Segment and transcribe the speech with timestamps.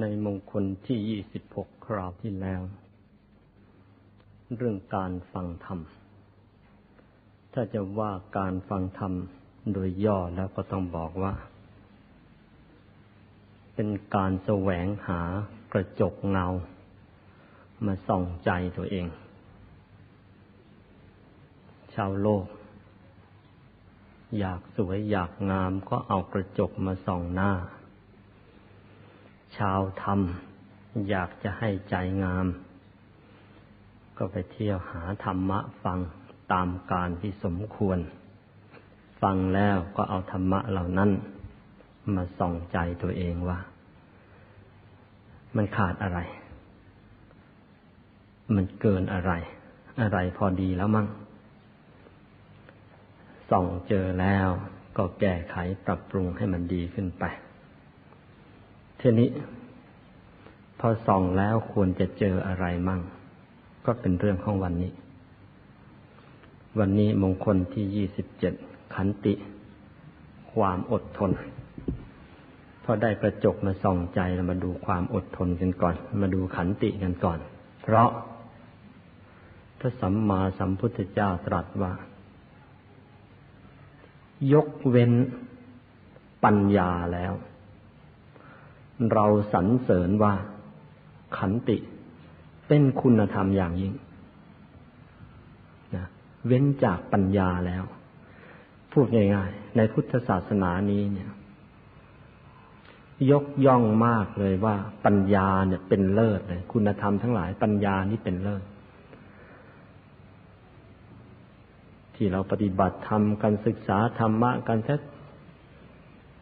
[0.00, 2.62] ในมงคลที่ยี่สิบหกคราวที่แล้ว
[4.56, 5.80] เรื่องการฟังธรรม
[7.52, 9.12] ถ้าจะว่าการฟังธรรม
[9.72, 11.34] โดยย่อแล้วก็ต้องบอกว่า
[13.74, 15.20] เป็นการแสวงหา
[15.72, 16.46] กระจกเงา
[17.86, 19.06] มาส่องใจตัวเอง
[21.94, 22.46] ชาวโลก
[24.38, 27.50] อยากสวยอยากงามก็เอากระจกมาส่องหน้า
[29.56, 30.20] ชาวธรรม
[31.08, 32.46] อยากจะให้ใจงาม
[34.18, 35.98] ก็ไปเที่ยวหาธรรมะฟัง
[36.52, 37.98] ตามการที่สมควร
[39.22, 41.10] ฟังแล้วก็เอาธรรมะเหล่านั้น
[42.14, 43.58] มาส่องใจตัวเองว่า
[45.56, 46.18] มันขาดอะไร
[48.54, 49.32] มันเกินอะไร
[50.00, 51.06] อะไรพอดีแล้วมั่ง
[53.50, 54.48] ส่องเจอแล้ว
[54.96, 57.24] ก็แก้ไขปรับปรุงให้มันดีขึ้นไป
[59.06, 59.30] ทีนี้
[60.80, 63.00] พอส่องแล้วควรจะเจออะไรมั่ง
[63.86, 64.92] ก็เป็นเรื่องของวันนี้
[66.78, 68.54] วันนี้มงคลที่ยี่สิบเจ็ด
[68.94, 69.34] ขันติ
[70.52, 71.30] ความอดทน
[72.84, 77.38] พอได้กระจกมาส่องใจเรามาดูความอดทนกันก่อน มาดูขันติกันก่อน
[77.82, 78.10] เพราะ
[79.78, 81.92] พระสัมมาสัมพุทธเจ้าตรัสว่า
[84.52, 85.12] ยกเว้น
[86.44, 87.34] ปัญญาแล้ว
[89.12, 90.34] เราสรรเสริญว่า
[91.36, 91.76] ขันติ
[92.68, 93.94] เป็นคุณธรรมอย่างยิ่ง
[95.94, 96.06] นะ
[96.46, 97.84] เว้นจากปัญญาแล้ว
[98.92, 101.30] พูดง่ายๆในพุทธศาสนานี้เนี่ย
[103.30, 108.64] ยกย่องมากเลยว่า ปัญญาเนี่ยเป็นเลิศเลยคุณธรรมทั้งหลายปัญญานี่เป็นเลิศ
[112.14, 114.96] ที่เราปฏิบัติธรรมการศึกษาธรรมะกันแท้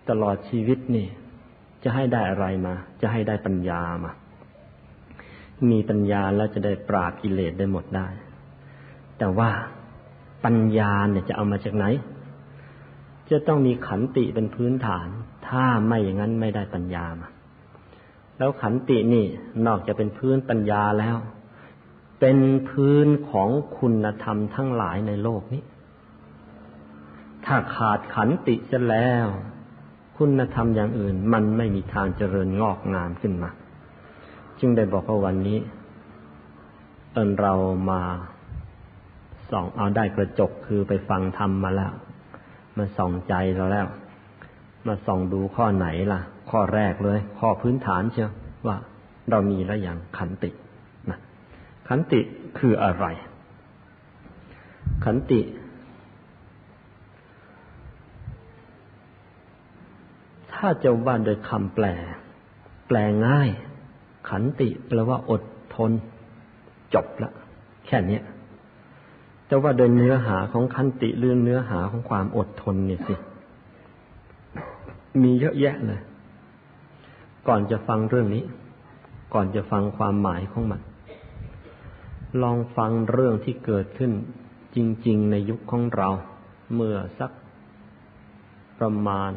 [0.08, 1.06] ตลอดชีวิตนี่
[1.84, 4.12] จะให้ได้อะไรมา จะให้ได้ปัญญามา
[5.70, 8.08] มีปัญญาแล้วจะได้ปราบกิเลสได้หมดได้
[9.18, 9.50] แต่ว่า
[10.44, 11.86] ปัญญาเนี่ยจะเอามาจากไหน
[13.30, 15.08] จะต้องมีขันติเป็นพื้นฐาน
[15.48, 17.28] ถ้าไม่อย่างนั้นไม่ได้ปัญญามา
[18.38, 19.26] แล้วขันตินี่
[19.66, 21.16] นอกจากเป็นพื้นปัญญาแล้ว
[22.20, 22.38] เป็น
[22.68, 25.62] พื้นของคุณธรรมทั้งหลายในโลกนี้
[27.44, 29.26] ถ้าขาดขันติเสียแล้ว
[30.24, 33.50] คุณธรรมอย่างอื่น มันไม่มีทางเจริญงอกงามขึ้นมา
[34.60, 35.58] จึงได้บอกว่าวันนี้
[37.12, 37.54] เอินเรา
[37.90, 38.00] มา
[39.50, 41.92] ส่องเอาได้กระจกคือไปฟังธรรมมาแล้ว
[42.76, 43.86] มาส่องใจเราแล้ว
[44.86, 48.30] มาส่องดูข้อไหนล่ะ ข้อแรกเลย ข้อพื้นฐานเชียว
[48.66, 48.76] ว่า
[49.30, 50.50] เรามีแล้วอย่างขันติ
[51.10, 51.18] นะ
[51.88, 52.20] ขันติ
[52.58, 53.06] คืออะไร
[55.04, 55.40] ขันติ
[60.64, 61.86] ถ้าจะว่าโดยคำแปล
[62.88, 62.96] แปล
[63.26, 63.50] ง่าย
[64.28, 65.42] ขันติแปลว่าอด
[65.74, 65.90] ทน
[66.94, 67.30] จบละ
[67.86, 68.20] แค่นี้
[69.46, 73.14] แต่ว่าโดยเนื้อหาของขันติเรื่องเนื้อหาของความอดทนเนี่ยสิ
[75.22, 76.00] มีเยอะแยะเลย
[77.48, 78.44] ก่อนจะฟังเรื่องนี้
[79.34, 80.80] ก่อนจะฟังความหมายของมัน
[82.42, 84.12] ลองฟังเรื่องที่เกิดขึ้น
[84.74, 86.08] จริง ๆ ในยุคของเรา
[86.74, 87.30] เมื่อสัก
[88.78, 89.32] ประมาณ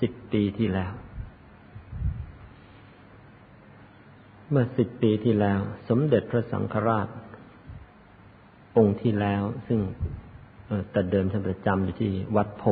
[0.00, 0.92] สิบปีที่แล้ว
[4.50, 7.08] เมื่อสิบปีที่แล้ว สมเด็จพระสังฆราช
[8.76, 9.80] องค์ที่แล้ว ซึ่ง
[10.90, 12.64] แต่เดิมท่านประจำอยู่ที่วัดโพ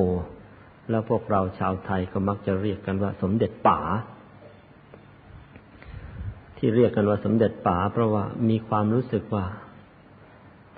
[0.90, 3.78] แล้วพวกเราชาวไทยก็มักจะเรียกกันว่า สมเด็จป๋า
[6.58, 9.46] ที่เรียกกันว่าสมเด็จป๋าเพราะว่ามีความรู้สึกว่า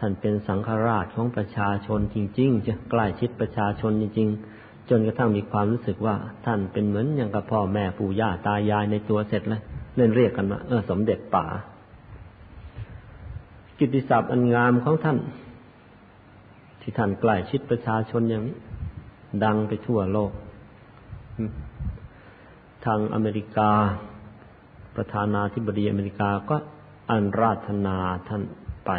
[0.01, 9.61] ท่านเป็นสังฆราชของประชาชนจริงๆจะใกล้ชิดประชาชนจริง ๆ จนกระทั่งมีความรู้สึกว่าท่านเป็นเหมือนอย่างกับพ่อแม่ปู่ย่าตายายในตัวเสร็จเลย
[9.97, 11.47] เล่นเรียกกันว่าเออสมเด็จป่า
[13.79, 15.19] กิติศัพท์อันงามของท่าน
[16.81, 18.57] ที่ท่านใกล้ชิดประชาชนอย่างนี้
[19.45, 20.33] ดังไปทั่วโลก
[22.85, 23.71] ทางอเมริกา
[24.97, 26.57] ประธานาธิบดีอเมริกาก็
[27.11, 27.97] อันราธนา
[28.29, 28.43] ท่าน
[28.87, 28.91] ไป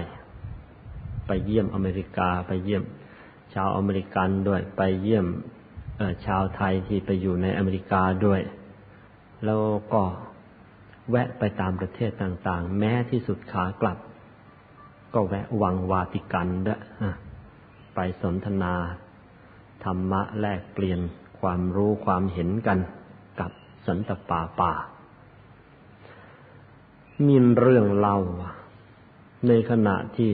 [1.27, 2.83] ไปเยี่ยมอเมริกาไปเยี่ยม
[3.53, 5.25] ชาวอเมริกันด้วยไปเยี่ยม
[6.25, 8.41] ชาวไทยที่ไปอยู่ในอเมริกาด้วย
[9.45, 9.61] แล้ว
[9.93, 10.03] ก็
[11.09, 13.97] แวะไปตามประเทศต่างๆ แม้ที่สุดขากลับ
[15.13, 16.81] ก็แวะวังวาติกันด้วย
[17.95, 18.73] ไปสนทนา
[19.83, 20.99] ธรรมะแลกเปลี่ยน
[21.39, 22.79] ความรู้ความเห็นกัน
[23.39, 23.51] กับ
[23.87, 24.73] สันตปาป่า
[27.27, 28.17] มีเรื่องเล่า
[29.47, 30.31] ในขณะที่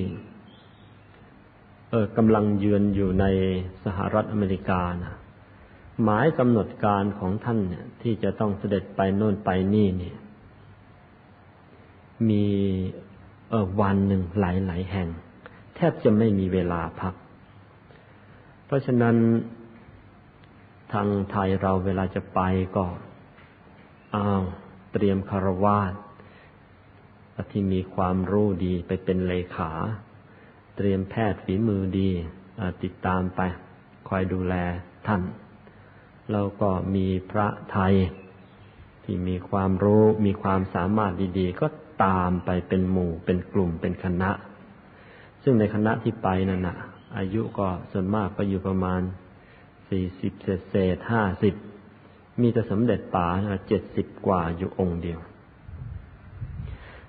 [1.91, 3.25] เออกำลังเยือนอยู่ใน
[3.83, 5.13] สหรัฐอเมริกานะ
[6.03, 10.17] หมายกำหนดการของท่านเนี่ย ที่จะต้องเสด็จไปโน่นไปนี่เนี่ย
[12.29, 12.45] มี
[13.49, 15.07] เออวันหนึ่งหลายหลายแห่ง
[15.75, 17.13] แทบจะไม่มีเวลาพัก
[18.65, 19.15] เพราะฉะนั้น
[20.94, 22.39] ทางไทยเราเวลาจะไป
[22.75, 22.85] ก็
[24.15, 24.43] อ้าว
[24.93, 25.93] เตรียมคารวาส
[27.51, 29.71] ที่มีความรู้ดีไปเป็นเลขา
[30.77, 32.09] เตรียมแพทย์ฝีมือดี
[32.83, 33.41] ติดตามไป
[34.07, 34.55] คอยดูแล
[35.07, 35.21] ท่าน
[36.31, 37.95] แล้วก็มีพระไทย
[39.03, 41.68] ที่มีความรู้มีความสามารถดี ๆ ก็
[42.03, 44.31] ตามไปเป็นหมู่เป็นกลุ่มเป็นคณะ
[45.44, 46.77] ซึ่งในคณะที่ไปนั่นนะ
[47.18, 49.01] อายุก็ส่วนมากก็อยู่ประมาณ
[49.89, 51.56] สี่สิบเศษเศษห้าสิบ
[52.41, 53.27] มีแต่สมเด็จป่า
[53.68, 55.19] เจ็ดสิบกว่าอยู่องค์เดียว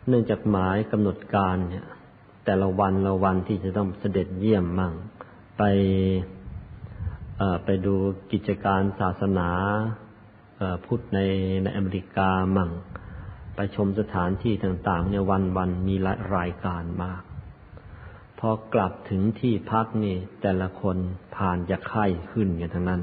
[0.09, 1.87] เนื่องจากหมายกำหนดการเนี่ย
[2.45, 4.93] แต่ละวันละวันที่จะต้องเสด็จเยี่ยมมั่ง
[5.59, 5.63] ไป
[7.65, 7.95] ไปดู
[8.33, 9.51] กิจการศาสนา
[10.85, 11.19] พุทธใน
[11.63, 12.71] ในอเมริกามั่ง
[13.55, 17.23] ไปชมสถานที่ต่างๆ เนี่ยวันวันมีหลายรายการมาก
[18.39, 20.97] พอกลับถึงที่พักนี่ แต่ละคน
[21.37, 23.03] ผ่านจะไข้ขึ้นกันทั้งนั้น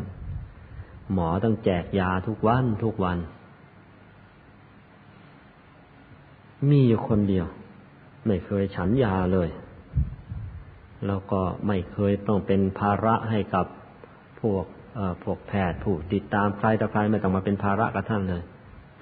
[1.11, 3.17] หมอต้องแจกยาทุกวันทุกวัน
[6.69, 7.45] มีอยู่คนเดียว
[8.27, 9.49] ไม่เคยฉันยาเลย
[11.05, 13.65] แล้วก็ไม่เคยต้องเป็นภาระให้กับ
[14.45, 14.65] พวก
[15.24, 18.44] พวกแพทย์ผู้ติดตามใครต่อใครไม่ต้องมาเป็นภาระกับท่านเลย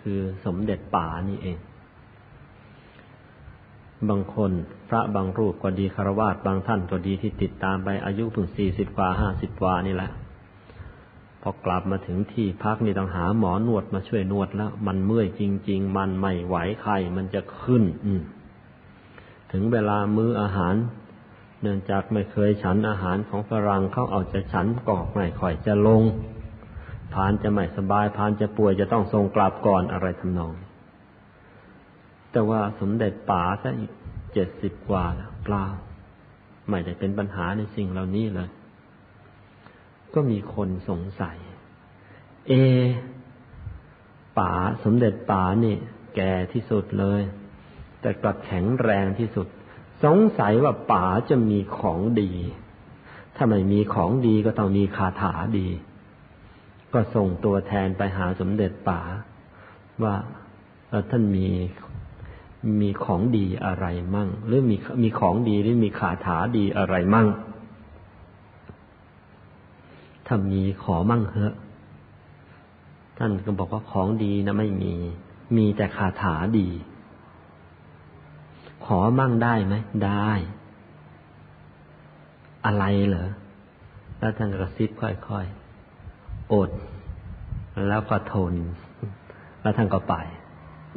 [0.01, 1.57] คือสมเด็จป่านี่เอง
[4.09, 4.51] บางคน
[4.89, 10.11] พระบางรูปก็ดีคารวาสบางท่านก็ดีที่ติดตามไปอายุเพิ่งสี่สิบกว่าห้าสิบกว่านี่แหละ
[11.41, 18.11] พอกลับมาถึงที่พักนี่ต้องหาหมอนวดมาช่วยนวดแล้ว มันเมื่อยจริง ๆ มันไม่ไหวไข้มันจะขึ้น อื
[19.51, 20.75] ถึงเวลามื้ออาหาร
[21.63, 26.03] เนื่องจากไม่เคยฉันอาหารของฝรั่งเขาเอาจะฉันกอกไม่ค่อยจะลง
[27.13, 30.53] พานจะไม่สบายพานจะป่วยจะต้องส่งกลับก่อนอะไรทำนอง
[32.31, 33.91] แต่ว่าสมเด็จป๋าซะอีก
[34.33, 35.65] เจ็ดสิบกว่าแล้วเปล่า
[36.69, 38.49] ไม่ได้เป็นปัญหาในสิ่งเหล่านี้เลย
[40.13, 41.37] ก็มีคนสงสัย
[42.47, 42.53] เอ
[44.39, 44.51] ป๋า
[44.83, 45.75] สมเด็จป๋านี่
[46.15, 47.21] แก่ที่สุดเลย
[48.01, 49.47] แต่กลับแข็งแรงที่สุด
[50.03, 52.31] สงสัยว่าป๋าจะมีของดี
[53.35, 55.67] ถ้าไม่มีของดีก็ต้องมีคาถาดี
[56.93, 59.01] ก็ส่งตัวแทนไปหาสมเด็จป๋า
[60.03, 60.15] ว่า
[61.09, 61.47] ท่านมี
[62.81, 63.85] มีของดีอะไร
[64.15, 67.27] มั่ง หรือมีมีของดีหรือมีคาถาดีอะไรมั่ง
[70.27, 71.53] ถ้ามีขอมั่งเถอะ
[73.17, 74.93] ท่านก็บอกว่าของดีนะไม่มี
[75.57, 76.67] มีแต่คาถาดี
[78.85, 79.75] ขอมั่งได้ไหม
[80.05, 80.31] ได้
[82.65, 83.29] อะไรเหรอ
[84.19, 86.71] แล้วท่านกระซิบค่อยๆอด
[87.87, 88.53] แล้วก็ทน
[89.61, 90.15] แล้วท่านก็ไป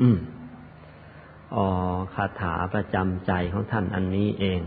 [0.01, 0.19] อืม
[1.55, 1.67] อ๋อ
[2.15, 4.61] คาถาประจำใจของท่านอันนี้เอง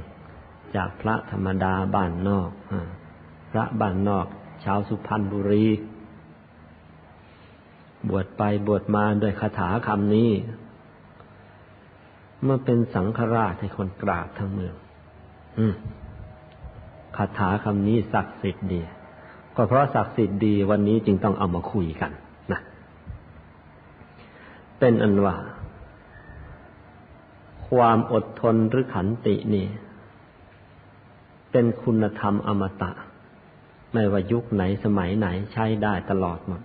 [0.75, 2.49] จากพระธรรมดาบ้านนอก
[3.51, 4.25] พระบ้านนอก
[4.63, 5.67] ชาวสุพรรณบุรี
[8.09, 10.29] บวชไปบวชมาด้วยคาถาคำนี้
[12.45, 14.75] มื่อเป็นสังฆราชให้คนกราบทั้งเมือง
[15.59, 15.73] อืม
[17.15, 18.81] คาถาคำนี้ศักดิ์สิทธิ์ดี
[19.55, 22.11] ก็เพราะศักดิ์สิทธิ์ดีวันนี้จึงต้องเอามาคุยกัน
[22.51, 22.59] นะ
[24.79, 25.35] เป็นอันว่า
[27.69, 29.67] ความอดทนหรือขันตินี่
[31.51, 32.91] เป็นคุณธรรมอมตะ
[33.93, 36.61] ไม่ว่ายุคไหนสมัยไหนใช้ได้ตลอดหมด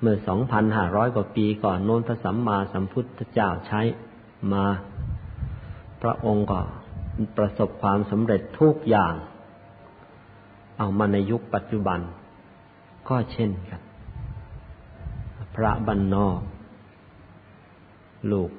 [0.00, 3.80] เมื่อสองพันห้าร้อยกว่าปีก่อนโน้นพระสัมมาสัมพุทธเจ้าใช้
[4.52, 4.64] มา
[6.06, 6.60] พระองค์ก็
[7.36, 9.14] ประสบความสำเร็จทุกอย่าง
[10.78, 12.00] เอามาในยุคปัจจุบัน
[13.08, 13.80] ก็เช่นกัน
[15.56, 16.40] พระบรรนนอก
[18.30, 18.50] ลูก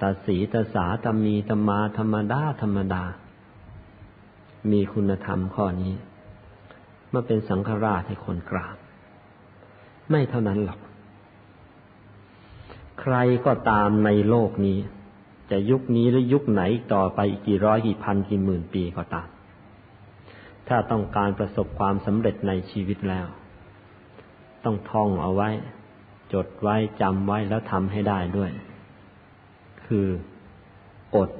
[0.00, 3.04] ตาสีตาสาตามีตมาธรรมดาธรรมดา
[4.70, 5.94] มีคุณธรรมข้อนี้
[7.12, 8.76] มาเป็นสังฆราชให้คนกราบ
[10.10, 10.80] ไม่เท่านั้นหรอก
[13.00, 14.78] ใครก็ตามในโลกนี้
[15.52, 19.28] จะยุคนี้หรือยุคไหนต่อไปอีกกี่ร้อยกี่พันกี่หมื่นปีก็ตาม
[20.68, 23.26] ถ้าต้องการประสบความสำเร็จในชีวิตแล้ว
[24.64, 25.50] ต้องท่องเอาไว้
[26.32, 28.50] จดไว้จำไว้แล้วทำให้ได้ด้วย
[29.84, 30.06] คือ
[31.16, 31.30] อด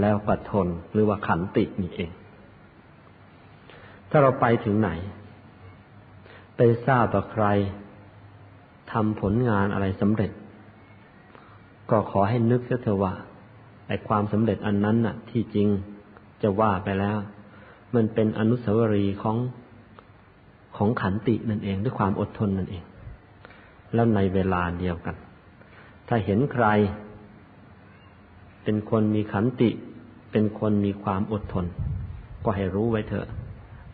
[0.00, 2.10] แล้วก็ทนหรือว่าขันตินี่เอง
[4.10, 4.90] ถ้าเราไปถึงไหน
[6.56, 7.46] ไปทราบว่าใคร
[8.92, 10.30] ทำผลงานอะไรสำเร็จ
[11.90, 13.14] ก็ขอให้นึกเสียเถอะว่า
[13.92, 15.68] อ้ความสำเร็จอันนั้นน่ะ ที่จริง
[16.42, 17.18] จะว่าไปแล้ว
[17.94, 19.36] มันเป็นอนุสาวรีย์ของ
[20.76, 22.84] ของขันตินั่นเองด้วยความอดทนนั่นเอง
[23.94, 25.16] แล้วในเวลาเดียวกัน
[26.08, 26.66] ถ้าเห็นใคร
[28.62, 29.70] เป็นคนมีขันติ
[30.32, 31.66] เป็นคนมีความอดทน
[32.44, 33.26] ก็ให้รู้ไว้เถอะ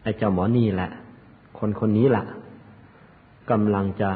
[0.03, 0.91] ไอ้เจ้าหมอนี่แหละ
[1.59, 2.25] คนคนนี้แหละ
[3.51, 4.11] กำลังจะ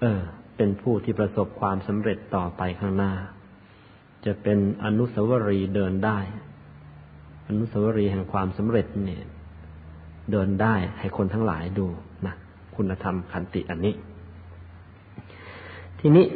[0.00, 0.20] เออ
[0.56, 3.12] เป็นผู้ที่ประสบความสำเร็จต่อไปข้างหน้า
[4.26, 6.18] จะเป็นอนุสาวรีย์เดินได้
[7.48, 9.24] อนุสาวรีย์แห่งความสำเร็จเนี่ย
[10.32, 11.86] เดินได้ให้คนทั้งหลายดู
[12.26, 12.34] นะ
[12.76, 13.94] คุณธรรมขันติอันนี้
[16.00, 16.26] ทีนี้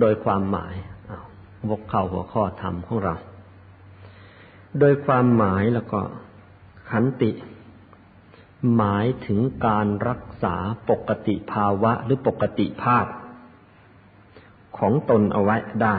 [0.00, 0.74] โดยความหมาย
[1.70, 3.14] วกเข้าหัวข้อธรรมของเรา
[4.80, 6.00] โดยความหมายแล้วก็
[6.90, 7.30] ขันติ
[8.76, 10.56] หมายถึงการรักษา
[10.90, 13.06] ปกติภาวะหรือปกติภาพ
[14.78, 15.96] ของตนเอาไว้ได้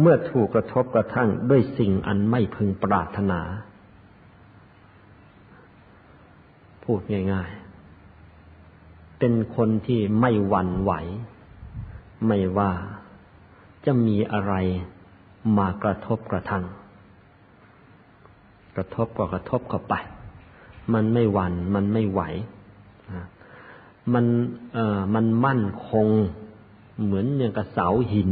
[0.00, 3.40] เมื่อถูกกระทบกระทั่งด้วยสิ่งอันไม่พึงปรารถนา
[6.84, 7.00] พูด
[7.32, 7.50] ง่าย
[8.34, 10.92] ๆ เป็นคนที่ไม่หวั่นไหว
[12.26, 12.72] ไม่ว่า
[13.84, 14.54] จะมีอะไร
[15.58, 16.64] มากระทบกระทั่ง
[18.76, 19.94] กระทบก็กระทบเข้าไป
[20.94, 22.20] มันไม่หวัน่นมันไม่ไหว
[24.14, 24.24] มัน
[24.74, 26.08] เอ่อมันมั่นคง
[27.02, 28.30] เหมือนอย่างกับเสาหิน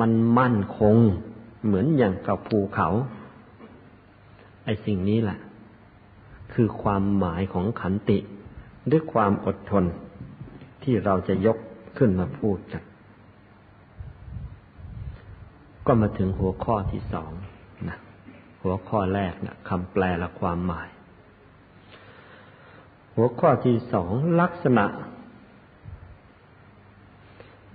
[0.00, 0.96] มันมั่นคง
[1.64, 2.88] เหมือนอย่างกับภูเขา
[4.64, 5.38] ไอ้สิ่งนี้แหละ
[6.52, 8.18] คือความหมายของขันติ
[8.90, 9.84] ด้วยความอดทน
[10.82, 11.58] ที่เราจะยก
[11.98, 12.82] ขึ้นมาพูดกัน
[15.86, 17.32] ก็มาถึงหัวข้อที่สอง
[17.88, 17.98] นะ
[18.62, 20.88] หัวข้อแรกนะคำแปลและความหมาย
[23.14, 24.86] หัวข้อที่สองลักษณะ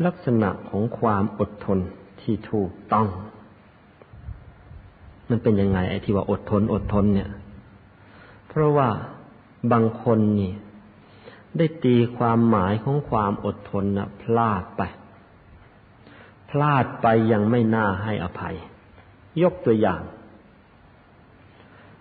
[0.06, 1.80] ลักษณะของความอดทน
[2.28, 3.08] ที่ถูกต้อง
[5.30, 7.30] มันเป็นยังไง ไอ้ที่ว่าอดทน อดทนเนี่ย
[8.48, 8.90] เพราะว่า
[9.72, 10.52] บางคนนี่
[11.58, 14.82] ได้ตีความหมายของความอดทนนะพลาดไป
[16.50, 18.56] พลาดไปยังไม่น่าให้อภัย
[19.42, 20.02] ยกตัวอย่าง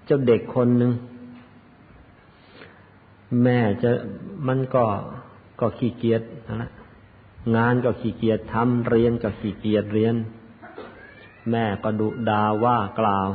[0.05, 0.93] เจ้าเด็กคนหนึ่ง
[3.43, 3.91] แม่จะ
[4.47, 4.85] มันก็
[5.61, 6.23] ก็ขี้เกียจ
[6.63, 6.71] นะ
[7.55, 10.15] งานก็ขี้เกียจทำเรียนก็ขี้เกียจเรียน
[11.51, 13.29] แม่ก็ดุดาว่ากล่าว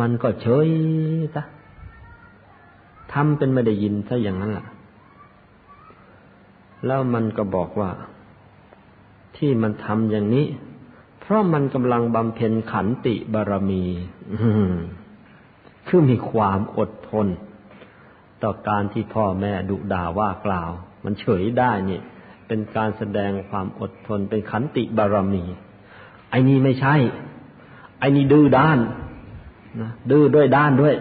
[0.00, 0.68] มันก็เฉย
[1.34, 1.42] ซะ
[3.12, 4.66] ทำเป็นไม่ได้ยินซะอย่างนั้นแหละ
[6.86, 7.90] แล้วมันก็บอกว่า
[9.36, 10.46] ที่มันทำอย่างนี้
[11.20, 13.84] เพราะมันกำลังบำเพ็ญขันติบารมี
[15.88, 17.26] คือมีความอดทน
[18.42, 20.70] ต่อการที่พ่อแม่ดุด่าว่ากล่าว
[21.04, 22.00] มันเฉยได้นี่
[22.46, 25.44] เป็นการแสดงความอดทน เป็นขันติบารมี
[26.30, 26.94] ไอ้นี่ไม่ใช่
[27.98, 28.78] ไอ้นี่ดื้อด้าน
[29.80, 30.94] นะดื้อด้วยด้านด้วย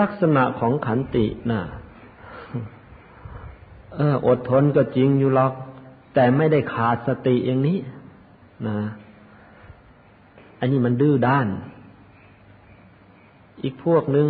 [0.00, 1.62] ลักษณะของขันตินะ่ะ
[3.94, 5.52] เอออดทนก็จริงอยู่หรอก
[6.14, 7.78] แต่ไม่ได้ขาดสติอย่างนี้
[8.66, 8.78] นะ
[10.58, 11.46] อันนี้มันดื้อด้าน
[13.62, 14.26] อีกพวกหนึ่ง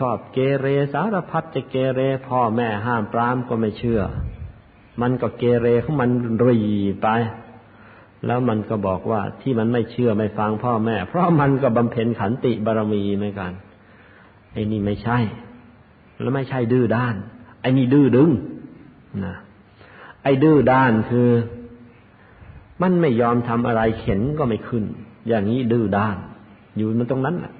[0.00, 4.00] ชอบเกเรสารพัดจะเกเรพ่อแม่ห้ามปรามก็ไม่เชื่อ
[5.00, 6.10] มันก็เกเรของมัน
[6.46, 6.58] รี
[7.02, 7.08] ไป
[8.26, 13.52] แล้วมันก็บอกว่าที่มันไม่เชื่อไม่ฟังพ่อแม่ เพราะมันก็บำเพ็ญขันติบารมีเหมือนกัน
[14.52, 15.18] ไอ้นี่ไม่ใช่
[16.20, 17.14] แล้วไม่ใช่ดื้อด้าน
[17.60, 18.30] ไอ้นี่ดื้อดึง
[19.24, 19.36] นะ
[20.22, 21.28] ไอ้ดื้อด้านคือ
[22.82, 24.84] มันไม่ยอมทำอะไรเข็นก็ไม่ขึ้น
[25.28, 26.16] อย่างนี้ดื้อด้าน
[26.76, 27.52] อยู่มันตรงนั้นแหละ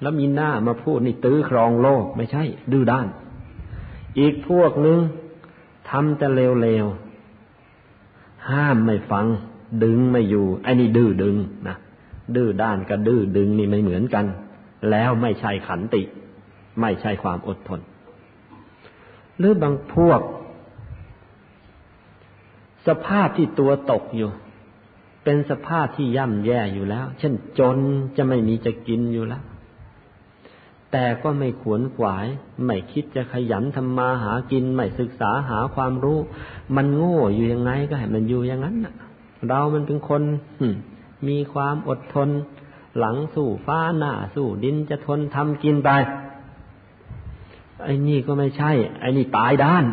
[0.00, 3.06] แล้วมีหน้ามาพูดนี่ตื้อครองโลกไม่ใช่ ดื้อด้าน
[4.18, 4.98] อีกพวกนึง
[5.90, 9.26] ทำแต่เลวๆ ห้ามไม่ฟัง
[9.84, 11.36] ดึงไม่อยู่ไอ้นี่ดื้อดึง
[11.68, 11.76] นะ
[12.36, 14.24] ดื้อด้านกับดื้อดึงนี่ไม่เหมือนกัน
[14.90, 16.02] แล้วไม่ใช่ขันติ
[16.80, 17.80] ไม่ใช่ความอดทน
[19.38, 20.20] หรือบางพวก
[22.86, 24.30] สภาพที่ตัวตกอยู่
[25.24, 27.78] เป็นสภาพที่ย่ำแย่อยู่แล้ว เช่นจน
[28.16, 29.42] จะไม่มีจะกินอยู่แล้ว
[30.96, 32.26] แต่ก็ไม่ขวนขวาย
[32.66, 36.18] ไม่คิดจะขยันทำมาหากิน ไม่ศึกษาหาความรู้
[36.76, 38.94] มันโง่อยู่ยังไงก็ให้มันอยู่อย่างนั้นน่ะ
[39.48, 40.22] เรามันเป็นคน
[41.28, 42.28] มีความอดทน
[42.98, 45.90] หลังสู้ฟ้าหน้าสู้ดินจะทนทำกินไป
[47.82, 49.84] ไอ้นี่ก็ไม่ใช่ ไอ้นี่ตายด้าน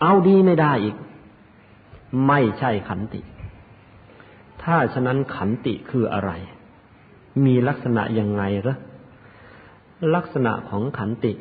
[0.00, 0.96] เอาดีไม่ได้อีก
[2.26, 3.20] ไม่ใช่ขันติ
[4.62, 6.30] ถ้าฉะนั้นขันติคืออะไร
[7.44, 8.76] มีลักษณะยังไงหรอ
[10.14, 11.32] ลักษณะของขันติ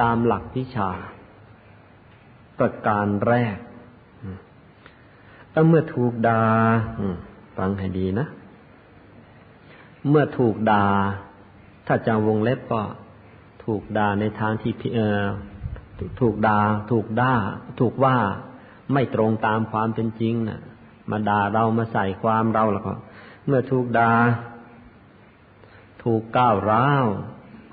[0.00, 0.90] ตามหลักวิชา
[2.58, 3.56] ประการแรก
[5.68, 6.42] เมื่อถูกดา่า
[7.56, 8.26] ฟังให้ดีนะ
[10.08, 10.84] เมื่อถูกดา่า
[11.86, 12.82] ถ้าจะวงเล็บก็
[13.64, 15.20] ถูกด่าในทางที่เออ
[16.20, 16.58] ถูกด่า
[16.90, 17.32] ถูกด่า
[17.80, 18.16] ถูกว่า
[18.92, 20.60] ไม่ตรงตามความเป็นจริงนะ่ะ
[21.10, 22.94] มาด่าเรามาใส่ความเราแล้วก็
[23.46, 24.10] เมื่อถูกด่า
[26.02, 27.06] ถูกก้าวร้าว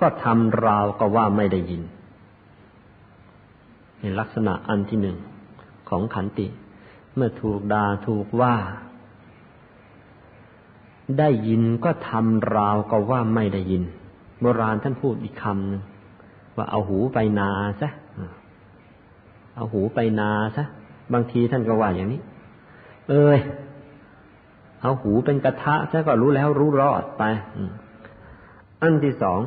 [0.02, 1.84] ก็ทำราวก็ว่าไม่ได้ยิน
[4.00, 5.18] ในลักษณะอันที่หนึ่ง
[5.90, 6.48] ของขันติ
[7.16, 8.56] เมื่อถูกด่าถูกว่า
[11.20, 13.84] ได้ยินก็ทำราวก็ว่าไม่ได้ยิน
[14.42, 15.84] โบราณท่านพูดอีกคำหนึ่ง
[16.56, 17.50] ว่าเอาหูไปนา
[17.82, 17.90] ซะ
[19.56, 20.64] เอาหูไปนาซะ
[21.14, 22.22] บางทีท่านก็ว่าอย่างนี้
[23.10, 23.40] เอ้ย
[24.82, 27.24] เอาหูเป็นกระทะซะก็รู้แล้วรู้รอดไป
[28.82, 29.40] อันที่สอง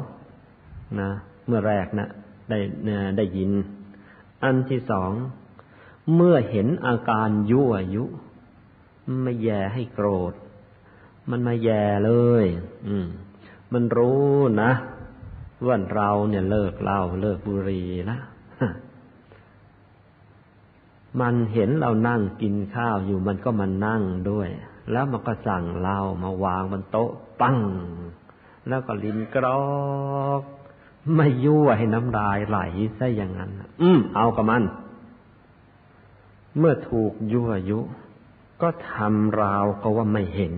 [1.01, 1.11] นะ
[1.47, 2.09] เมื่อแรกนะ
[2.51, 2.59] ได้
[3.17, 3.51] ได้ยิน
[4.45, 5.11] อันที่สอง
[6.15, 8.05] เมื่อเห็นอาการยั่วยุ
[9.23, 10.33] ไม่แย่ให้โกรธ
[11.31, 12.45] มันมาแย่เลย
[12.87, 13.07] อืม
[13.73, 14.31] มันรู้
[14.63, 14.73] นะ
[15.67, 18.19] ว่าเราเนี่ยเลิกเหล้าเลิกบุหรี่ละ
[21.21, 24.49] มันเห็นเรานั่งกินข้าวอยู่มันก็มานั่งด้วย
[24.93, 27.11] แล้วมันก็สั่งเหล้ามาวางบนโต๊ะ
[27.41, 27.59] ปั้ง
[28.69, 29.63] แล้วก็ลิ้นกรอ
[30.41, 30.43] ก
[31.17, 32.59] ไม่ยั่วให้น้ำลายไหล
[32.99, 33.51] ซะอย่างนั้น
[33.81, 34.63] อืม เอากับมัน
[36.59, 37.81] เมื่อถูกยั่วยุ
[38.63, 40.55] ก็ทำราวก็ว่าไม่เห็น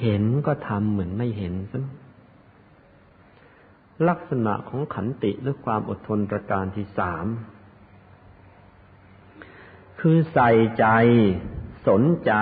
[0.00, 1.80] เห็นก็ทำเหมือนไม่เห็นซะ
[4.08, 7.26] ลักษณะของขันติหรือความอดทนประการที่สาม
[10.00, 10.86] คือใส่ใจ
[11.88, 12.32] สนใจ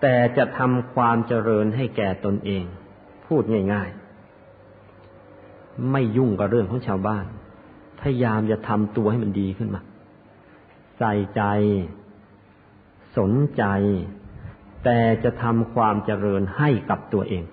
[0.00, 2.64] แต่จะทำความเจริญให้แก่ตนเอง
[3.30, 3.88] พูดง่าย
[4.70, 7.24] ๆ ไม่ยุ่งกับเรื่องของชาวบ้าน
[8.00, 9.80] พยายามจะทำตัวให้มันดีขึ้นมา
[10.98, 11.42] ใส่ใจ
[13.18, 13.64] สนใจ
[14.84, 17.44] แต่จะทำความเจริญให้กับตัวเอง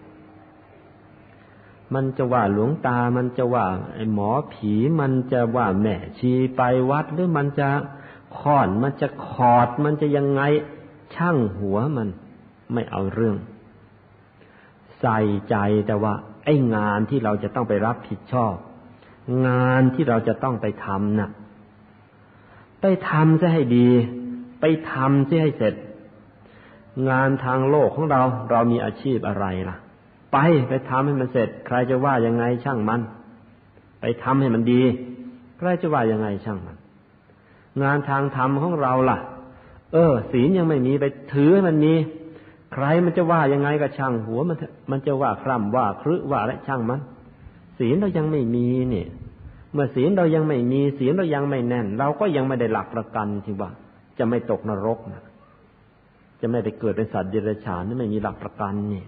[1.94, 7.70] มันจะว่าหลวงตา มันจะว่าไอ้หมอผี มันจะว่าแม่ชีไปวัด หรือมันจะ
[8.40, 10.42] ค่อน มันจะขอด มันจะยังไง
[11.16, 12.08] ช่างหัวมัน
[12.74, 13.36] ไม่เอาเรื่อง
[15.02, 15.56] ใส่ใจ
[15.88, 16.14] แต่ว่า
[16.46, 18.56] ไอ้งานที่เราจะต้องไปรับผิดชอบ
[19.48, 21.30] งานที่เราจะต้องไปทำนะ่ะ
[22.82, 23.90] ไปทำซะให้ดี
[24.62, 25.74] ไปทำซะให้เสร็จ
[27.10, 29.78] งานทางโลกของเรา เรามีอาชีพอะไรล่ะ
[30.34, 30.38] ไป
[30.70, 33.02] ไปทำให้มันเสร็จ ใครจะว่ายังไงช่างมัน
[34.02, 34.82] ไปทำให้มันดี
[35.58, 36.78] ใครจะว่ายังไงช่างมัน
[37.84, 39.18] งานทางธรรมของเราล่ะ
[39.94, 41.94] เออ ศีลยังไม่มีไปถือให้มันมี
[42.80, 44.58] ใครมันจะว่ายังไงก็ช่างหัวมัน
[44.92, 47.00] มันจะว่าคร่ำว่าครึว่าและช่างมัน
[47.80, 49.08] ศีลเรายังไม่มีเนี่ย
[49.74, 53.70] เมื่อศีลเรายังไม่มีศีลเรายังไม่แน่น เราก็ยังไม่ได้หลักประกันที่ว่า
[54.18, 55.24] จะไม่ตกนรกนะ
[56.42, 59.08] จะไม่ได้เกิดเป็นสัตว์เดรัจฉานนี่ไม่มีหลักประกันเนี่ย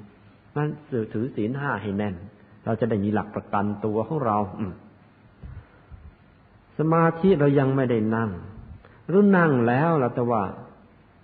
[0.55, 0.69] นั้น
[1.13, 2.15] ถือศีลห้าให้แน่น
[2.65, 4.65] เราจะได้มีหลักประกันตัวของเรา อื
[6.77, 8.29] สมาธิเรายังไม่ได้นั่ง
[9.07, 10.43] หรือนั่งแล้วละแต่ว่า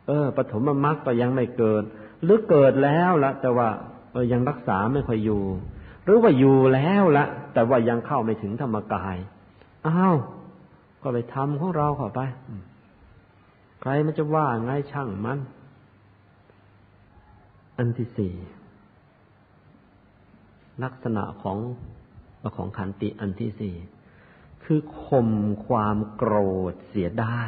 [0.07, 1.83] เออปฐมมรรคก็ยังไม่เกิด
[2.25, 3.67] หรือเกิดแล้วละแต่ว่า
[4.31, 5.43] ยังรักษาไม่ค่อยอยู่
[6.03, 9.17] หรือว่าอยู่แล้วละแต่ว่ายังเข้าไม่ถึงธรรมกาย
[9.87, 10.15] อ้าว
[11.01, 12.21] ก็ไปทำของเราเข้าไป
[13.81, 15.39] ใครมันจะว่าไงช่างมัน
[17.77, 18.33] อันที่สี่
[20.83, 21.57] ลักษณะของ
[22.57, 23.75] ของขันติอันที่สี่
[24.63, 25.29] คือข่ม
[25.67, 26.35] ความโกร
[26.71, 27.43] ธเสียได้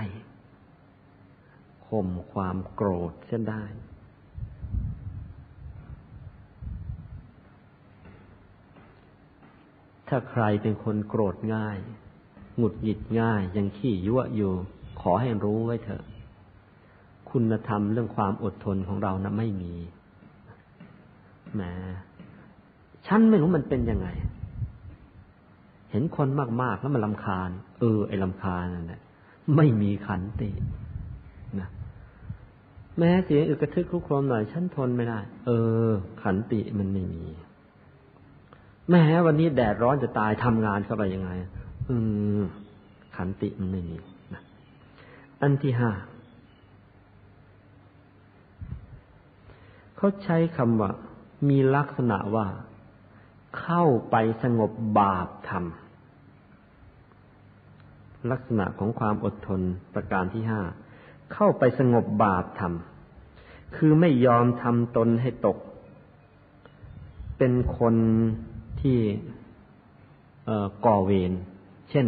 [1.87, 3.63] ข่มความโกรธเสียได้
[10.07, 11.77] ถ้าใครเป็นคนโกรธง่าย
[12.57, 14.51] หงุดหงิดง่าย ยังขี้ยั่วอยู่
[15.01, 16.03] ขอให้รู้ไว้เถอะ
[17.29, 19.73] คุณธรรมเรื่องความอดทนของเรานะไม่มี
[21.53, 21.61] แหม
[23.07, 24.07] ฉันไม่รู้มันเป็นยังไง
[25.91, 26.27] เห็นคน
[26.61, 29.01] มากๆแล้วมันลำคาญ เออ ไอ้ลำคาญนั่นแหละ
[29.55, 30.49] ไม่มีขันติ
[31.59, 31.69] นะ
[32.97, 35.51] แม้เสียงอึกระทึกคุกโครมหน่อย ฉันทนไม่ได้ เอ
[35.87, 35.89] อ
[36.21, 37.23] ขันติมันไม่มี
[38.89, 41.29] แม้วันนี้แดดร้อนจะตายทำงานเข้าไปยังไง
[41.89, 41.95] อื
[42.39, 42.41] ม
[43.15, 43.97] ขันติมันไม่มี
[44.33, 44.41] นะ
[45.41, 45.91] อันที่ห้า
[49.97, 50.91] เขาใช้คำว่า
[51.49, 52.47] มีลักษณะว่า
[53.59, 55.65] เข้าไปสงบบาปธรรม
[58.31, 59.61] ลักษณะของความอดทน
[59.93, 60.61] ประการที่ห้า
[61.33, 62.73] เข้าไปสงบบาปธรรม
[63.75, 65.57] คือไม่ยอมทำตนให้ตก
[67.37, 67.95] เป็นคน
[68.81, 68.97] ที่
[70.85, 71.31] ก่อเวร
[71.89, 72.07] เช่น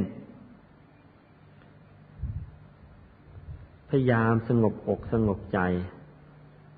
[3.90, 5.60] พยายามสงบอกสงบใจ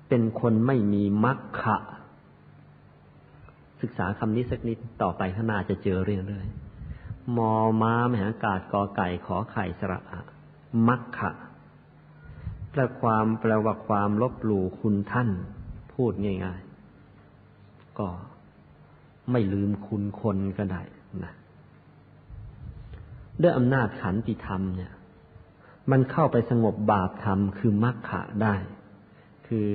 [0.08, 1.76] เป็นคนไม่มีมัคคะ
[3.80, 7.52] ศึกษาคำนี้สักนิดต่อไปข้างหน้าจะเจอเรื่อยๆมอ
[7.82, 10.20] ม้ามหากาศกอไก่ขอไข่สระอะ
[10.88, 11.30] มัคคะ
[12.70, 15.28] แปลความแปลว่าความลบหลู่คุณท่าน
[15.94, 16.12] พูด
[16.44, 16.60] ง่าย
[17.28, 18.08] ๆ ก็
[19.30, 20.82] ไม่ลืมคุณคนก็ได้
[21.24, 21.32] นะ
[23.42, 24.92] ด้วยอำนาจขันติธรรมเนี่ย
[25.90, 28.54] มันเข้าไปสงบบาปธรรมคือมรรคะได้
[29.46, 29.68] คือ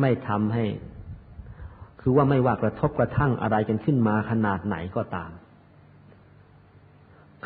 [0.00, 0.64] ไม่ทำให้
[2.00, 5.30] คือว่าไม่ว่ากระทบกระทั่งอะไรกันขึ้นมาขนาดไหนก็ตาม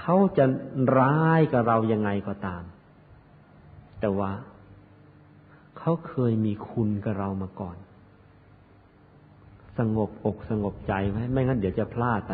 [0.00, 0.44] เขาจะ
[0.98, 2.62] ร้ายกับเรายังไงก็ตาม
[4.00, 4.30] แต่ว่า
[5.78, 7.76] เขาเคยมีคุณกับเรามาก่อน
[9.80, 12.32] สงบอกสงบใจไว้ไม่งั้นเดี๋ยวจะพลาดไป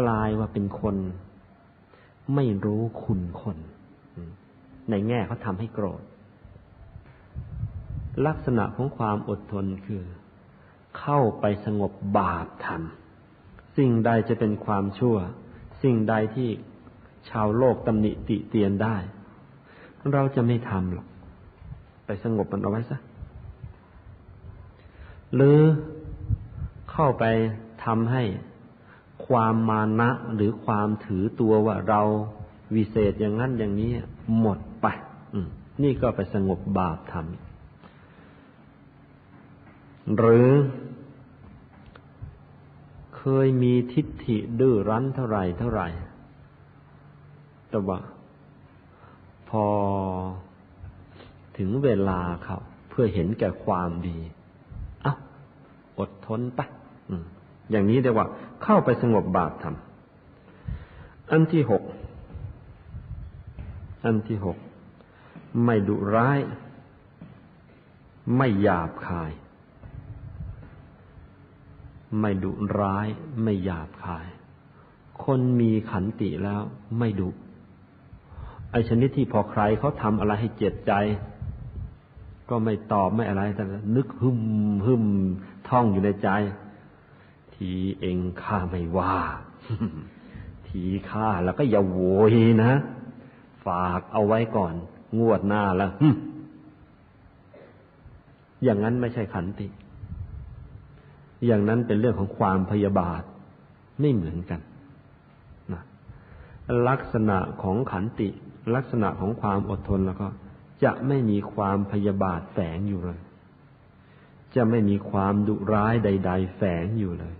[0.00, 0.96] กลายว่าเป็นคน
[2.34, 3.58] ไม่รู้คุณคน
[4.90, 6.02] ในแง่เขาทำให้โกรธ
[8.26, 10.02] ลักษณะของความอดทนคือ
[10.98, 12.82] เข้าไปสงบบาปธรรม
[13.76, 15.16] สิ่งใดจะเป็นความชั่ว
[15.82, 16.48] สิ่งใดที่
[17.30, 18.96] ชาวโลกตำหนิติเตียนได้
[20.12, 21.06] เราจะไม่ทำหรอก
[22.06, 22.98] ไปสงบมันเอาไว้ซะ
[25.34, 25.58] หรือ
[26.92, 27.24] เข้าไป
[27.84, 28.24] ทำให้
[29.26, 32.02] ความมานะหรือความถือตัวว่าเรา
[32.74, 33.90] วิเศษอย่างนั้นอย่างนี้
[34.38, 34.86] หมดไป
[35.82, 40.48] นี่ก็ไปสงบบาปทำหรือ
[43.16, 45.88] เคยมีทิฏฐิดื้อรั้นเท่าไหร่เท่าไหร่
[47.70, 47.98] แต่ว่า
[49.48, 49.64] พอ
[51.58, 54.18] ถึงเวลาเขาเพื่อเห็นแก่ความดี
[55.04, 55.12] อะ
[55.98, 56.60] อดทนไป
[57.70, 58.26] อย่างนี้เรียกว่า
[58.62, 59.76] เข้าไปสงบบาปธรรม
[61.30, 61.82] อันที่หก
[64.04, 64.56] อันที่หก
[65.64, 66.38] ไม่ดุร้าย
[68.36, 69.32] ไม่หยาบคาย
[72.20, 73.06] ไม่ดุร้าย
[73.42, 74.26] ไม่หยาบคาย
[75.24, 76.62] คนมีขันติแล้ว
[76.98, 77.30] ไม่ดุ
[78.70, 80.92] ไอชนิดที่พอใครเขาทำอะไรให้เจ็บใจ
[82.50, 83.64] ก็ไม่ตอบไม่อะไรแต่
[83.96, 84.40] นึกหึม
[84.86, 85.04] หึม
[85.68, 86.30] ท่องอยู่ในใจ
[87.62, 89.16] ทีเองข้าไม่ว่า
[90.68, 91.98] ทีข้าแล้วก็อย่าโว
[92.32, 92.72] ยนะ
[93.66, 94.74] ฝากเอาไว้ก่อน
[95.18, 95.90] งวดหน้าล้ว
[98.64, 99.68] อย่างนั้นไม่ใช่ขันติ
[101.46, 103.22] อย่างนั้นเป็นเรื่องของความพยาบาท
[104.00, 104.60] ไม่เหมือนกัน
[105.72, 105.82] นะ
[106.88, 108.28] ลักษณะของขันติ
[108.74, 110.28] ลักษณะของความอดทนแล้วก็
[110.84, 113.20] จะไม่มีความพยาบาทแฝงอยู่เลย
[114.56, 117.34] จะไม่มีความดุร้ายใด ๆ แฝงอยู่เลย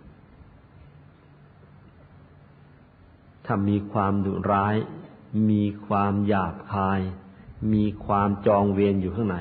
[3.47, 4.77] ถ้ามีความดุร้าย
[5.51, 7.01] มีความหยาบคาย
[7.73, 9.39] มีความจองเวรอยู่ข้างใน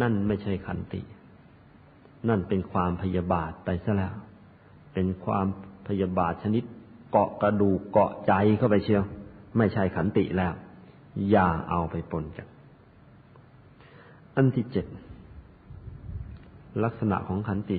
[0.00, 1.00] นั่นไม่ใช่ขันติ
[2.28, 4.14] นั่นเป็นความพยาบาทไปซะแล้ว
[4.94, 5.46] เป็นความ
[5.88, 6.64] พยาบาทชนิด
[7.10, 9.04] เกาะกระดูกเกาะใจเข้าไปเชียว
[9.56, 10.52] ไม่ใช่ขันติแล้ว
[11.30, 12.46] อย่าเอาไปปนกัน
[14.36, 14.86] อันที่เจ็ด
[16.84, 17.78] ลักษณะของขันติ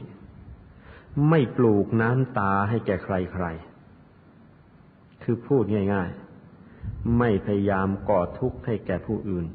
[1.30, 3.69] ไม่ปลูกน้ำตาให้แก่ใครๆ
[5.24, 9.46] คือพูดง่ายๆ ไม่พยายามก่อทุกข์ให้แก่ผู้อื่น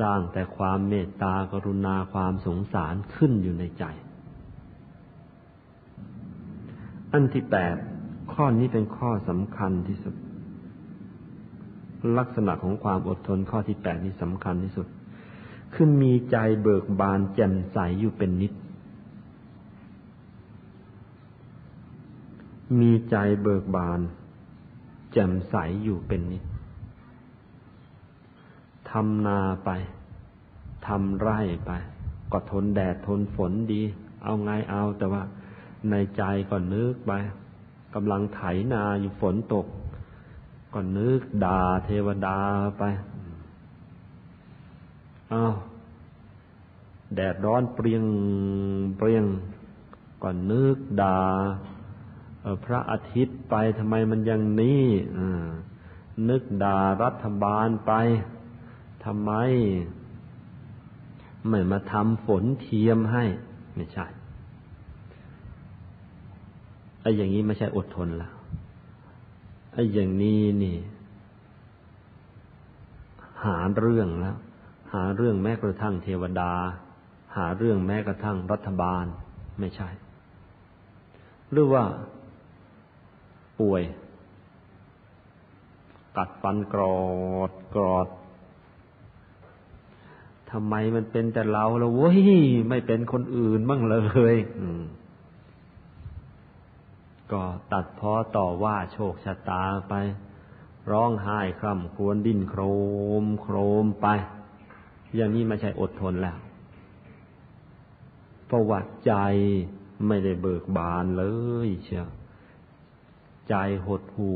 [0.00, 3.84] สร้างแต่ความเมตตากรุณาความสงสารขึ้นอยู่ในใจ
[7.12, 7.76] อันที่แปด
[8.32, 10.14] ข้อนี้เป็นข้อสำคัญที่สุด
[12.18, 14.86] ลักษณะของความอดทนข้อที่แปดนี้สำคัญที่สุด
[15.74, 18.52] คือมีใจเบิกบานแจ่มใสอยู่เป็นนิด
[22.80, 24.00] มีใจเบิกบาน
[25.12, 25.54] แจ่มใส
[25.84, 26.42] อยู่เป็นนิด
[28.90, 29.70] ทำนาไป
[30.86, 31.70] ทำไร่ไป
[32.32, 33.82] ก็ทนแดดทนฝนดี
[34.22, 35.22] เอาไงเอาแต่ว่า
[35.90, 37.12] ในใจก็นึกไป
[37.94, 38.40] กำลังไถ
[38.72, 39.66] นาอยู่ฝนตก
[40.74, 42.38] ก็นึกด่าเทวดา
[42.78, 42.82] ไป
[45.32, 45.54] อ้าว
[47.14, 48.04] แดดร้อนเปรียง
[48.98, 49.24] เปรียง
[50.22, 51.18] ก็นึกด่า
[52.64, 54.84] พระอาทิตย์ไปทำไมมันยังนี้
[56.28, 57.92] นึกด่ารัฐบาลไป
[59.04, 59.32] ทำไม
[61.48, 63.24] ไม่มาทำฝนเทียมให้
[63.74, 64.06] ไม่ใช่
[67.02, 68.32] ไอ้อย่างนี้ไม่ใช่อดทนแล้ว
[69.72, 70.76] ไอ้อย่างนี้นี่
[73.44, 74.36] หาเรื่องแล้ว
[74.94, 76.52] หาเรื่องแม้กระทั่งเทวดา
[77.36, 79.04] หาเรื่องแม้กระทั่งรัฐบาล
[79.60, 79.88] ไม่ใช่
[81.50, 81.84] หรือว่า
[83.60, 83.82] ป่วย
[86.16, 86.98] กัดฟันกรอ
[87.50, 88.08] ดกรอด
[90.50, 92.20] ทำไมมันเป็นแต่เราล้วเว้ย
[92.68, 94.36] ไม่เป็นคนอื่นบ้างเลย
[97.32, 99.94] ก็ตัดพ้อต่อว่าโชคชะตาไป
[100.90, 102.62] ร้องไห้คร่ำครวญดิ้นโคร
[103.22, 104.06] ม โครมไป
[105.16, 106.36] อย่างนี้ไม่ใช่อดทนแล้ว
[108.50, 109.12] ประวัติใจ
[110.06, 111.24] ไม่ได้เบิกบานเล
[111.66, 112.08] ยเชียว
[113.48, 113.54] ใจ
[113.86, 114.32] หดหู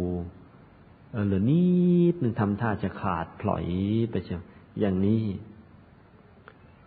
[1.27, 1.63] เหรือนิ
[2.13, 3.65] ดนึงทำท่าจะขาดพลอย
[4.11, 4.43] ไปเชียว
[4.81, 5.23] อย่างนี้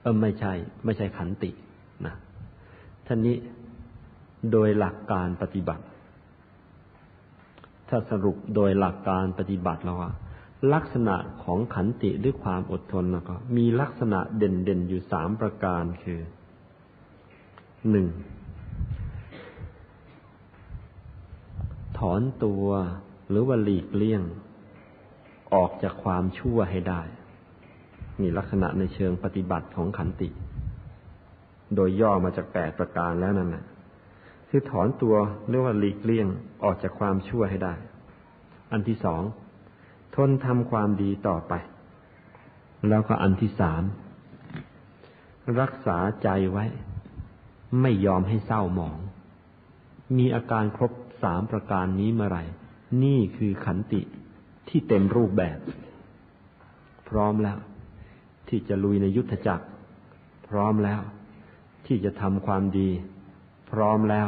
[0.01, 0.53] เออไม่ใช่
[0.86, 1.51] ไม่ใช่ขันติ
[2.05, 2.15] นะ
[3.08, 3.36] ท่านนี้
[4.51, 5.84] โดยหลักการปฏิบัติ
[7.89, 10.12] ถ้าสรุปโดยหลักการปฏิบัติแล้วว่า
[10.73, 16.19] ลักษณะของขันติด้วยความอดทนแล้วก็มีลักษณะเด่นๆอยู่สามประการคือ
[17.89, 18.08] หนึ่ง
[22.00, 22.66] ถอนตัว
[23.30, 24.22] หรือว่าหลีกเลี่ยง
[25.54, 27.02] ออกจากความชั่วให้ได้
[28.22, 30.30] นี่ลักษณะในเชิงปฏิบัติของขันติ
[31.76, 33.66] โดยย่อมาจากแปดประการแล้วนั่นแหละ
[34.50, 35.16] คือถอนตัว
[35.50, 36.28] เรียกว่าหลีกเลี่ยง
[36.64, 37.74] ออกจากความชั่วให้ได้
[38.72, 39.22] อันที่สอง
[40.16, 41.54] ทนทำความดีต่อไป
[42.90, 43.84] แล้วก็อันที่สาม
[45.62, 46.66] รักษาใจไว้
[47.82, 48.98] ไม่ยอมให้เศร้าหมอง
[50.18, 50.92] มีอาการครบ
[51.23, 52.43] สามประการนี้เมื่อไหร่
[53.03, 54.01] นี่คือขันติ
[54.69, 55.58] ที่เต็มรูปแบบ
[57.10, 57.58] พร้อมแล้ว
[58.49, 59.65] ที่จะลุยในยุทธจักร
[60.49, 61.01] พร้อมแล้ว
[61.88, 62.89] ที่จะทำความดี
[63.71, 64.27] พร้อมแล้ว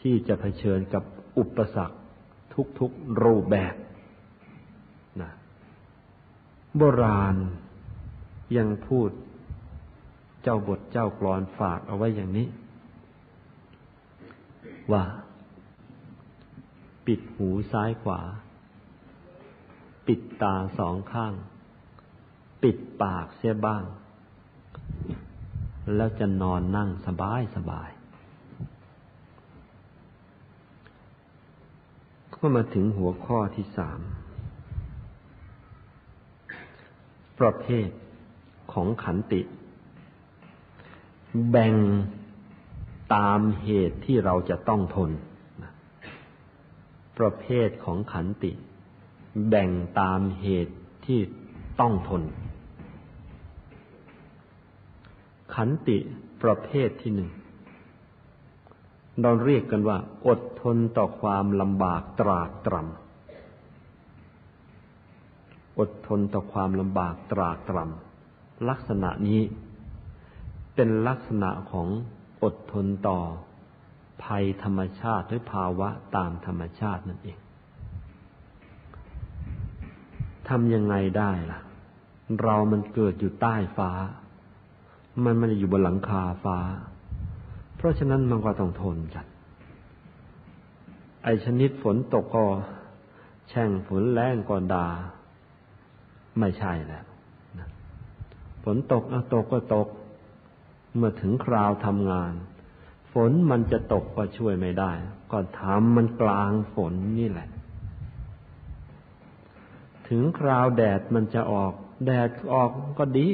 [0.00, 1.04] ที่จะเผชิญกับ
[1.38, 1.96] อุปสรรค
[2.78, 3.74] ทุกๆรูปแบบ
[5.20, 5.30] นะ
[6.76, 7.36] โบราณ
[8.56, 9.10] ยังพูด
[10.42, 12.46] เจ้าบทเจ้ากรอนฝากเอาไว้อย่างนี้
[14.92, 15.02] ว่า
[17.06, 18.20] ปิดหูซ้ายขวา
[20.06, 21.34] ปิดตาสองข้าง
[22.62, 23.84] ปิดปากเสียบ้าง
[25.94, 27.90] แล้วจะนอนนั่งสบายสบาย
[32.34, 34.00] ก็มาถึงหัวข้อที่สาม
[37.38, 37.88] ประเภท
[38.72, 39.40] ของขันติ
[41.50, 41.74] แบ่ง
[43.14, 45.10] ตามเหตุที่เราจะต้องทน
[47.18, 48.52] ประเภทของขันติ
[49.48, 51.20] แบ่งตามเหตุที่
[51.80, 52.22] ต้องทน
[55.54, 55.98] ขันติ
[56.42, 57.30] ประเภทที่หนึ่ง
[59.20, 62.86] เราเรียกกันว่า อดทนต่อความลำบากตรากตรำ
[65.78, 69.40] อดทนต่อความลำบากตรากตรำลักษณะนี้
[70.74, 71.88] เป็นลักษณะของ
[72.42, 73.18] อดทนต่อ
[74.22, 77.38] ภัยธรรมชาติหรือภาวะตามธรรมชาตินั่นเอง
[80.48, 81.60] ทำยังไงได้ล่ะ
[82.42, 83.90] เรามันเกิดอยู่ใต้ฟ้า
[85.24, 86.58] มันไม่ได้อยู่บนหลังคาฟ้า
[87.76, 89.26] เพราะฉะนั้นมันก็ต้องทนกัน
[91.24, 92.44] ไอชนิดฝนตกก็
[93.48, 94.86] แช่งฝนแรงก็ดา
[96.38, 97.04] ไม่ใช่แล้ว
[98.64, 99.88] ฝนตกเอาตกก็ตก
[100.96, 102.32] เมื่อถึงคราวทำงาน
[103.14, 104.92] ฝนมันจะตกก็ช่วยไม่ได้
[105.32, 107.48] ก็ทำมันกลางฝนนี่แหละ
[110.08, 111.72] ถึงคราวแดดมันจะออก
[112.06, 113.28] แดดออกก็ดี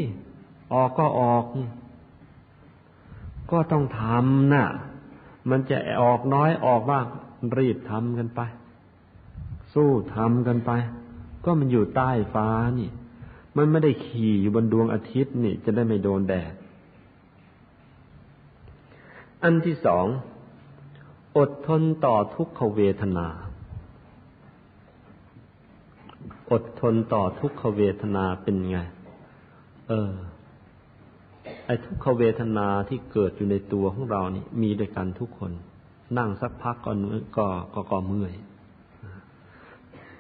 [0.75, 1.45] ออกก็ออก
[3.51, 4.67] ก็ต้องทำนะ่ะ
[5.51, 7.07] มันจะออกน้อยออกมาก
[7.59, 8.41] รีบทำกันไป
[9.75, 10.71] สู้ทำกันไป
[11.45, 12.91] ก็มันอยู่ใต้ฟ้านี่
[13.57, 16.53] มันไม่ได้ขี่อยู่บนดวงอาทิตย์นี่ จะได้ไม่โดนแดด
[19.43, 20.07] อันที่สอง
[21.39, 23.27] อดทนต่อทุกขเวทนา
[26.53, 28.79] อดทนต่อทุกขเวทนาเป็นไง
[29.89, 30.11] เออ
[31.67, 35.53] ไอ้ทุกขเวทนาที่เกิดอยู่ในตัวของเรานี่ มีด้วยกันทุกคน
[36.19, 36.93] นั่งสักพักก็
[37.37, 38.33] ก็ก็ก็เมื่อย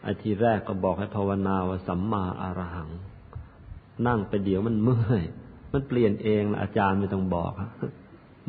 [0.02, 2.88] ไอ้ทีแรกก็บอกให้ภาวนาว่าสัมมาอารหัง
[4.06, 5.22] นั่งไปเดี๋ยวมันเมื่อย
[5.72, 7.52] มันเปลี่ยนเองอาจารย์ไม่ต้องบอก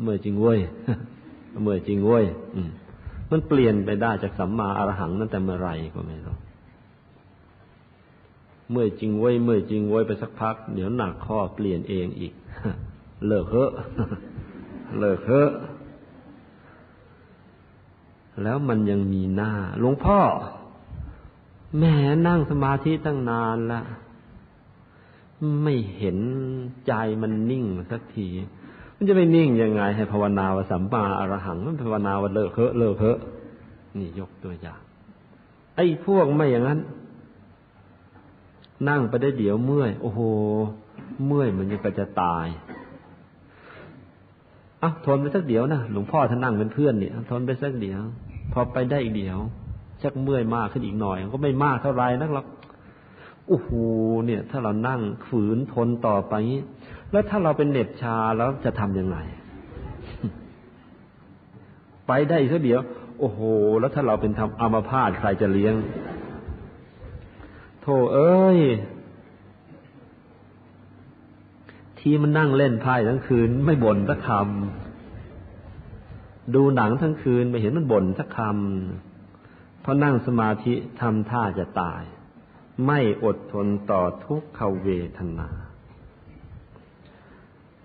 [0.00, 0.60] เมื่อจริงเว้ย
[1.62, 2.24] เมื่อจริงเว้ย
[3.30, 6.36] มันเปลี่ยนไปได้จากสัมมาอรหังนั่นแต่เมื่อไรก็ไม่รู้
[8.70, 12.32] เมื่อจริงเว้ยเมื่อจริงเว้ยไปสักพัก เดี๋ยวหนักข้อเปลี่ยนเองอีก
[13.26, 13.72] เลิกเฮอะ
[14.98, 15.52] เลิกเฮอะ
[18.42, 20.20] แล้วมันยังมีหน้าหลวงพ่อ
[21.78, 21.94] แม่
[22.26, 23.80] นั่งสมาธิตั้งนานละ
[25.62, 26.18] ไม่เห็น
[26.86, 28.28] ใจมันนิ่งสักที
[29.02, 33.18] มันจะไม่นิ่งยังไง ให้ภาวนาว่าสัมมาอรหัง มันภาวนาว่าเลิกเฮอะเลิกเฮอะ
[33.98, 34.80] นี่ยกตัวอย่าง
[35.76, 36.78] ไอ้พวกไม่อย่างนั้น
[38.88, 40.20] นั่งไปได้เดี๋ยวเมื่อย โอ้โห
[41.26, 42.46] เมื่อยมันยังก็จะตาย
[44.82, 48.00] อะทนไปสักเดี๋ยวนะหลวงพ่อท่านนั่งเป็นเพื่อนเนี่ยทนไปสักเดี๋ยว
[48.52, 49.38] พอไปได้อีกเดี๋ยว
[50.02, 52.46] ชักเมื่อยมากขึ้นอีกหน่อย ก็ไม่มากเท่าไรนักหรอก
[53.48, 53.70] โอ้โห
[54.26, 56.62] เนี่ย ถ้าเรานั่งฝืนทนต่อไปงี้
[57.12, 59.16] แล้วถ้าเราเป็นเน็บชาแล้วจะทำยังไง
[62.06, 62.80] ไปได้อีกเดียว
[63.18, 63.40] โอ้โห
[63.80, 65.74] แล้วถ้าเราเป็นทำอามาพาตใครจะเลี้ยง
[67.80, 68.58] โธ่เอ้ย
[71.98, 82.02] ทีมันนั่งเล่นไพ่ทั้งคืน ไม่บ่นสักคำดูหนังทั้งคืนไม่เห็นมันบ่นสักคำเพราะนั่งสมาธิทำท่าจะตาย
[82.86, 85.48] ไม่อดทนต่อทุกขเวทนา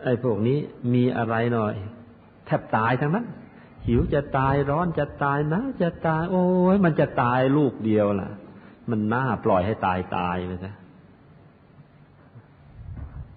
[0.03, 0.57] ไอ้พวกนี้
[0.93, 1.73] มีอะไรหน่อย
[2.45, 3.25] แทบตายทั้งนั้น
[3.87, 8.29] หิวจะตายร้อนจะตายนะจะตาย โอ้ยมันจะตายลูกเดียวล่ะ
[8.89, 10.73] มันน่าปล่อยให้ตายตายไปซะ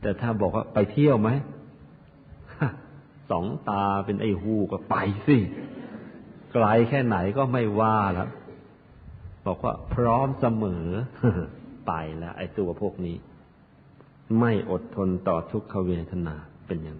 [0.00, 1.30] แต่ถ้าบอกว่าไปเที่ยวไหม
[3.30, 4.96] สองตาเป็นไอ้หูก็ไป
[5.26, 5.36] สิ
[6.52, 8.28] ไกลแค่ไหนก็ไม่ว่าแล้ว
[9.46, 10.86] บอกว่าพร้อมเสมอ
[11.86, 13.16] ไปแล้วไอ้ตัวพวกนี้
[14.40, 16.36] ไม่อดทนต่อทุกขเวทนา
[16.70, 16.98] เป็นอย่าง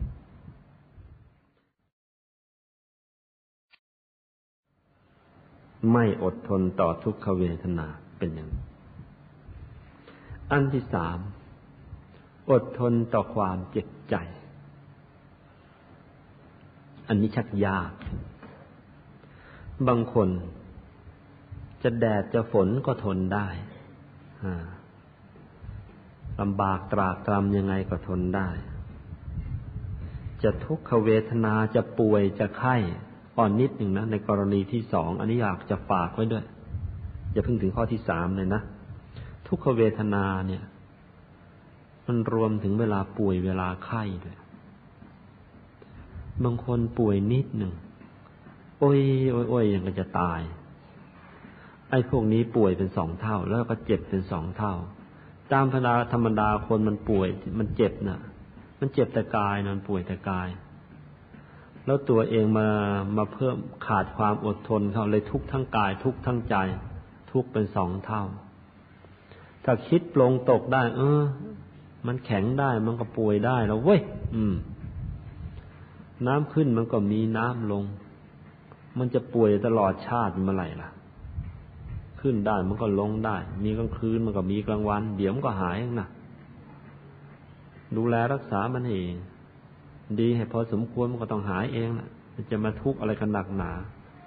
[5.92, 7.87] ไม่อดทนต่อทุกขเวทนา
[8.18, 8.50] เป็นอย่าง
[10.50, 11.18] อันที่สาม
[12.50, 14.14] อดทนต่อความเจ็บใจ
[17.09, 17.92] อันนี้ชักยาก
[19.88, 20.28] บางคน
[21.83, 23.48] จะแดดจะฝนก็ทนได้
[26.40, 28.48] ลำบากตรากตรำยังไงก็ทนได้
[30.42, 32.76] จะทุกขเวทนาจะป่วยจะไข้
[33.37, 36.44] อ่อนนิดหนึ่งนะในกรณีที่สองอันนี้อยากจะฝากไว้ด้วย
[37.33, 38.62] อย่าเพิ่งถึงข้อที่สามเลยนะ
[39.48, 40.62] ทุกขเวทนาเนี่ย
[42.07, 44.37] มันรวมถึงเวลาป่วยเวลาไข้ด้วย
[46.44, 47.72] บางคนป่วยนิดหนึ่ง
[48.79, 49.00] โอ้ย
[49.33, 50.40] โอ้ยโอ้ยยังก็จะตาย
[51.90, 54.74] ไอ้พวกนี้ป่วยเป็นสองเท่า แล้วก็เจ็บเป็นสองเท่า
[55.53, 58.20] ตามธรรมดาธรรมดาคนมันป่วยมันเจ็บนะ่ะ
[58.81, 60.49] มันเจ็บแต่กายนอนป่วยแต่กาย
[61.87, 62.69] แล้วตัวเองมา
[63.16, 66.57] มาเพิ่มขาดความอดทนเขาเลยทุกทั้งกาย ทุกทั้งใจ
[67.33, 68.25] ทุกเป็นสองเท่า
[69.64, 71.23] ถ้าคิดปลงตกได้ เออ
[72.07, 74.01] มันแข็งได้มันก็ป่วยได้แล้วเว้ย
[74.35, 74.55] อืม
[76.27, 77.85] น้ำขึ้นมันก็มีน้ำลง
[78.99, 80.88] มันจะป่วยตลอดชาติเมื่อไหร่ล่ะ
[82.21, 86.09] ขึ้นได้มันก็ลงได้ มีกลางคืนมันก็มีกลางวัน เดี๋ยวมันก็หายนะ
[87.96, 89.12] ดูแลรักษามันเอง
[90.20, 93.70] ดีให้พอสมควรมันก็ต้องหายเองนะมันจะมาทุกข์อะไรกันหนักหนา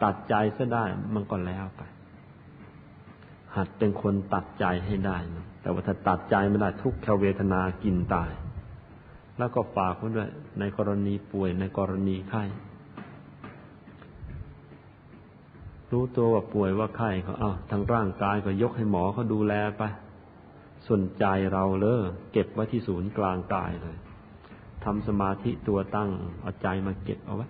[0.03, 0.83] ตัดใจซะได้
[1.15, 1.81] มันก็แล้วไป
[3.55, 8.31] หัดเป็นคนตัดใจให้ได้นะแต่ว่าถ้าตัดใจไม่ได้ทุกขเวทนากินตาย
[9.37, 12.43] แล้วก็ฝากไว้ด้วย ในกรณีป่วยในกรณีไข้
[15.91, 19.83] รู้ตัวว่าป่วยว่าไข้เขาเอาทางร่างกายก็ยกให้หมอเขาดูแลไป
[20.87, 21.99] ส่วนใจเราเลย
[22.31, 23.97] เก็บไว้ที่ศูนย์กลางกายเลย
[24.83, 27.47] ทำสมาธิตัวตั้งเอาใจมาเก็บเอาไว้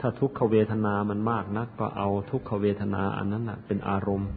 [0.00, 4.30] ถ้าทุกขเวทนามันมากนัก ก็เอาทุกขเวทนาอันนั้นนะเป็นอารมณ์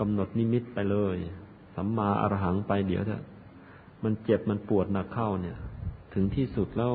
[0.00, 1.16] กำหนดนิมิตไปเลย
[1.74, 3.22] สัมมาอรหังไปเดี๋ยวเถอะ
[4.04, 5.56] มันเจ็บมันปวดหนักเข้าเนี่ย
[6.14, 6.92] ถึงที่สุดแล้ว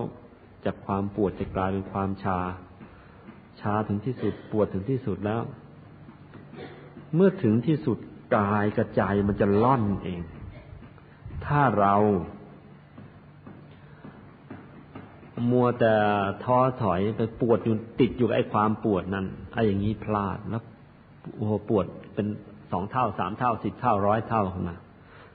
[0.66, 2.40] จากความปวดจะกลายเป็นความชา
[3.62, 5.42] ชาถึงที่สุดปวดถึงที่สุดแล้ว
[7.16, 7.98] เมื่อถึงที่สุด
[8.38, 10.22] กายกระจายมันจะล่อนเอง
[11.46, 11.96] ถ้าเรา
[15.52, 15.94] มัวแต่
[16.44, 20.64] ท้อถอยไปปวดอยู่ติดอยู่กับไอ้ความปวดนั้นไอ้อย่างนี้พลาดแล้ว
[21.36, 22.28] โอ้โหปวดเป็น
[22.72, 24.78] สองเท่าสามเท่าสิบเท่าร้อยเท่าขึ้นมา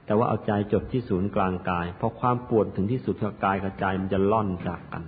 [0.07, 3.15] แต่ว่าเอาใจจดที่ศูนย์กลางกายพอความปวดถึงที่สุด
[3.45, 5.05] กายกระจายมันจะล่อนจากกัน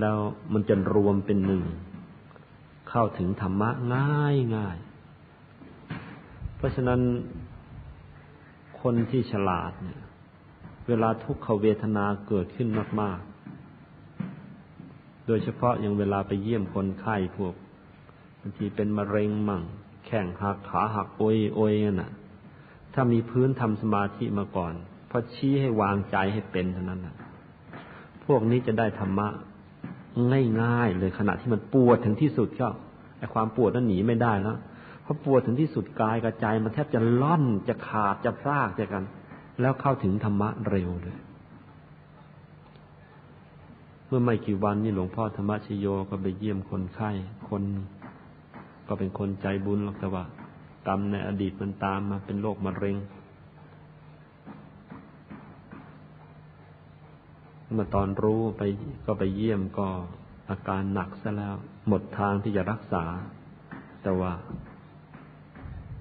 [0.00, 0.18] แล้ว
[0.52, 1.62] มันจะรวมเป็นหนึ่ง
[2.90, 4.76] เข้าถึงธรรมะง่ายง่าย
[6.62, 7.00] ราะฉะนั้น
[8.80, 10.00] คนที่ฉลาดเนี่ย
[10.88, 12.68] เวลาทุกขเวทนาเกิดขึ้น
[13.00, 13.18] มาก
[14.42, 17.54] ๆ โดยเฉพาะอย่างเวลาไปเยี่ยมคนไข้พวก
[18.40, 19.62] บางทีเป็นมะเร็งมั่ง
[20.06, 22.10] แข้งหักขาหักโอยโอยน่ะ
[22.94, 24.72] ถ้ามีพื้นทำสมาธิมาก่อน
[25.10, 27.16] พอชี้ให้วางใจให้เป็นเท่านั้นนะ
[28.24, 29.28] พวกนี้จะได้ธรรมะ
[30.62, 32.68] ง่ายๆเลยขณะที่มันปวดถึงที่สุดก็
[33.18, 34.58] ไอความปวดนั้นหนีไม่ได้แล้ว
[35.04, 39.04] พอปวดถึงที่สุดกายกระจมันแทบจะล่อนจะขาดจะพรากจากกัน
[39.60, 41.18] แล้วเข้าถึงธรรมะเร็วเลย
[44.06, 47.10] เมื่อไม่กี่วันนี่หลวงพ่อธรรมชโยก็ไปเยี่ยมคนไข้
[47.48, 47.62] คน
[48.88, 50.24] ก็เป็นคนใจบุญหรอกแต่ว่า
[50.86, 52.96] กรรมในอดีตมันตามมาเป็นโรคมะเร็ง
[57.72, 58.62] เมื่อตอนรู้ไป
[59.06, 59.88] ก็ไปเยี่ยมก็
[60.50, 61.54] อาการหนักซะแล้ว
[61.88, 63.04] หมดทางที่จะรักษา
[64.02, 64.32] แต่ว่า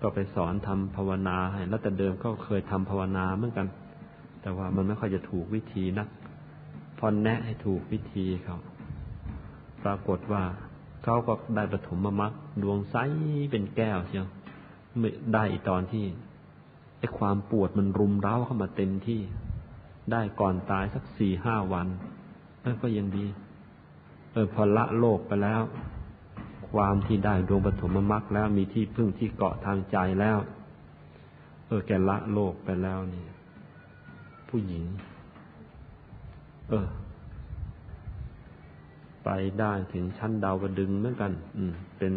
[0.02, 3.68] ก็ไปสอนทำภาวนาให้แล้วแต่เดิมก็เคยทำภาวนาเหมือนกัน
[4.42, 6.08] แต่ว่ามันไม่ค่อยจะถูกวิธีนัก
[7.00, 8.58] พอแนะให้ถูกวิธีเขา
[9.84, 10.44] ปรากฏว่า
[11.04, 12.32] เขาก็ได้ปฐมมรรค
[12.64, 12.96] ดวงใส
[13.52, 14.28] เป็นแก้วเชียว
[15.00, 16.06] ไม่ได้ตอนที่
[17.00, 19.22] ไอ้ความปวดมันรุมเร้าเข้ามาเต็มที่
[20.12, 21.88] ได้ก่อนตายสักสี่ห้าวัน
[22.62, 23.26] เออก็ยังดี
[24.34, 25.62] เออพอละโลกไปแล้ว
[26.74, 30.38] ความที่ได้ดวงปฐมมรรคแล้วมีที่พึ่งที่เกาะทางใจแล้ว
[31.68, 33.26] เออแกละโลกไปแล้วนี่
[34.50, 34.86] ผู้หญิง
[36.70, 36.88] เออ
[39.24, 42.14] ไปได้ถึงชั้นดาวดึงเหมือนกัน อืม เป็น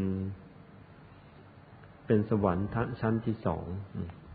[2.06, 2.68] เป็นสวรรค์
[3.00, 3.64] ชั้นที่สอง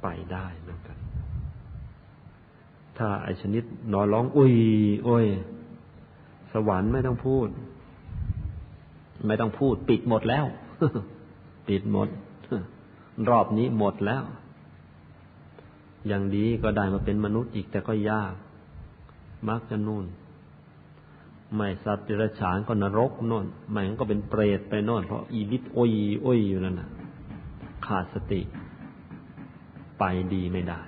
[0.02, 0.98] ไปได้เหมือนกัน
[2.98, 3.64] ถ้าไอชนิด
[3.94, 4.54] นอนร้องอุ้ย
[5.06, 5.26] โอ้ย
[6.54, 7.48] สวรรค์ไม่ต้องพูด
[9.28, 10.46] ไม่ต้องพูดปิดหมดแล้ว
[11.68, 12.08] ปิดหมด
[13.30, 14.24] รอบนี้หมดแล้ว
[16.08, 18.34] อย่างดีก็ได้มาเป็นมนุษย์อีกแต่ก็ยาก
[19.50, 20.06] มักจะนู่น
[21.56, 25.92] ไม่สัตว์เดรัจฉานก็นรกโน่นไม่งั้นก็เป็นเปรตไปโน่นเพราะอีบิดโอย
[26.24, 26.90] โอยอยู่นั่นนะ
[27.86, 28.42] ขาดสติ
[30.00, 30.04] ไป
[30.34, 30.82] ดีไม่ได้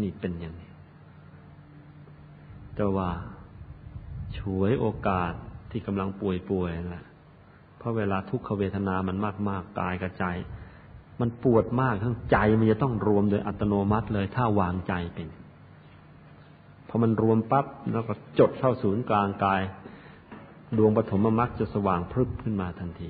[0.00, 0.70] นี่เป็นอย่างนี้
[2.74, 3.10] แต่ว่า
[4.36, 5.32] ฉวยโอกาส
[5.70, 7.04] ที่กำลังป่วยๆนั่นแหละ
[7.80, 9.16] เพราะเวลาทุกขเวทนามัน
[9.48, 10.24] มากๆกายกับใจ
[11.20, 15.28] มันปวดมากทั้งใจมันจะต้องรวมโดยอัตโนมัติเลย ถ้าวางใจเป็น
[16.88, 19.60] พอมันรวมปั๊บแล้วก็จดเข้าศูนย์กลางกาย
[20.78, 23.08] ดวงปฐมมรรคจะสว่างพรึบขึ้นมาทันที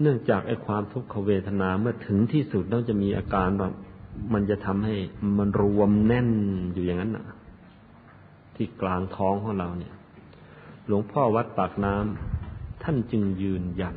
[0.00, 3.72] เนื่องจากไอ้ความทุกขเวทนาเมื่อถึงที่สุดต้องจะมีอาการแบบ
[4.34, 4.96] มันจะทำให้
[5.38, 6.30] มันรวมแน่น
[6.72, 7.26] อยู่อย่างนั้นน่ะ
[8.56, 9.94] ที่กลางท้องของเราเนี่ย
[10.86, 13.96] หลวงพ่อวัดปากน้ำท่านจึงยืนยัน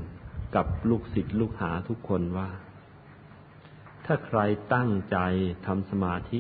[0.56, 2.50] กับลูกศิษย์ลูกหาทุกคนว่า
[4.06, 4.40] ถ้าใคร
[4.74, 5.18] ตั้งใจ
[5.66, 6.40] ทำสมาธิ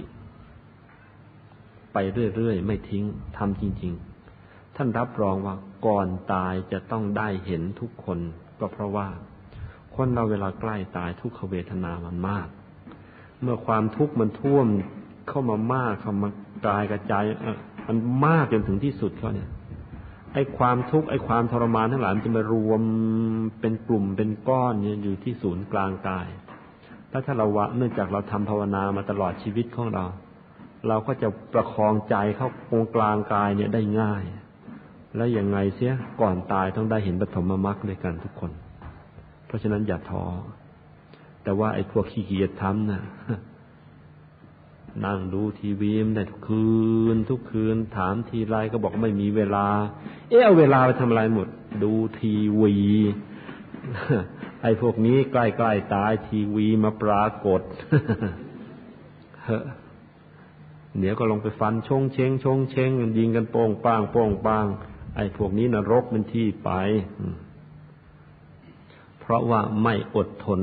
[1.93, 1.97] ไป
[2.35, 3.03] เรื่อยๆ ไม่ทิ้ง
[3.37, 3.93] ทำจริง
[4.33, 8.19] ๆ ท่านรับรองว่าก่อนตายจะต้องได้เห็นทุกคน
[8.59, 9.07] ก็เพราะว่า
[9.95, 12.47] คนเราเวลาใกล้ตายทุกขเวทนามันมาก
[13.41, 14.67] เมื่อความทุกข์มันท่วม
[15.27, 16.29] เข้ามามากเข้ามา
[16.67, 17.23] กายกระจาย
[17.87, 19.49] มันมากจนถึงที่สุดเขาเนี่ย
[20.37, 22.81] อ้ความทุกข์ไอ้ความทรมานทั้งหลายมันจะมารวม
[23.61, 26.27] เป็นกลุ่มเป็นก้อนเนี่ยอยู่ที่ศูนย์กลางกาย
[27.09, 30.05] แล้วถ้าเราวะเนื่องจากเราทำภาวนามาตลอดชีวิตของเรา
[30.87, 34.23] เราก็จะประคองใจเข้าตรงกลางกายเนี่ยได้ง่าย
[35.15, 38.51] แล้วยังไงเสียก่อนตายต้องได้เห็นปฐมมรรคด้วยกันทุกคน
[39.45, 40.23] เพราะฉะนั้นอย่าท้อ
[41.43, 43.01] แต่ว่าไอ้พวกขี้เกียจทำนะ่ะ
[45.05, 46.67] นั่งดูทีวีมันได้ทุกคื
[47.13, 49.67] น ทุกคืน ถามทีไรก็บอกไม่มีเวลา
[50.29, 51.47] เอ๊ะเอาเวลาไปทำอะไรหมด
[51.83, 52.75] ดูทีวี
[54.61, 57.61] ไอ้พวกนี้ใกล้ๆตายทีวีมาปรากฏ
[60.99, 64.65] เดี๋ยวก็ลงไปฟันชงเชงชงเชงยิงกันโป้งป้างโป้งป้าง
[65.15, 66.69] ไอ้พวกนี้นรกเป็นที่ไป
[69.19, 70.61] เพราะว่าไม่อดทน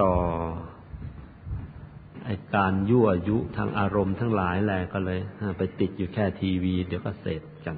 [0.00, 0.12] ต่อ
[2.26, 5.20] ไอการยั่วยุทางอารมณ์ทั้งหลายแหละก็เลย
[5.58, 7.76] ไปติดอยู่แค่ทีวี เดี๋ยวก็เสร็จกัน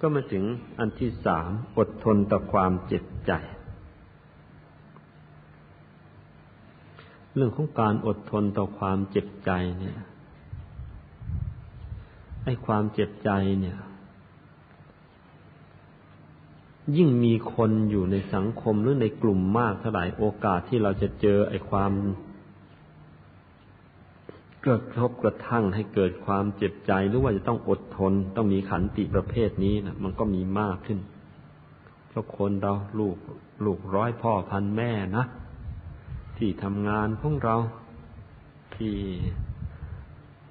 [0.00, 0.44] ก็มาถึง
[0.78, 3.32] อันที่สามอดทนต่อความเจ็บใจ
[7.34, 9.98] เรื่องของการอดทนต่อความเจ็บใจเนี่ย
[12.44, 13.30] ไอ้ความเจ็บใจ
[13.60, 13.78] เนี่ย
[16.96, 21.92] ยิ่งมีคนอยู่ในสังคมหรือในกลุ่มมากเท่าไหร่โอกาสที่เราจะเจอไอ้ความ
[24.70, 30.98] เกิดทบกระทั่งให้เกิดความเจ็บใจหรือว่าจะต้องอดทน ต้องมีขันติประเภทนี้นะมันก็มีมากขึ้น
[32.08, 33.16] เพราะคนเราลูก
[33.64, 35.24] ลูกร้อยพ่อพันแม่นะ
[36.38, 37.56] ที่ทำงานของเรา
[38.76, 38.94] ที่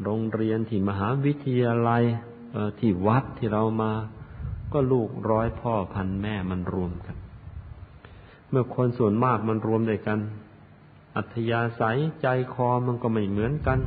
[0.04, 2.04] โรงเรียนที่มหาวิทยาลัย
[2.80, 3.92] ที่วัดที่เรามา
[4.74, 7.16] ก็ลูกร้อยพ่อพันแม่มันรวมกัน
[8.50, 10.20] เมื่อคนส่วนมากมันรวมด้วยกัน
[11.16, 13.80] อัธยาศัยใจคอมันก็ไม่เหมือนกัน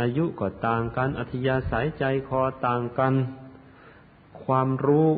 [0.00, 3.14] อายุก็ต่างกัน อัธยาศัยใจคอต่างกัน
[4.44, 5.08] ความรู้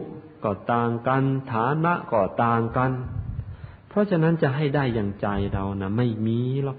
[0.44, 1.22] ก็ต่างกัน
[1.52, 2.90] ฐานะก็ต่างกัน
[3.88, 6.78] เพราะฉะนั้นจะให้ได้อย่างใจเรานะไม่มีหรอก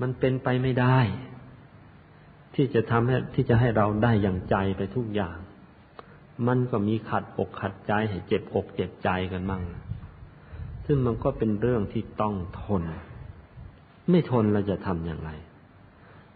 [0.00, 0.98] มันเป็นไปไม่ได้
[2.54, 5.36] ที่จะทำให้ที่จะให้เราได้อย่างใจไปทุกอย่าง
[6.46, 9.62] มันก็มีขัดอกขัดใจให้เจ็บอกเจ็บใจกันมั่ง
[10.86, 12.82] ซึ่งมันก็เป็นเรื่องที่ต้องทน
[14.10, 15.30] ไม่ทนเราจะทำอย่างไร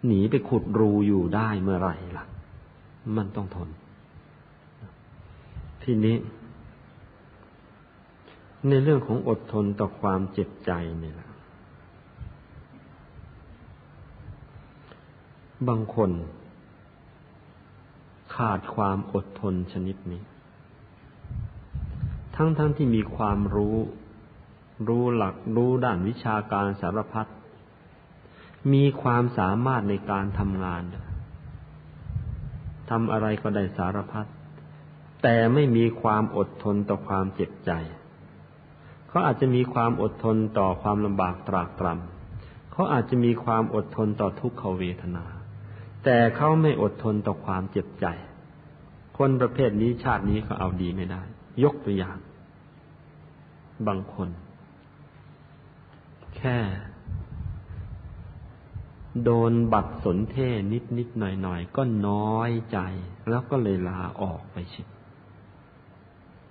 [0.06, 2.24] หนีไปขุดรูอยู่ได้เมื่อไหร่ล่ะ
[3.16, 3.68] มันต้องทน
[5.82, 6.16] ทีนี้
[8.68, 10.70] ในเรื่องของอดทนต่อความเจ็บใจ
[11.02, 11.30] นี่แหละ
[15.68, 16.10] บางคน
[18.34, 20.22] ขาดความอดทนชนิดนี้
[22.36, 23.76] ทั้งๆทที่มีความรู้
[24.88, 27.26] รู้หลักรู้ด้านวิชาการสารพัด
[28.72, 30.82] มีความสามารถในการทำงาน
[32.90, 34.26] ทำอะไรก็ได้สารพัด
[35.22, 37.70] แต่ไม่มีความอดทนต่อความเจ็บใจ
[39.08, 45.24] เขาอาจจะมีความอดทนต่อความลำบากตรากตรำเขาอาจจะมีความอดทนต่อทุกขเวทนา
[46.04, 48.06] แต่เขาไม่อดทนต่อความเจ็บใจ
[49.18, 51.22] คนประเภทนี้ชาตินี้เขาเอาดีไม่ได้
[51.64, 52.18] ยกตัวอย่าง
[53.86, 54.28] บางคน
[56.36, 56.56] แค่
[59.24, 60.36] โดนบัตรสนเท
[60.72, 62.78] นิดนิดหน่อยหน่อยก็น้อยใจ
[63.28, 64.82] แล้วก็เลยลาออกไปชิ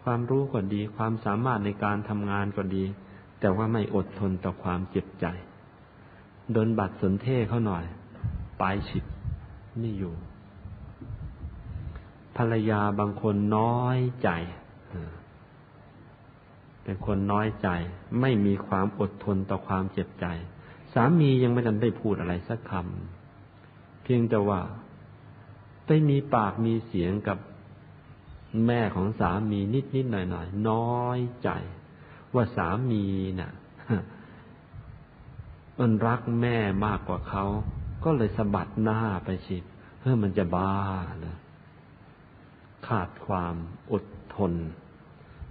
[0.04, 2.84] ความรู้ก็ดี ความสามารถในการทำงานก็ดี
[3.40, 5.26] แต่ว่าไม่อดทนต่อความเจ็บใจ
[6.52, 7.86] โดนบัตรสนเทเขาหน่อย
[8.60, 9.04] ไปชิด
[9.80, 10.14] ไม่อยู่
[12.38, 14.30] ภรรยาบางคนน้อยใจ
[16.84, 17.70] เป็นคนน้อยใจ
[18.22, 20.26] ไม่มีความอดทนต่อความเจ็บใจ
[20.94, 24.60] สามียังไม่ทันได้พูดอะไรสักคำเพียงแต่ว่า
[25.86, 27.38] ไปมีปากมีเสียงกับ
[28.68, 31.50] แม่ของสามีนิดนิดหน่อยหน่อยน้อยใจ
[32.34, 33.06] ว่าสามี
[33.40, 33.52] นะ่ะ
[35.80, 37.46] มันรักแม่มากกว่าเขา
[38.04, 39.64] ก็เลยสะบัดหน้าไปชิด
[40.00, 40.74] เพื่อมันจะบ้า
[41.22, 41.38] เลย
[42.88, 43.56] ขาดความ
[43.92, 44.54] อดทน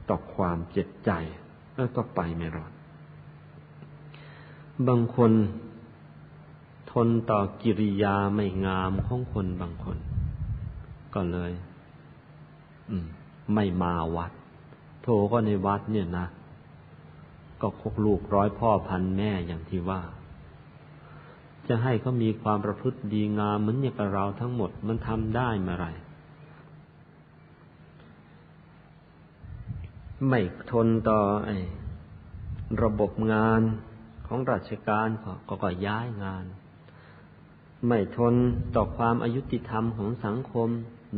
[0.09, 1.11] ต่อความเจ็บใจ
[1.75, 2.73] แล้วก็ไปไม่รอด
[4.89, 5.33] บางคน
[6.93, 9.97] ทนต่อกิริยาไม่งามของคนบางคน
[11.15, 11.53] ก็เลย
[12.91, 13.07] อืม
[13.55, 14.33] ไม่มาวัด
[15.03, 16.27] โทก็ในวัดเนี่ยนะ
[17.61, 20.01] ก็คกลูกร้อยพ่อพันแม่อย่างที่ว่า
[21.69, 25.87] จะให้เขามีความประพฤติดีงามเหมือนอย่างเราทั้งหมดมันทำได้เมื่อไร
[30.29, 31.57] ไม่ทนต่อไอ้
[32.83, 33.63] ระบบงาน
[34.33, 35.09] ของราชการ
[35.49, 36.45] ก็ก็ย้ายงาน
[37.89, 38.35] ไม่ทน
[38.77, 40.69] ต่อความอายุติธรรมของสังคม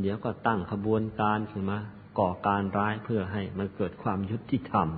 [0.01, 1.79] เดี๋ยวก็ตั้งขบวนการขึ้นมา
[2.19, 4.89] ก่อการร้ายเพื่อให้มันเกิดความยุติธรรม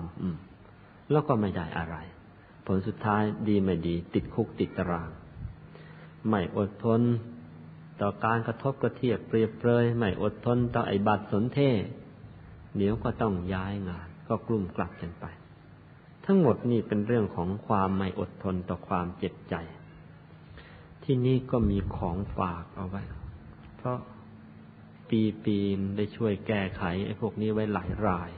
[1.11, 1.97] แล้วก็ไม่ได้อะไร
[2.67, 5.11] ผลสุดท้ายดีไม่ดี ติดคุกติดตาราง
[6.29, 7.01] ไม่อดทน
[8.01, 11.59] ต่อการกระทบกระเทียบเปรียบเปรยไม่อดทนต่อไอ้บัตรสนเท
[12.77, 15.27] เดี๋ยวก็ต้องย้ายงาน ก็กลุ่มกลับกันไป
[16.25, 19.55] ทั้งหมดนี่เป็นเรื่องของความไม่อดทนต่อความเจ็บใจ
[21.05, 23.03] ที่นี่ก็มีของฝากเอาไว้
[23.77, 23.99] เพราะ
[25.09, 28.31] ปีปีนได้ช่วยแก้ไขไอ้พวกนี้ไว้หลายราย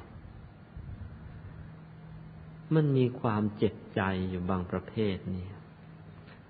[2.74, 5.47] มันมีความเจ็บใจอยู่บางประเภทนี่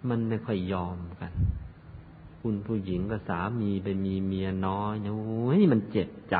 [0.08, 1.32] มันไม่ค่อยยอมกัน
[2.40, 6.36] คุณผู้หญิงกับสามีไปมีเมียน้อยโอ้ยมันเจ็บใจ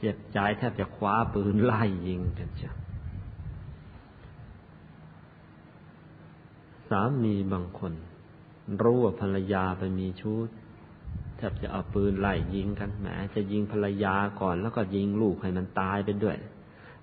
[0.00, 2.70] เจ็บใจแทบจะคว้าปืนไล่ยิงกันจ้ะ
[6.88, 7.92] สามีบางคน
[8.82, 10.38] รู้ว่าภรรยาไปมีชู้
[11.36, 16.36] แทบจะเอาปืนไล่ยิงกันแหมจะยิงภรรยาก่อน แล้วก็ยิงลูกให้มันตายไปด้วย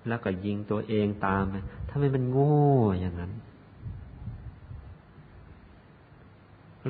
[0.08, 1.54] แล้วก็ยิงตัวเองตามไป
[1.88, 2.58] ทำไมมันโง่
[3.00, 3.32] อย่างนั้น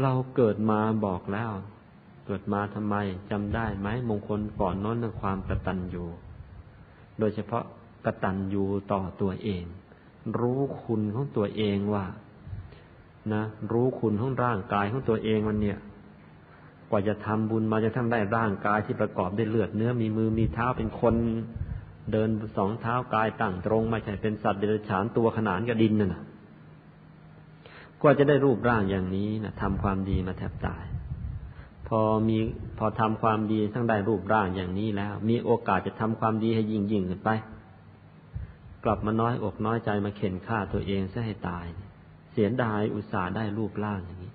[0.03, 1.51] เราเกิดมาบอกแล้ว
[2.29, 2.97] เกิดมาทำไม
[3.31, 6.05] จำได้ไหมมงคลก่อนน้นเรื่องความกระตัญญู
[7.19, 7.65] โดยเฉพาะ
[8.05, 9.65] กระตัญญูต่อตัวเอง
[10.41, 12.05] รู้คุณของตัวเองว่า
[13.33, 15.79] นะ รู้คุณของร่างกายของตัวเองมันเนี่ย
[16.91, 21.15] กว่าจะทำบุญมาจะทำได้ร่างกายที่ประกอบด้วยเลือดเนื้อมีมือมีเท้าเป็นคน
[22.13, 26.23] เดินสองเท้ากายตั้งตรงไม่ใช่เป็นสัตว์เดรัจฉานตัวขนานกับดินน่ะ
[28.01, 30.85] กว่าจะได้รูปร่างอย่างนี้นะทำความดีมาแทบตาย
[31.89, 32.39] พอมี
[32.79, 37.31] พอทำความดีทั้งได้รูปร่างอย่างนี้แล้ว มีโอกาสจะทำความดีให้ยิ่งยิ่งขึ้นไป
[38.85, 41.67] กลับมาน้อยอกน้อยใจมาเข็นฆ่าตัวเองซะให้ตาย
[42.33, 44.33] เสียดายอุตส่าห์ได้รูปร่างอย่างนี้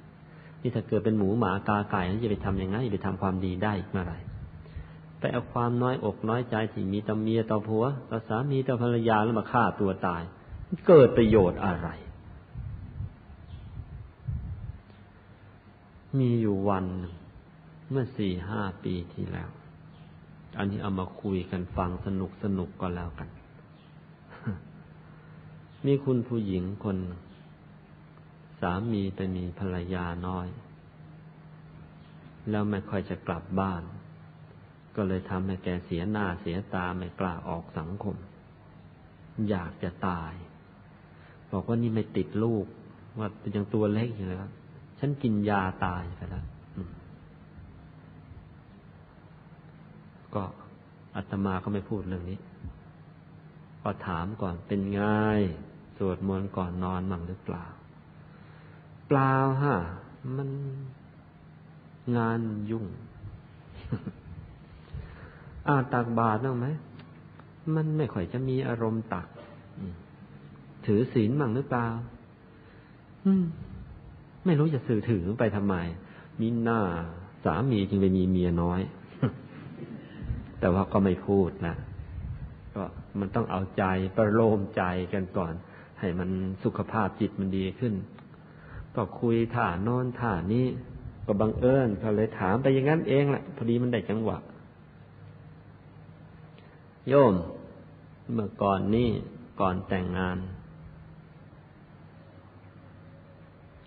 [0.62, 4.16] นี่ถ้าเกิดเป็นหมูหมากาไก่แล้วจะไปทำยังไงไปทำความดีได้เมื่อไร
[5.20, 10.24] ไปเอาความน้อยอกน้อยใจที่มีต่อเมียต่อผัวต่อสามีต่อภรรยาแล้วมาฆ่าตัวตาย
[10.88, 11.90] เกิดประโยชน์อะไร
[16.20, 17.14] มีอยู่วันหนึ่ง
[17.96, 19.50] เมื่อสี่ห้าปีที่แล้ว
[20.58, 23.30] อันนี้เอามาคุยกันฟังสนุกสนุกก็แล้วกัน
[25.86, 26.98] มีคุณผู้หญิงคน
[28.60, 30.48] สามีไปมีภรรยาน้อย
[32.50, 33.84] แล้วไม่ค่อยจะกลับบ้าน
[34.96, 38.16] ก็เลยทำให้แกเสียหน้าเสียตาไม่กล้าออกสังคม
[39.50, 40.34] อยากจะตาย
[41.52, 42.66] บอกว่านี่ไม่ติดลูก
[43.20, 44.52] ว่ายังตัวเล็กอยู่เลยครับ
[45.00, 46.46] ฉันกินยาตายไปแล้ว
[50.36, 50.44] ก็
[51.16, 52.40] อาตมาก็ไม่พูดเรื่องนี้
[53.84, 55.02] ก็ถามก่อนเป็นไง
[55.98, 57.66] สวดมนต์ก่อนนอนมั่งหรือเปล่า
[59.08, 59.76] เปล่าฮะ
[60.36, 60.50] มัน
[62.18, 62.40] งาน
[62.72, 62.86] ยุ่ง
[65.68, 66.68] อาตักบาตรบ้างไหม
[67.76, 69.28] มันไม่ค่อยจะมีอารมณ์ตัก
[70.86, 71.88] ถือศีลมั่งหรือเปล่า
[73.26, 73.44] อืม
[74.46, 75.76] ไม่รู้จะสื่อถือไปทำไม
[76.40, 76.80] มีหน้า
[77.44, 78.82] สามีจึงไปมีเมียน้อย
[80.64, 81.76] แต่ว่าก็ไม่พูดนะ
[82.76, 82.84] ก็
[83.20, 83.84] มันต้องเอาใจ
[84.18, 84.84] ประโลมใจ
[85.14, 85.54] กันก่อน
[86.00, 86.30] ให้มัน
[86.64, 87.94] สุขภาพจิตมันดีขึ้น
[88.96, 90.66] ก็คุยท่าน้นท่านี้
[91.26, 94.38] ก็บังเอิญก็เลยถามไปอย่างนั้นเองแหละพอดีมันได้จังหวะ
[97.10, 97.34] โยม
[98.34, 99.10] เมื่อก่อนนี้
[99.62, 100.38] ก่อนแต่งงาน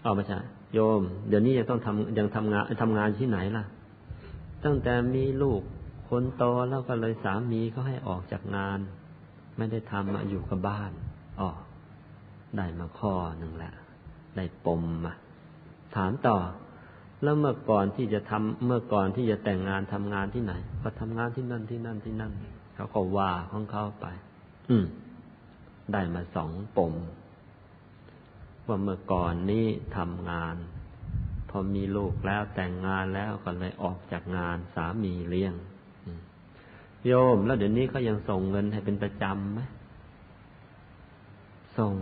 [0.02, 0.38] เอาม่ใช่
[0.74, 3.64] โยม เดี๋ยวนี้ยังต้องทำยังทำงานทำงานที่ไหนล่ะ
[4.64, 5.62] ตั้งแต่มีลูก
[6.08, 8.78] คนโตแล้วก็เลยสามีเขาให้ออกจากงาน
[9.56, 10.92] ไม่ได้ทำมาอยู่กับบ้าน
[11.40, 11.48] อ๋อ
[12.56, 13.72] ได้มาข้อหนึ่งแหละ
[14.36, 15.14] ได้ปมมา
[15.96, 16.36] ถามต่อ
[17.22, 22.32] แล้วเมื่อก่อนที่จะทำเมื่อก่อนที่จะแต่งงานทำงานที่ไหน ก็ทำงานที่นั่นที่นั่นที่นั่น
[22.74, 24.06] เขาก็ว่าของเขาไป
[24.70, 24.86] อืม
[25.92, 26.94] ได้มาสองปม
[28.66, 30.56] ว่าเมื่อก่อนนี้ทำงาน
[31.50, 35.54] พอมีลูกแล้วแต่งงานแล้วก็เลยออกจากงานสามีเลี้ยง
[37.06, 39.60] โยม แล้วเดี๋ยวนี้เขายังส่งเงินให้เป็นประจำไหม
[41.78, 41.94] ส่ง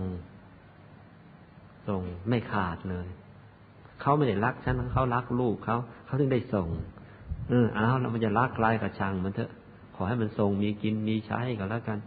[1.89, 3.07] ส่งไม่ขาดเลย
[4.01, 6.69] เขาไม่ได้รักฉันเขารักลูกเขาเขาถึงได้ส่ง
[7.49, 9.51] เออเอาแล้วมันจะรักใครกับช่างมันเถอะ
[9.95, 11.99] ขอให้มันส่งมีกินมีใช้ก็แล้วกัน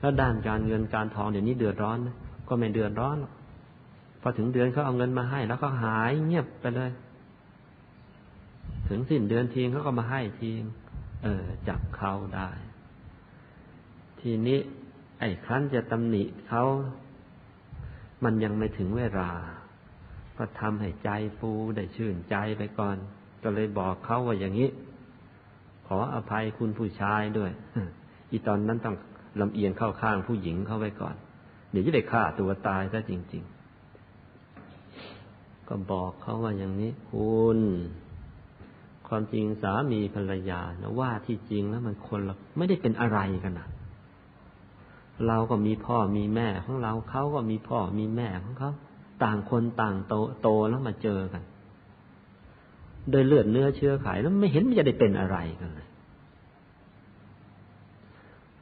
[0.00, 1.98] แล้วด้านการเงินการทองเดี๋ยวนี้เดือดร้อน
[2.48, 3.32] ก็ไม่เดือดร้อนหรอก
[4.20, 6.90] พอถึงเดือนเขาเอาเงินมาให้ แล้วก็หายเงียบไปเลย
[8.88, 10.50] ถึงสิ้นเดือนทีเขาก็มาให้ที
[11.22, 12.50] เออ จับเขาได้
[14.20, 14.58] ทีนี้
[15.20, 16.64] ไอ้ครั้นจะตำหนิเขา
[18.24, 19.30] มันยังไม่ถึงเวลา
[20.36, 22.96] ก็ทำให้ใจฟูได้ชื่นใจไปก่อน
[23.42, 24.70] ก็เลยบอกเขาว่าอย่างนี้
[25.86, 27.50] ขออภัยคุณผู้ชายด้วย
[28.30, 28.96] อีตอนนั้นต้อง
[29.40, 31.16] ลำเอียงเข้าข้างผู้หญิงเข้าไว้ก่อน
[31.70, 33.42] เดี๋ยวจะได้ฆ่าตัวตายซะจริง
[34.80, 37.58] ๆ ก็บอกเขาว่าอย่างนี้ คุณ
[39.08, 43.68] ความจริงสามีภรรยานะว่าที่จริงแล้วมันคนละไม่ได้เป็นอะไรกันนะ
[45.26, 48.70] เราก็มีพ่อมีแม่ของเราเขาก็มีพ่อมีแม่ของเขา
[49.24, 51.42] ต่างคนต่างโตโตแล้วมาเจอกัน
[53.10, 55.88] โดยเลือดเนื้อเชื้อไขแล้วไม่เห็นมันจะได้เป็นอะไรกันเลย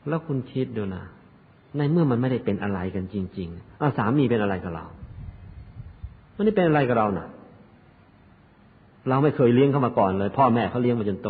[0.09, 1.05] แล้วคุณคิดดูนะ
[1.77, 4.87] ในเมื่อมันไม่ได้เป็นอะไรกันจริง ๆ เอาสามีเป็นอะไรกับเรา
[6.37, 7.29] มันไม่เป็นอะไรกับเรานะ่ะ
[9.09, 11.29] เราไม่เคยเลี้ยงเขามาก่อนเลย พ่อแม่เขาเลี้ยงมาจนโต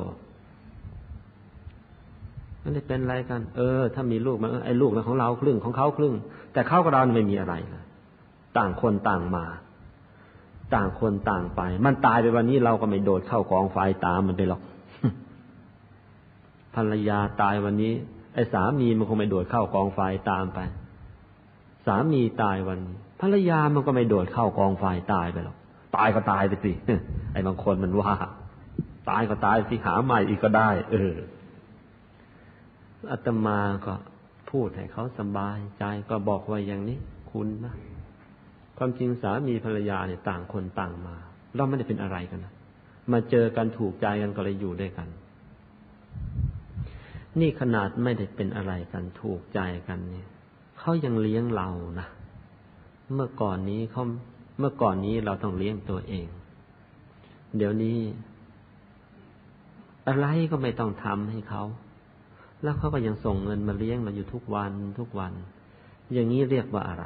[2.62, 6.14] มันได้เป็นอะไรกัน เออ ถ้ามีลูกมันไอ้ลูกนะของเราครึ่งของเขาครึ่ง
[6.52, 7.84] แต่เขากับเราไม่มีอะไรเลย
[8.58, 9.44] ต่างคนต่างมา
[10.74, 14.62] ต่างคนต่างไป มันตายไปวันนี้เราก็ไม่โดดเข้ากองไฟตามมันไปหรอก
[16.74, 17.92] ภรรยาตายวันนี้
[18.34, 20.00] ไอ้สามีมันคงไม่โดดเข้ากองไฟ
[20.30, 20.58] ตามไป
[21.86, 22.78] สามีตายวัน
[23.20, 25.56] ภรรยามันก็ไม่โดดเข้ากองไฟตายไปหรอก
[25.96, 26.72] ตายก็ตายไปสิ
[27.32, 28.14] ไอ้บางคนมันว่า
[29.10, 31.12] ตายก็ตายสิหาใหม่อีกก็ได้ เออ
[33.10, 33.94] อาตมาก็
[34.50, 36.98] พูดให้เขาสบายใจก็บอกว่าอย่างนี้
[37.30, 37.74] คุณนะ
[38.78, 41.16] ความจริงสามีภรรยาเนี่ยต่างคนต่างมา
[41.56, 42.52] เราไม่ได้เป็นอะไรกันนะ
[43.12, 45.08] มาเจอกันถูกใจกันก็เลยอยู่ด้วยกัน
[47.40, 50.28] นี่ขนาดไม่ได้เป็นอะไรกันถูกใจกันเนี่ย
[50.78, 51.68] เขายังเลี้ยงเรา
[52.00, 52.08] นะ
[53.14, 54.04] เมื่อก่อนนี้เขา
[54.58, 56.26] เมื่อก่อนนี้เราต้องเลี้ยงตัวเอง
[57.56, 57.98] เดี๋ยวนี้
[60.08, 61.62] อะไรก็ไม่ต้องทำให้เขา
[62.62, 65.32] แล้วเขาก็ยังส่งเงินมาเลี้ยงเราอยู่ทุกวันทุกวัน
[66.12, 67.04] อย่างนี้เรียกว่าอะไร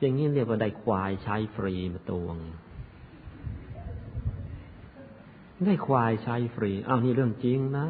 [0.00, 2.36] อย่างนี้เรียกว่าได้ควายใช้ฟรีมาตวง
[5.66, 7.86] ได้ควายใช้ฟรีอ้าวนี่เรื่องจริงนะ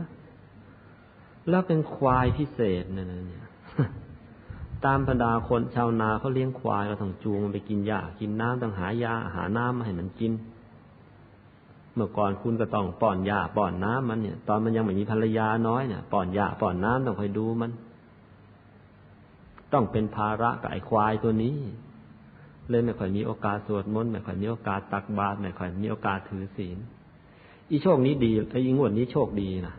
[1.49, 3.07] แล้วเป็นควายพิเศษเนี่ย
[4.85, 10.33] ตามบรรดาคนชาวนาเขาเลี้ยงควายก็ต้องจูงมันไปกินหญ้ากินน้ำต้องหายาหาน้ำมาให้มันกิน
[11.95, 17.71] เมื่อก่อนคุณก็ต้องป้อนหญ้าป้อนน้ำมันเนี่ย ตอนมันยังไม่มีภรรยาน้อยเนี่ยป้อนหญ้าป้อนน้ำต้องคอยดูมัน
[19.73, 21.57] ต้องเป็นภาระกับไอ้ควายตัวนี้
[22.71, 26.79] เลยไม่ค่อยมีโอกาสสวดมนต์ไม่ค่อยมีโอกาสตักบาตรไม่ค่อยมีโอกาสถือศีล
[27.71, 29.75] อีโชคนี้ดีไอ้งวดนี้โชคดีนะ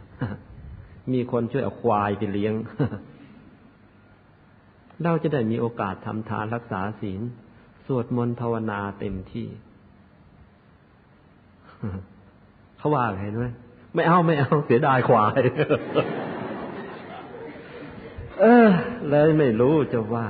[1.13, 2.53] มีคนช่วยเอาควายไปเลี้ยง
[5.03, 7.21] เราจะได้มีโอกาสทำทานรักษาศีล
[7.85, 9.47] สวดมนต์ภาวนาเต็มที่
[12.77, 13.51] เขาว่าไงด้วย
[13.95, 15.39] ไม่เอาไม่เอาเสียดายควาย
[18.39, 18.69] เออ
[19.09, 20.27] เลยไม่รู้จะว่า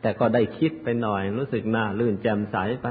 [0.00, 2.86] แต่ก็ได้คิดไปหน่อย รู้สึกหน้าลื่นแจ่มใสไป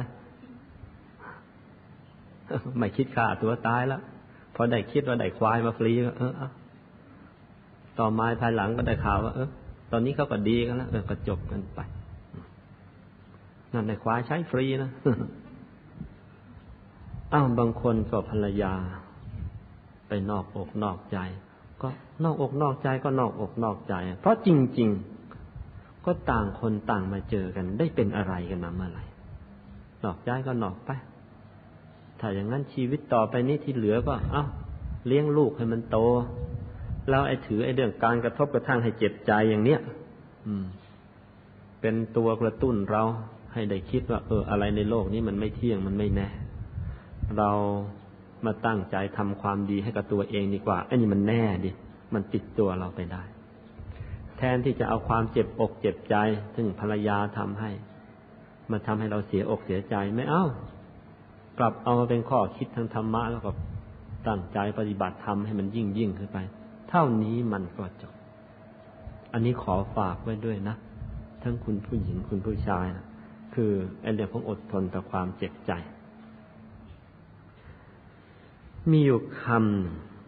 [2.80, 4.02] ไม่คิดฆ่าตัวตายแล้ว
[4.56, 6.34] พอได้คิดว่าได้ควายมาฟรีก็เออ
[8.00, 9.50] ต่อมาภายหลังก็ได้ข่าวว่าเออ
[9.92, 11.80] ตอนนี้เขาก็ดีกันแล้วก็จบกันไป
[13.74, 14.92] นั่นได้ควายใช้ฟรีนะ
[17.34, 18.74] อ้าวบางคนก็ภรรยา
[20.08, 21.18] ไปนอกอกนอกใจ
[21.82, 21.90] ก็
[22.24, 24.90] นอกอกนอกใจก็นอกอกนอกใจ เพราะจริง
[25.46, 29.04] ๆ ก็ต่างคนต่างมาเจอกัน ได้เป็นอะไรกันมาเมื่อไหร่
[30.04, 30.90] นอกใจก็นอกไป
[32.20, 34.44] ถ้าอย่างนั้นชีวิตต่อไปนี้ที่เหลือก็ เอ้า
[35.08, 35.98] เลี้ยงลูกให้มันโต
[37.10, 39.80] แล้วไอ้ถือไอ้เรื่องการกระทบกระทั่งให้เจ็บใจอย่างเนี้ย
[40.48, 40.66] อืม
[41.82, 43.04] เป็นตัวกระตุ้นเรา
[43.54, 46.30] ให้ได้คิดว่า เออ อะไรในโลกนี้มันไม่เที่ยงมันไม่แน่
[47.38, 47.52] เรา
[48.46, 51.72] มาตั้งใจทำความดีให้กับตัวเองดีกว่าไอันนี้มันแน่ดิ
[52.14, 53.24] มันติดตัวเราไปได้
[54.38, 56.16] แทนที่จะเอาความเจ็บอกเจ็บใจ
[56.56, 57.72] ซึ่งภรรยาทำให้
[58.72, 60.44] มาทำให้เราเสียอกเสียใจไม่เอา
[61.58, 63.52] กลับเอามาเป็นข้อคิดทางธรรมะแล้วก็
[64.28, 66.38] ตั้งใจปฏิบัติธรรมให้มันยิ่งยิ่งขึ้นไป
[66.90, 68.14] เท่านี้มันก็จบ
[69.34, 70.76] อันนี้ขอฝากไว้ด้วยนะ
[71.44, 73.06] ทั้งคุณผู้หญิงคุณผู้ชายนะ
[73.54, 73.72] คือ
[74.02, 75.72] ไอเรื่องของอดทนต่อความเจ็บใจ
[78.92, 79.46] มีอยู่ค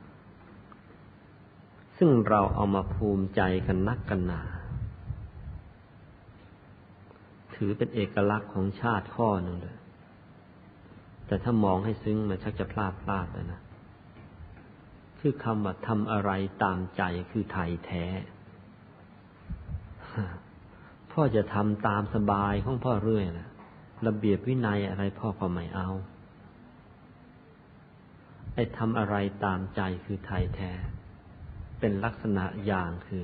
[0.04, 4.42] ำซึ่งเราเอามาภูมิใจกันนักกันหนา
[7.56, 9.78] ถือเป็นเอกลักษณ์ของชาติข้อหนึ่งเลย
[11.28, 13.60] แต่ถ้ามองให้ซึ้งมันชักจะพลาดพลาดแล้วนะ
[15.20, 16.32] คือคำว่าทำอะไร
[16.64, 18.06] ตามใจคือไทยแท้
[21.12, 23.48] พ่อจะทำตามสบายของพ่อเรื่อยนะ
[24.08, 25.90] ระเบียบวินัยอะไรพ่อก็ไม่เอา
[28.54, 29.16] ไอ้ทำอะไร
[29.46, 30.72] ตามใจคือไทยแท้
[31.80, 33.24] เป็นลักษณะอย่างคือ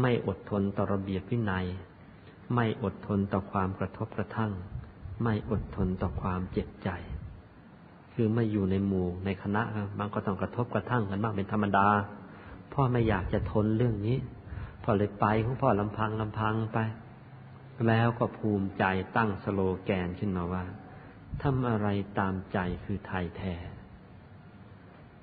[0.00, 1.66] ไม่อดทนต่อระเบียบวินัย
[2.54, 4.52] ไม่อดทนต่อความกระทบกระทั่ง
[5.22, 6.90] ไม่อดทนต่อความเจ็บใจ
[8.18, 9.62] คือไม่อยู่ในหมู่ในคณะ
[9.98, 11.88] มันก็ต้องกระทบกระทั่งกันบ้างเป็นธรรมดา
[12.72, 14.18] พ่อไม่อยากจะทนเรื่องนี้
[14.82, 16.78] พ่อเลยไปของพ่อลำพังลำพังไป
[17.88, 18.84] แล้วก็ภูมิใจ
[19.16, 20.64] ตั้งสโลแกนขึ้นมาว่า
[21.42, 21.88] ทำอะไร
[22.18, 23.54] ตามใจคือไทยแท้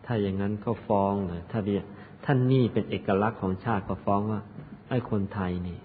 [0.06, 1.86] ถ้าอย่างนั้นก็ฟ้องเลยถ้าเรียก
[2.26, 4.42] ท่านนี่เป็นเอกลักษณ์ของชาติก็ฟ้องว่า
[4.90, 5.80] ไอ้คนไทยนี่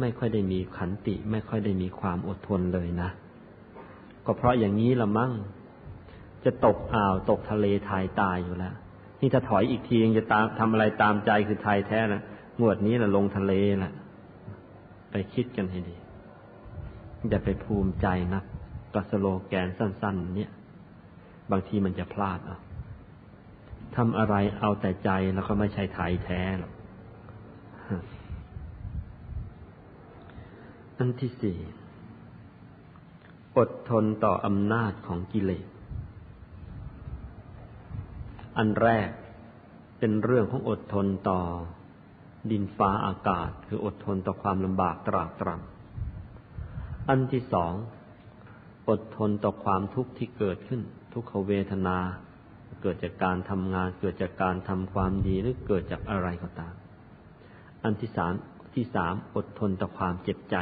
[0.00, 3.10] ไม่ค่อยได้มีขันติ ไม่ค่อยได้มีความอดทนเลยนะ
[4.24, 5.32] ก็เพราะอย่างนี้ละมั่ง
[6.44, 8.74] จะตกอ่าวตกทะเลไทยตายอยู่แล้ว
[9.20, 12.22] นี่ถ้าถอยอีกทียังจะตามทำอะไรตามใจคือไทยแท้นะ
[12.60, 13.92] งวดนี้ละลงทะเลละ
[15.10, 15.96] ไปคิดกันให้ดี
[17.28, 18.42] อย่าไปภูมิใจนะ
[18.94, 20.50] กัสโลแกนสั้น ๆ เนี่ย
[21.50, 22.58] บางทีมันจะพลาดอะ
[23.96, 26.72] ทำอะไรเอาแต่ใจแล้วก็ไม่ใช่ไทยแท้หรอก
[30.98, 31.58] อันที่สี่
[33.56, 35.66] อดทนต่ออำนาจของกิเลส
[38.56, 39.08] อันแรก
[39.98, 41.40] เป็นเรื่องของอดทนต่อ
[42.50, 47.72] ดินฟ้าอากาศ คืออดทนต่อความลำบากตรากตรำอันที่สอง
[48.88, 50.80] อดทนต่อความทุกข์ที่เกิดขึ้น
[51.12, 51.98] ทุกขเวทนา
[52.82, 56.74] เกิดจากการทำงาน เกิดจากการทำความดีหรือเกิดจากอะไรก็ตาม
[57.84, 58.32] อันที่สาม
[58.74, 60.56] ที่สามอดทนต่อความเจ็บใจ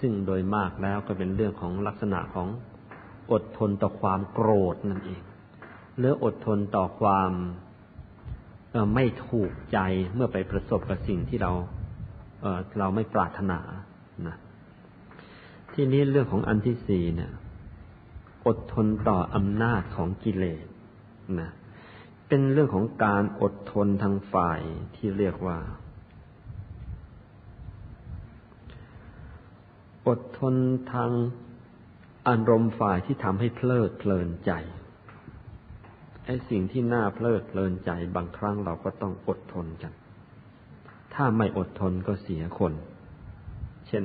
[0.00, 2.48] ซึ่งโดยมากแล้วก็เป็นเรื่องของลักษณะของ
[3.32, 5.22] อดทนต่อความโกรธนั่นเอง
[5.98, 7.32] หรืออดทนต่อความ
[8.94, 9.78] ไม่ถูกใจ
[10.14, 11.52] เมื่อไปประสบกับสิ่งที่เรา
[12.40, 13.60] เเราไม่ปรารถนา
[14.26, 14.36] นะ
[15.74, 17.32] ที่นี้เรื่องของอันที่สี่เนี่ย
[18.46, 20.66] อดทนต่ออำนาจของกิเลส
[21.40, 21.50] นะ
[22.28, 24.60] เป็นเรื่องของการอดทนทางฝ่าย
[24.96, 25.58] ที่เรียกว่า
[30.08, 30.54] อดทน
[30.92, 31.10] ทาง
[32.28, 34.52] อารมณ์ฝ่ายที่ทำให้เพลิดเพลินใจ
[36.26, 39.92] ไอ้สิ่งที่น่าเพลิดเพลินใจบางครั้งเราก็ต้องอดทนกัน
[41.14, 42.72] ถ้าไม่อดทนก็เสียคน
[43.88, 44.04] เช่น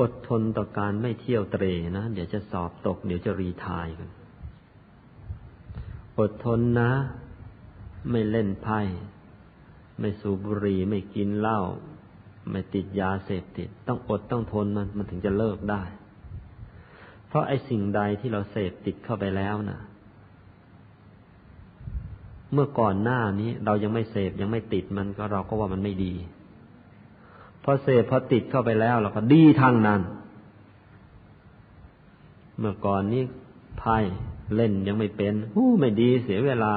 [0.00, 1.64] อดทนต่อการไม่เที่ยวเตร
[1.96, 4.08] นะ เดี๋ยวจะสอบตก เดี๋ยวจะรีทายกัน
[6.18, 6.90] อดทนนะ
[8.10, 8.80] ไม่เล่นไพ่
[10.00, 11.60] ไม่สูบบุหรี่ ไม่กินเหล้า
[12.50, 15.82] ไม่ติดยาเสพติด ต้องอดต้องทนมันมันถึงจะเลิกได้
[17.32, 19.80] เพราะไอ้สิ่งใดที่เราเสพติดเข้าไปแล้วนะ
[22.52, 26.14] เมื่อก่อนหน้านี้ เรายังไม่เสพยังไม่ติดมันก็เราก็ว่ามันไม่ดี
[27.62, 30.00] พอเสพพอติดเข้าไปแล้วเราก็ดีทางนั้น
[32.58, 33.22] เมื่อก่อนนี้
[33.78, 33.96] ไพ่
[34.56, 36.74] เล่นยังไม่เป็นหู้ไม่ดีเสียเวลา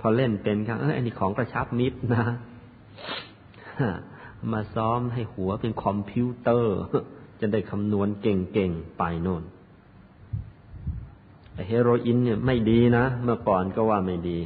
[0.00, 2.24] พอเล่นเป็นครับเอออันนี้ของกระชับมิตรนะ
[4.52, 6.76] มาซ้อมให้หัวเป็นคอมพิวเตอร์
[7.40, 9.44] จะได้คำนวณเก่งๆ ไปโน่น
[11.68, 14.38] เฮโรอีนเนี่ยไม่ดีนะ เมื่อก่อนก็ว่าไม่ดี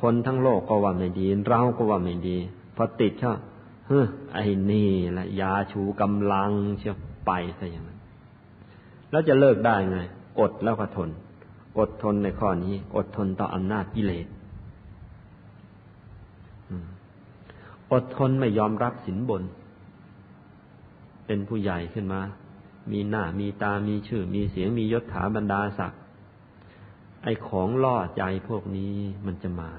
[0.00, 2.36] คนทั้งโลกก็ว่าไม่ดี เราก็ว่าไม่ดี
[2.76, 3.34] พอติดเข้า
[3.86, 6.94] เฮ้อไอ้นี่แหละยาชูกำลังเชื่อ
[7.26, 7.98] ไปซะอย่างนั้น
[9.10, 9.98] แล้วจะเลิกได้ไง
[10.40, 11.10] อดแล้วก็ทน
[11.78, 14.26] อดทนในข้อนี้ อดทนต่ออำนาจกิเลส
[17.92, 19.42] อดทนไม่ยอมรับสินบน
[21.26, 22.20] เป็นผู้ใหญ่ขึ้นมา
[22.92, 26.00] มีหน้ามีตามีชื่อ มีเสียงมียศถาบรรดาศักดิ์
[27.22, 28.94] ไอของล่อใจพวกนี้
[29.26, 29.70] มันจะมา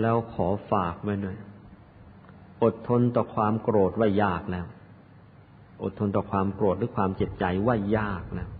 [0.00, 1.38] แล้วขอฝากไว้หน่อย
[2.62, 4.66] อดทนต่อความโกรธว่ายากแล้ว
[5.82, 8.50] อดทนต่อความโกรธหรือความเจ็บใจว่ายากแล้ว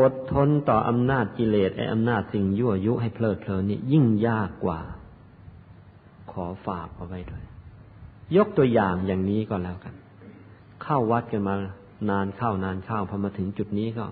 [0.00, 4.80] อดทนต่ออำนาจกิเลสไออำนาจสิ่งยั่วยุให้เพลิดเพลินนี่ยิ่งยากกว่า
[6.32, 7.44] ขอฝากเอาไว้ด้วย
[8.36, 9.94] ยกตัวอย่างอย่างนี้ก็แล้วกัน
[10.82, 11.54] เข้าวัดกันมา
[12.10, 14.04] นานเข้านานเข้าพอมาถึงจุดนี้ก็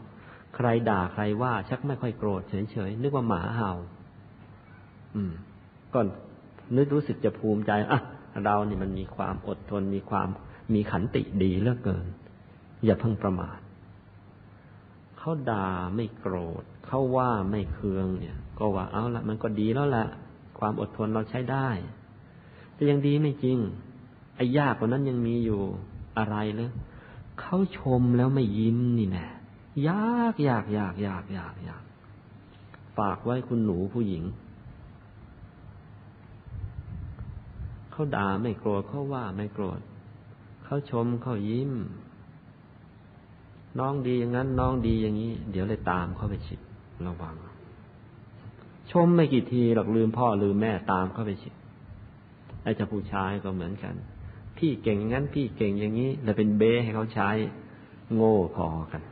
[0.57, 3.73] ใครด่าใครว่า ชักไม่ค่อยโกรธเฉยๆนึกว่าหมาเห่า
[5.15, 5.33] อืม
[5.95, 6.01] ก็
[6.77, 8.01] นึกรู้สึกจะภูมิใจอะ
[8.45, 10.29] เรานี่มันมีความอดทนมีความ
[10.75, 12.07] มีขันติดีเหลือเกิน
[12.85, 13.59] อย่าเพิ่งประมาท
[15.19, 20.07] เขาด่าไม่โกรธเขาว่าไม่เคืองเนี่ย ก็ว่าเอาละมันก็ดีแล้วละ
[20.59, 21.69] ความอดทนเราใช้ได้
[22.75, 23.59] แต่ยังดีไม่จริง
[24.37, 25.61] ไอ้ยากกว่านั้นยังมีอยู่
[26.19, 26.71] อะไรเลย
[27.41, 29.27] เขาชมแล้วไม่ยิ้มนี่แน่
[29.89, 31.83] ยากยากยากยากยากยาก
[32.97, 34.25] ฝากไว้คุณหนูผู้หญิง
[37.93, 39.81] เขาด่าไม่โกรธเขาว่าไม่โกรธ
[40.65, 41.73] เขาชมเขายิ้ม
[43.79, 46.59] น้องดีอย่างนั้น น้องดีอย่างนี้ เดี๋ยวเลยตามเข้าไปชิด
[47.07, 47.35] ระวัง
[48.93, 51.53] ชมไม่กี่ทีหรอกลืมพ่อลืมแม่ตามเข้าไปชิด
[52.63, 53.95] ไอ้เจ้าผู้ชายก็เหมือนกัน
[54.65, 57.31] พี่เก่งอย่างนั้นพี่เก่งอย่างนี้แล้วเป็นเบ้ให้เขาใช้
[58.15, 59.03] โง่พอกัน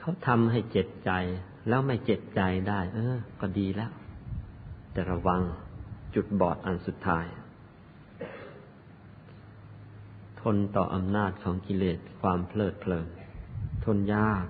[0.00, 1.10] เขาทำให้เจ็บใจ
[1.68, 3.90] แล้วไม่เจ็บใจได้ เออ ก็ดีแล้ว
[4.92, 5.42] แต่ระวัง
[6.14, 7.24] จุดบอดอันสุดท้าย
[10.40, 13.06] ทนต่ออำนาจของกิเลสความเพลิดเพลิน
[13.84, 14.44] ทนยาก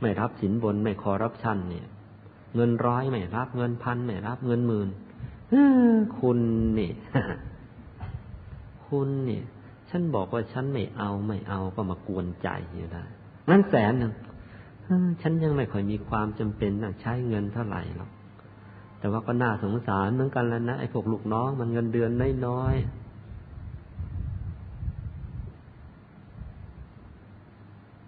[0.00, 1.88] ไม่รับสินบนไม่คอรับชั่นเนี่ย
[2.54, 4.88] เงินร้อยไม่รับ เงินพันไม่รับ เงินหมื่น
[6.18, 6.38] คุณ
[6.78, 6.92] นี่
[8.86, 9.40] คุณนี่
[9.90, 13.04] ฉันบอกว่าฉันไม่เอาไม่เอาก็มากวนใจอยู่ได้
[13.50, 14.12] งั้นแสนหนึ่ง
[15.22, 18.10] ฉันยังไม่ค่อยมีความจำเป็นต้องใช้เงินเท่าไหร่หรอก
[18.98, 22.10] แต่ว่าก็น่าสงสารเหมือนกันแล้วนะไอ้พวกลูกน้องมันเงินเดือน
[22.46, 22.92] น้อยๆ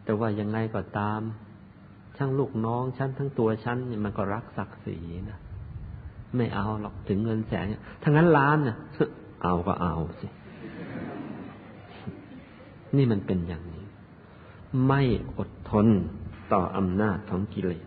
[0.04, 1.20] แต่ว่ายังไงก็ตาม
[2.16, 4.98] ช่างลูกน้องฉันทั้งตัวฉันเนี่ยมันก็รักศักดิ์ศรี
[5.30, 5.38] นะ
[6.36, 7.66] ไม่เอาหรอกถึงเงินแสน
[8.02, 8.76] ทั้งนั้นล้านเนี่ย
[9.42, 10.26] เอาก็เอาสิ
[12.96, 13.84] นี่มันเป็นอย่างนี้
[14.88, 15.02] ไม่
[15.38, 15.86] อดทน
[16.52, 17.86] ต่ออำนาจของกิเลส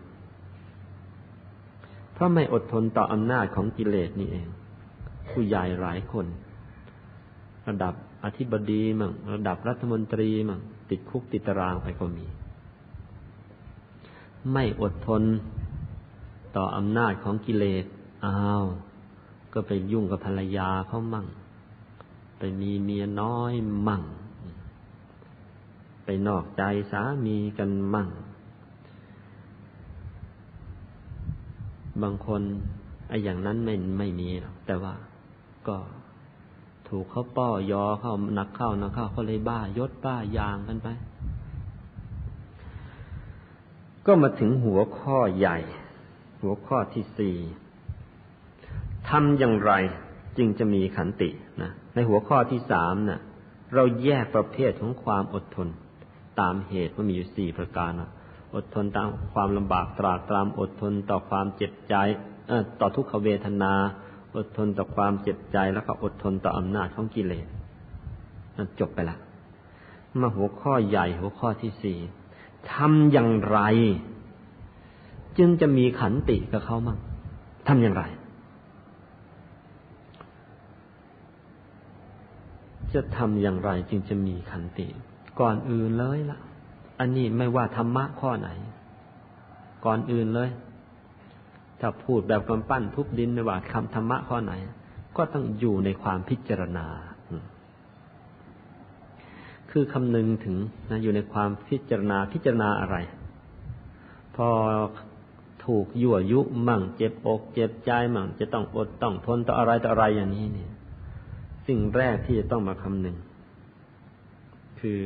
[2.12, 4.48] เพราะไม่อดทนต่ออำนาจของกิเลสนี่เอง
[5.30, 6.26] ผู้ใหญ่หลายคน
[7.68, 10.60] ระดับอธิบดีมั่งระดับรัฐมนตรีมั่ง
[10.90, 12.26] ติดคุกติดตารางไปก็มี
[14.52, 15.22] ไม่อดทน
[16.56, 17.84] ต่ออำนาจของกิเลส
[18.24, 18.64] อ้าว
[19.52, 21.26] ก็ไปยุ่งกับภรรยาเขามั่ง
[22.38, 23.52] ไปมีเมียน้อย
[23.88, 24.02] มั่ง
[26.04, 26.62] ไปนอกใจ
[26.92, 28.08] สามีกันมั่ง
[32.02, 32.42] บางคน
[33.08, 34.94] ไอ้อย่างนั้นไม่ไม่มีหรอกแต่ว่า
[35.68, 35.76] ก็
[36.88, 40.88] ถูกเขาป้อยอเข้านักเข้านักเข้าเขาเลยบ้ายศบ้ายางกันไป
[44.10, 45.58] ก็มาถึงหัวข้อใหญ่
[46.42, 47.36] หัวข้อที่สี่
[49.08, 49.72] ทำอย่างไร
[50.38, 51.30] จึงจะมีขันติ
[51.62, 53.20] นะในหัวข้อที่สามนะ่ะ
[53.74, 55.68] เราแยกประเภทของความอดทน
[56.40, 58.10] ตามเหตุว่ามีอยู่สี่ประการนะ
[58.54, 61.94] อดทนตามความลำบากตรากตรามอดทนต่อความเจ็บใจ
[62.80, 63.72] ต่อทุกขเวทนา
[64.36, 67.46] อดทนต่อความเจ็บใจแล้วก็อดทนต่ออำนาจของกิเลส
[68.56, 69.16] มันจบไปละ
[70.20, 71.98] มาหัวข้อใหญ่หัวข้อที่สี่
[72.74, 73.58] ทำอย่างไร
[75.38, 76.98] จึงจะมีขันติกับเขามั่ง
[77.68, 78.04] ทำอย่างไร
[82.94, 84.86] จะทำอย่างไรจึงจะมีขันติ
[85.40, 86.38] ก่อนอื่นเลยละ่ะ
[86.98, 88.48] อันนี้ไม่ว่าธรรมะข้อไหน
[89.84, 90.50] ก่อนอื่นเลย
[91.80, 94.52] ถ้าพูดแบบกำปั้นทุบดินในว่าคำธรรมะข้อไหน
[95.16, 96.86] ก็ต้องอยู่ในความพิจารณา
[99.70, 100.56] คือคำนึงถึง
[100.90, 102.96] นะอยู่ในความพิจารณาพิจารณาอะไร
[104.36, 104.48] พอ
[105.64, 110.72] ถูกยั่วยุมั่งเจ็บอกเจ็บใจมั่งจะต้องอดต้องทนต่ออะไรต่ออะไรอย่างนี้เนี่ย
[111.66, 113.16] สิ่งแรกที่จะต้องมาคำนึง
[114.80, 115.02] คือ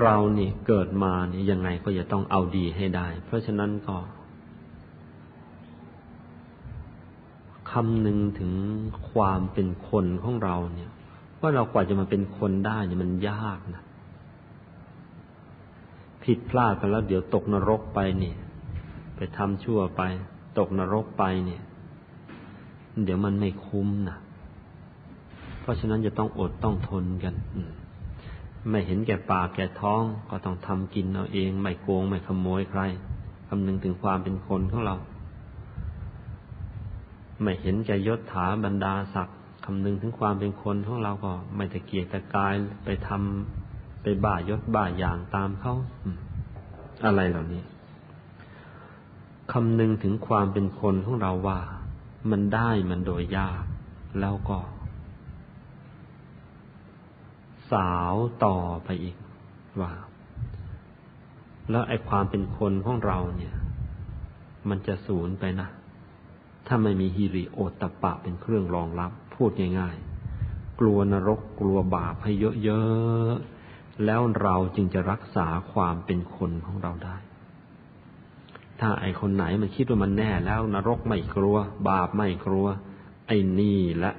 [0.00, 3.96] เรานี่เกิดมานี่ยังไงก็จะต้องเอาดีให้ได้ เพราะฉะนั้นก็
[7.70, 8.52] คำนึงถึง
[9.10, 10.90] ความเป็นคนของเราเนี่ย
[11.40, 13.82] ว่าเรากว่าจะมาเป็นคนได้เนี่ยมันยากนะ
[16.24, 18.36] ผิดพลาดกันแล้วเดี๋ยวตกนรกไปเนี่ย
[19.16, 20.02] ไปทำชั่วไป
[20.58, 21.62] ตกนรกไปเนี่ย
[23.04, 24.18] เดี๋ยวมันไม่คุ้มนะ
[25.60, 27.34] เพราะฉะนั้นจะต้องอดต้องทนกัน
[28.70, 32.82] ไม่เห็นแก่ปากแก่ท้องก็ต้องทำกินเอาเอง ไม่โกงไม่ขโมยใคร
[33.48, 34.96] คำนึงถึงความเป็นคนของเรา
[37.42, 42.54] ไม่เห็นแก่ยศถาบรรดาศักดิ์ คำนึงถึงความเป็นคนของเราก็ไม่ตะเกียกตะกาย
[42.84, 45.74] ไปทำไปบ้ายศบ้าอย่างตามเขา
[47.04, 47.62] อะไรเหล่านี้
[49.52, 51.58] คำนึงถึงความเป็นคนของเราว่า
[52.30, 53.62] มันได้มันโดยยาก
[54.20, 54.58] แล้วก็
[57.72, 59.16] สาวต่อไปอีก
[59.80, 59.92] ว่า
[61.70, 63.54] แล้วไอ้ความเป็นคนของเราเนี่ย
[64.68, 65.68] มันจะสูญไปนะ
[66.66, 72.32] ถ้าไม่มีฮิริโอตตะปะเป็นเครื่องรองรับ พูดง่ายๆ กลัวนรกกลัวบาปให้
[72.64, 77.16] เยอะๆ แล้วเราจึงจะรักษาความเป็นคนของเราได้
[78.80, 81.56] ถ้าไอคนไหนมันคิดว่ามันแน่แล้วนรกไม่กลัว
[81.88, 82.66] บาปไม่กลัว
[83.26, 84.12] ไอ้นี่ละ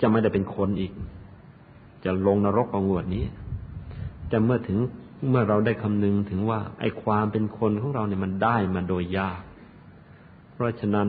[0.00, 0.92] จะไม่ได้เป็นคนอีก
[2.04, 3.24] จะลงนรกเอางวดนี้
[4.28, 4.78] แต่เมื่อถึง
[5.28, 9.40] เมื่อเราได้คำนึงถึงว่า ไอ้ความเป็นคนของเราเนี่ยมันได้มาโดยยาก
[10.52, 11.08] เพราะฉะนั้น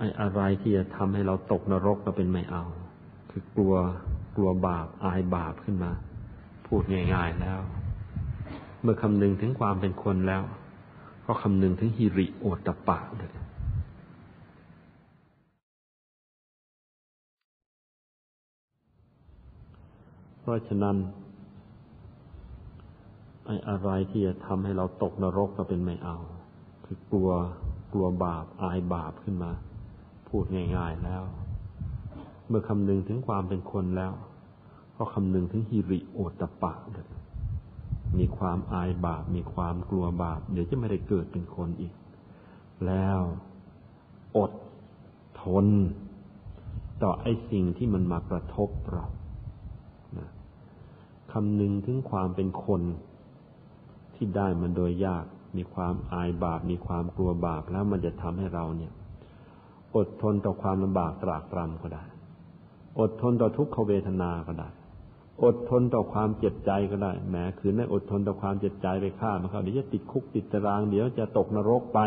[0.00, 2.64] ไอ้อะไรที่จะทำให้เราตกนรกก็เป็นไม่เอา
[3.30, 3.74] คือกลัว
[4.36, 5.92] กลัวบาปอายบาปขึ้นมา
[6.66, 6.82] พูด
[7.14, 7.60] ง่ายๆแล้ว
[8.82, 10.42] เมื่อคำนึงถึงความเป็นคนแล้ว
[11.26, 13.30] ก็คำนึงถึงฮิริโอตปะเลย
[20.40, 20.96] เพราะฉะนั้น
[23.46, 26.16] ไอ้อะไรที่จะทำให้เราตกนรกก็เป็นไม่เอา
[26.84, 27.30] คือกลัว
[27.92, 29.52] กลัวบาปอายบาปขึ้นมา
[30.30, 30.44] พูด
[30.76, 31.22] ง่ายๆแล้ว
[32.48, 34.12] เมื่อคำนึงถึงความเป็นคนแล้ว
[34.96, 37.08] ก็คำนึงถึงฮิริโอตปะเลย
[38.18, 41.94] มีความอายบาป มีความกลัวบาป เดี๋ยวจะไม่ได้เกิดเป็นคนอีก
[42.86, 43.20] แล้ว
[44.38, 44.52] อด
[45.42, 45.66] ทน
[47.02, 49.06] ต่อไอ้สิ่งที่มันมากระทบเรา
[51.32, 52.82] คำนึงถึงความเป็นคน
[54.14, 55.24] ที่ได้มันโดยยาก
[55.56, 58.92] มีความอายบาป มีความกลัวบาป แล้วมันจะทำให้เราเนี่ย
[59.96, 62.04] อดทนต่อความลำบากตรากตรำก็ได้
[63.00, 64.68] อดทนต่อทุกขเวทนาก็ได้
[65.44, 71.98] อดทนต่อความเจ็บใจก็ได้แม้คืนไม่อดทนต่อความเจ็บใจไปฆ่ามันเขาเดี๋ยวจะติดคุกติดตารางเดี๋ยวจะตกนรกไป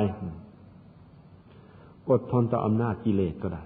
[2.10, 3.64] อดทนต่ออำนาจกิเลสก็ได้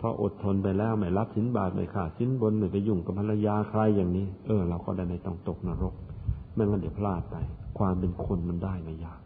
[0.00, 5.94] พออดทนไปแล้วไม่รับสินบาทไม่ขาดสินบนไม่ไปยุ่งกับภรรยาใครอย่างนี้ เออ เราก็ได้ไม่ต้องตกนรก
[6.54, 7.36] ไม่งั้นเดี๋ยวพลาดไป
[7.78, 9.20] ความเป็นคนมันได้ไม่ยาก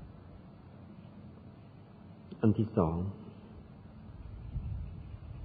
[2.40, 2.96] อันที่สอง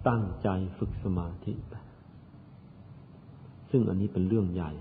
[0.07, 1.73] ตั้งใจฝึกสมาธิไป
[3.71, 4.71] ซึ่งอันนี้เป็นเรื่องใหญ่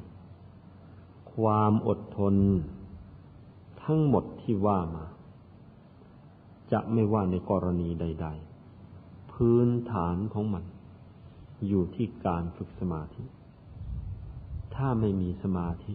[1.34, 2.34] ความอดทน
[3.82, 5.04] ทั้งหมดที่ว่ามา
[6.72, 8.26] จะไม่ว่าในกรณีใด
[8.78, 10.64] ๆ พื้นฐานของมัน
[11.68, 13.24] อยู่ที่การฝึกสมาธิ
[14.74, 15.92] ถ้าไม่มีสมาธิ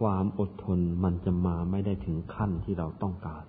[0.00, 3.44] ความอดทนมันจะมาไม่ได้ถึงขั้นที่เราต้องการ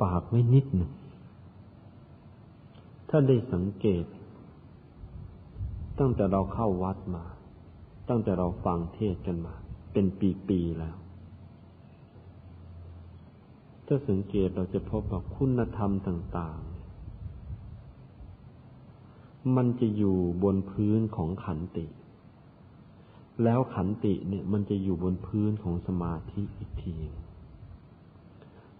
[0.00, 0.90] ฝากไว้นิดหนึ่ง
[3.08, 4.04] ถ้าได้สังเกต
[5.98, 7.24] ตั้งแต่เราเข้าวัดมา
[8.08, 9.54] ตั้งแต่เราฟังเทศกันมา
[9.92, 10.06] เป็น
[10.48, 10.96] ปีๆแล้ว
[13.86, 16.68] ถ้าสังเกตเราจะพบว่าคุณธรรมต่างๆ
[19.56, 21.86] มันจะอยู่บนพื้นของขันติ
[23.44, 26.96] แล้วขันติเนี่ยมันจะอยู่บนพื้นของสมาธิอีกที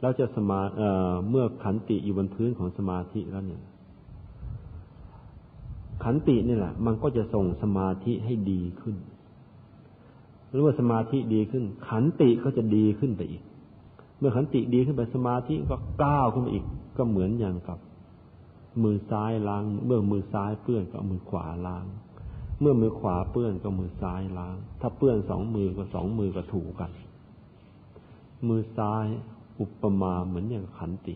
[0.01, 3.63] แล้วจะสมาเเมื่อขันติอยู่บนพื้นของสมาธิแล้วเนี่ย
[6.05, 8.97] ขันตินี่แหละ มันก็จะส่งสมาธิให้ดีขึ้น
[10.51, 13.43] หรือว่าสมาธิดีขึ้น ขันติก็จะดีขึ้นไปอีก
[14.19, 16.65] เมื่อขันติดีขึ้นไปสมาธิก็ก้าวขึ้นไปอีก
[16.97, 17.79] ก็เหมือนอย่างกับ
[18.83, 21.85] มือซ้ายล้าง เมื่อมือซ้ายเปื้อนก็มือขวาล้าง
[22.63, 26.91] เมื่อมือขวาเปื้อนก็มือซ้ายล้าง ถ้าเปื้อนสองมือก็สองมือก็ถูกัน
[28.49, 29.07] มือซ้าย
[29.61, 31.15] อุปมาเหมือนอย่างขันติ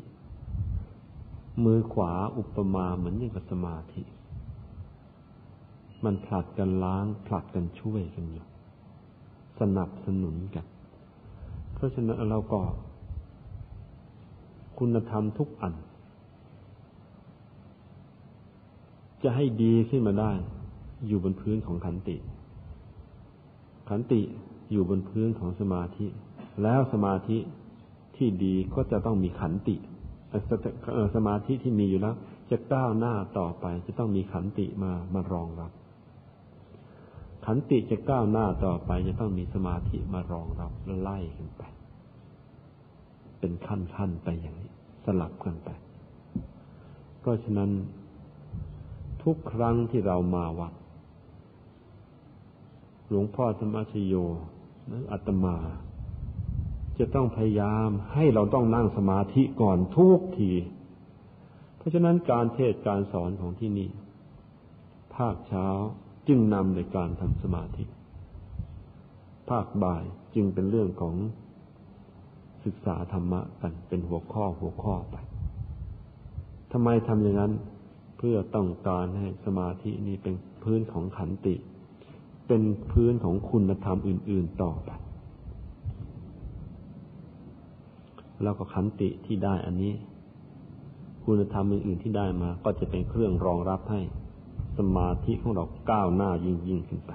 [1.65, 4.03] มือขวาอุปมาเหมือนอย่างกับสมาธิ
[6.05, 8.47] มันผลัดกันล้าง ผลัดกันช่วยกันอยู่
[9.61, 10.67] สนับสนุนกัน
[11.75, 12.61] เพราะฉะนั้นเราก็
[14.79, 15.75] คุณธรรมทุกอัน
[19.23, 20.33] จะให้ดีขึ้นมาได้
[21.07, 22.17] อยู่บนพื้นของขันติ
[23.89, 24.21] ขันติ
[24.73, 26.07] อยู่บนพื้นของสมาธิ
[26.63, 27.39] แล้วสมาธิ
[28.17, 29.77] ที่ดีก็จะต้องมีขันติ
[31.15, 32.15] สมาธิที่มีอยู่แล้ว
[32.51, 35.73] จะก้าวหน้าต่อไป จะต้องมีขันติมามารองรับ
[37.47, 41.63] ขันติจะก้าวหน้าต่อไป จะต้องมีสมาธิมารองรับแล้วไล่กันไป
[43.39, 44.71] เป็นขั้นขั้นไปอย่างนี้
[45.05, 45.71] สลับกันไป
[47.21, 47.71] เพราะฉะนั้น
[49.23, 50.73] ทุกครั้งที่เรามาวัด
[53.09, 54.15] หลวงพ่อธรรมชโย
[54.91, 55.57] นัอัตมา
[56.99, 60.53] จะต้องพยายามให้เราต้องนั่งสมาธิก่อนทุกที
[61.77, 63.89] เพราะฉะนั้นการเทศการสอนของที่นี่
[65.17, 65.67] ภาคเช้า
[66.29, 67.85] จึงนำในการทำสมาธิ
[69.51, 70.05] ภาคบ่าย
[70.35, 71.15] จึงเป็นเรื่องของ
[72.65, 75.17] ศึกษาธรรมะกันเป็นหัวข้อหัวข้อไป
[76.73, 77.53] ทำไมทำอย่างนั้น
[78.19, 81.55] เพื่อต้องการให้สมาธินี้เป็นพื้นของขันติ
[82.47, 84.91] เป็นพื้นของคุณธรรมอื่น ๆต่อไป
[88.43, 89.93] แล้วก็ขันติที่ได้อันนี้
[91.25, 94.01] คุณธรรมอื่น ๆที่ได้มา ก็จะเป็นเครื่องรองรับให้
[94.79, 97.13] สมาธิของเราก้าวหน้ายิ่งยิ่งขึ้นไป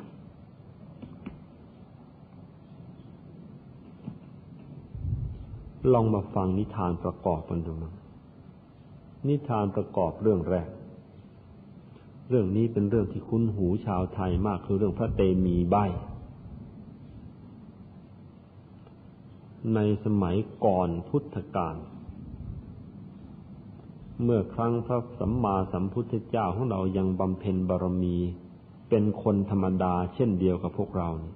[5.93, 7.93] ลองมาฟังนิทานประกอบกันดูมั้ง
[9.27, 10.67] นิทานประกอบเรื่องแรก
[12.33, 15.75] เรื่องนี้เป็นเรื่องที่คุ้นหูชาวไทยมากคือเรื่องพระเตมีใบ
[19.73, 21.75] ในสมัยก่อนพุทธกาล
[24.23, 28.17] เมื่อครั้งพระสัมมาสัมพุทธเจ้าของเรายังบำเพ็ญบารมี
[28.89, 31.33] เป็นคนธรรมดาเช่นเดียวกับพวกเรานี่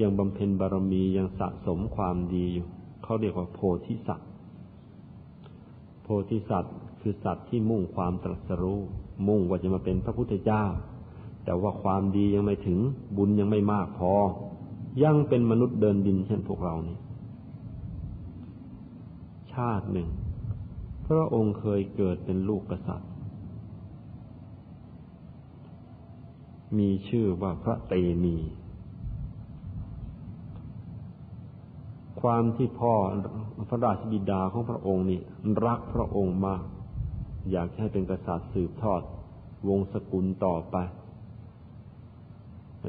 [0.00, 2.66] ยังบำเพ็ญบารมียังสะสมความดีอยู่
[3.02, 4.28] เขาเรียกว่าโพธิสัตว์
[6.02, 8.80] โพธิสัตว์ คือสัตว์ที่มุ่งความตรัสรู้
[9.28, 10.64] มุ่งว่าจะมาเป็นพระพุทธเจ้า
[11.44, 12.78] แต่ว่าความดียังไม่ถึง
[13.16, 14.12] บุญยังไม่มากพอ
[15.02, 16.98] ยังเป็นมนุษย์เดินดินเช่นพวกเรานี่
[19.52, 20.08] ชาติหนึ่ง
[21.06, 23.10] พระองค์เคยเกิดเป็นลูกกษัตริย์
[26.78, 27.94] มีชื่อว่าพระเต
[28.24, 28.36] มี
[32.20, 32.94] ความที่พ่อ
[33.68, 35.20] พระราชบิดาของพระองค์นี่
[35.66, 36.62] รักพระองค์มาก
[37.50, 39.02] อยากให้เป็นกษัตริย์สืบทอด
[39.68, 40.76] วงศกุลต่อไป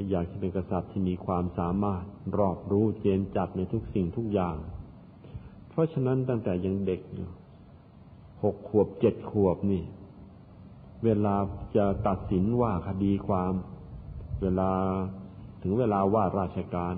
[0.10, 2.04] อยากให้เป็นกษัตริย์ที่มีความสามารถ
[2.38, 4.56] รอบรู้เจนจัดในทุกสิ่งทุกอย่าง
[5.70, 7.30] เพราะฉะนั้นตั้งแต่ยังเด็กอยู่
[8.44, 9.84] หกขวบเจ็ดขวบนี่
[11.04, 11.36] เวลา
[11.76, 13.54] จะตัดสินว่าคดีความ
[14.42, 14.72] เวลา
[15.64, 16.96] ถึงเวลาว่าราชการ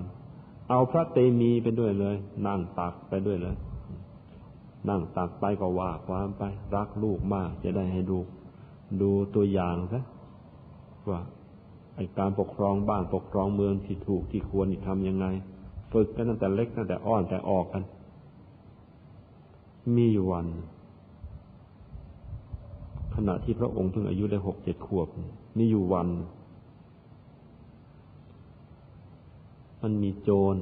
[0.70, 2.16] เอาพระเตมีไปด้วยเลย
[2.46, 3.56] นั่งตักไปด้วยเลย
[4.88, 6.42] นั่งตักไปก็ว่าความไป
[6.74, 8.18] รักลูกมากจะได้ให้ดู
[9.00, 10.02] ดูตัวอย่างซะ
[11.08, 11.20] ว่า
[11.96, 15.26] ไอการปกครองบ้านปกครองเมืองที่ถูกที่ควรที่ทำยังไง
[15.92, 17.82] ฝึกกันตั้งแต่เล็กตั้งแต่อ้อนแต่ออกกัน
[19.96, 20.46] มีอยู่วัน
[23.14, 25.08] ขณะที่พระองค์เพิ่งอายุได้หกเจ็ดขวบ
[25.58, 26.08] มีอยู่วัน
[29.82, 30.56] มันมีโจร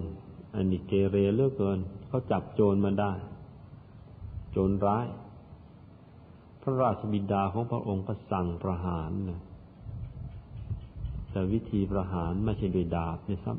[0.55, 1.79] อันนี้เกเรเลือกเกิน
[2.09, 3.13] เขาจับโจรมาได้
[4.57, 5.07] โจรร้าย
[6.63, 9.41] พระราชบิดาของพระองค์ก็สั่งประหารนะ
[11.31, 13.59] แต่วิธีประหารไม่ใช่โดยดาบนี่ครับ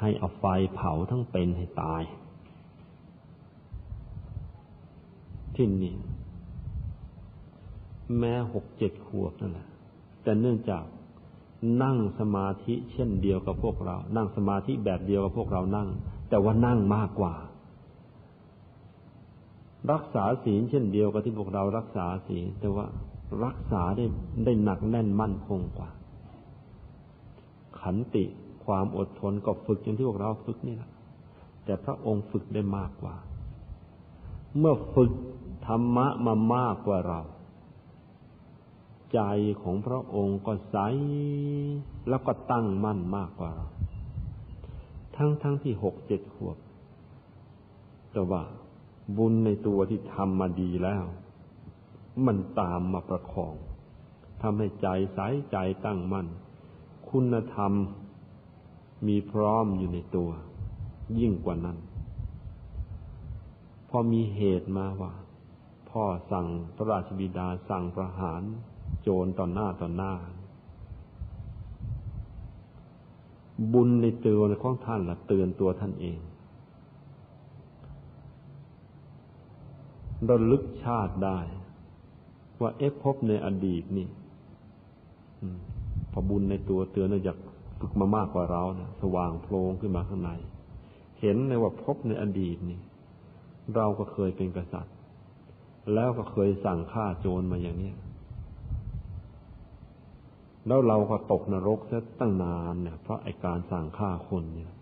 [0.00, 0.44] ให้เอาไฟ
[0.74, 2.02] เผาทั้งเป็นให้ตาย
[5.54, 5.94] ที่นี่
[8.18, 9.66] แม้หกเจ็ดขวบนั่นแหละ
[10.22, 10.84] แต่เนื่องจาก
[11.82, 15.88] นั่งสมาธิเช่นเดียวกับพวกเรา นั่งสมาธิแบบเดียวกับพวกเรานั่ง
[16.28, 17.34] แต่ว่านั่งมากกว่า
[19.92, 22.86] รักษาศีลเช่นเดียวกับที่พวกเรารักษาศีลแต่ว่า
[23.44, 24.04] รักษาได้
[24.44, 25.90] ได้หนักแน่นมั่นคงกว่า
[27.80, 28.24] ขันติ
[28.64, 30.90] ความอดทนก็ฝึกอย่างที่พวกเราฝึกนี่แหละ
[31.64, 33.14] แต่พระองค์ฝึกได้มากกว่า
[34.58, 35.12] เมื่อฝึก
[35.66, 37.20] ธรรมะมามากกว่าเรา
[39.12, 39.20] ใจ
[39.62, 40.76] ของพระองค์ก็ใส
[42.08, 43.66] แล้วก็ตั้งมั่นมากกว่าเรา
[45.16, 46.56] ทั้งทั้งที่หกเจ็ดขวบ
[48.12, 48.42] แต่ว่า
[49.16, 51.04] บุญในตัวที่ทำมาดีแล้ว
[52.26, 53.54] มันตามมาประคอง
[54.42, 55.18] ทำให้ใจใส
[55.52, 56.26] ใจตั้งมั่น
[57.08, 57.72] คุณธรรม
[59.06, 60.30] มีพร้อมอยู่ในตัว
[61.20, 61.78] ยิ่งกว่านั้น
[63.88, 65.12] พอมีเหตุมาว่า
[65.90, 68.42] พ่อสั่งพระราชบิดาสั่งประหาร
[69.02, 70.12] โจรต่อหน้าต่อหน้า
[73.72, 76.18] บุญในตัวของท่านละเตือนตัวท่านเอง
[80.30, 81.38] ระลึกชาติได้
[82.60, 84.06] ว่าเอ๊ะพบในอดีตนี่
[86.12, 87.38] พอบุญในตัวเตือนจาก
[87.80, 90.30] ฝึกมามากกว่าเราเนะสว่างโพลงขึ้นมาข้างใน
[91.20, 92.80] เห็นในว่าพบในอดีตนี่
[93.74, 94.94] เราก็เคยเป็นกษัตริย์
[95.94, 97.92] แล้วก็เคยสั่งฆ่าโจรมาอย่างนี้
[100.66, 104.72] แล้วเราก็ตกนรกซะตั้งนานเนี่ยเพราะไอการสั่งฆ่าคนเนี่ย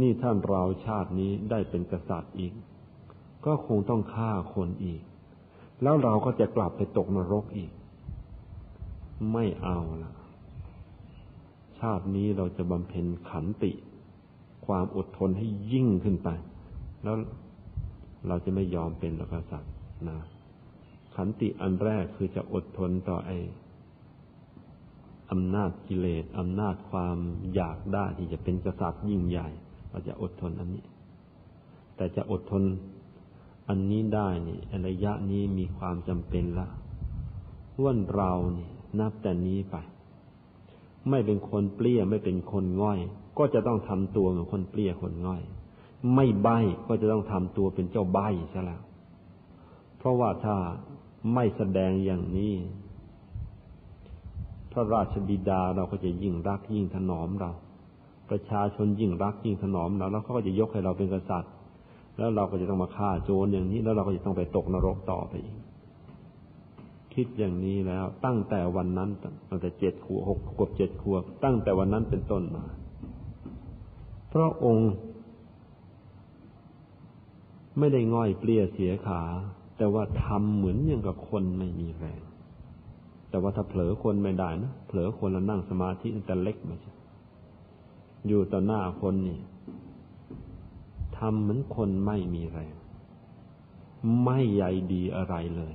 [0.00, 2.52] นี่ท่านเราชาตินี้ได้เป็นกษัตริย์อีก
[3.46, 5.02] ก็คงต้องฆ่าคนอีก
[5.82, 7.72] แล้วเราก็จะกลับไปตกนรกอีก
[9.32, 10.12] ไม่เอาละ
[11.80, 13.72] ชาตินี้เราจะบำเพ็ญขันติ
[14.66, 16.28] ความอดทนให้ยิ่งขึ้นไป
[17.02, 17.16] แล้ว
[18.28, 19.72] เราจะไม่ยอมเป็นกษัตริย์
[20.08, 20.18] นะ
[21.14, 23.30] ขันติอันแรกคือจะอดทนต่อไอ
[25.30, 27.18] อำนาจกิเลสอำนาจความ
[27.54, 29.48] อยากได้ที่จะเป็นกษัตริย์ยิ่งใหญ่
[29.92, 30.84] เราจะอดทนอันนี้
[31.96, 32.62] แต่จะอดทน
[33.68, 34.58] อันนี้ได้นี่
[34.88, 36.68] ระยะนี้มีความจำเป็นละ
[37.82, 38.68] ว่าเรานี่
[39.00, 39.76] นับแต่นี้ไป
[41.10, 43.00] ไม่เป็นคนเปรี้ยไม่เป็นคนง่อย
[43.38, 45.42] ก็จะต้องทำตัวเหมือนคนเปรี้ยคนง่อย
[46.14, 46.48] ไม่ใบ
[46.86, 48.18] ก็จะต้องทำตัวเป็นเจ้าใบ
[48.52, 48.82] ซะแล้ว
[49.98, 50.56] เพราะว่าถ้า
[51.34, 52.54] ไม่แสดงอย่างนี้
[54.72, 57.52] พระราชบิดาเราก็จะยิ่งรักยิ่งถนอมเรา
[58.32, 61.52] ประชาชนยิ่งรักยิ่งถนอมเราแล้วเขาก็จะยกให้เราเป็นกษัตริย์
[62.18, 65.56] แล้วเราก็จะต้องมาฆ่าโจรอย่างนี้ แล้วเราก็จะต้องไปตกนรกต่อไปอีก
[67.14, 69.10] คิดอย่างนี้แล้ว ตั้งแต่วันนั้น
[69.48, 72.64] ตั้งแต่เจ็ดขวบหกขวบเจ็ดขวบ ตั้งแต่วันนั้นเป็นต้นมา
[74.32, 74.90] พระองค์
[77.78, 79.22] ไม่ได้ง่อยเปลี่ยเสียขา
[79.76, 82.20] แต่ว่าทำเหมือนอย่างกับคนไม่มีแรง
[83.30, 86.92] แต่ว่าถ้าเผลอคนไม่ได้นะเผลอคนแล้วนั่งสมาธิแต่เล็กไม่ใช่
[88.26, 89.40] อยู่ต่อหน้าคนนี่
[91.16, 92.74] ทำเหมือนคนไม่มีแรง
[94.24, 95.74] ไม่ใยดีอะไรเลย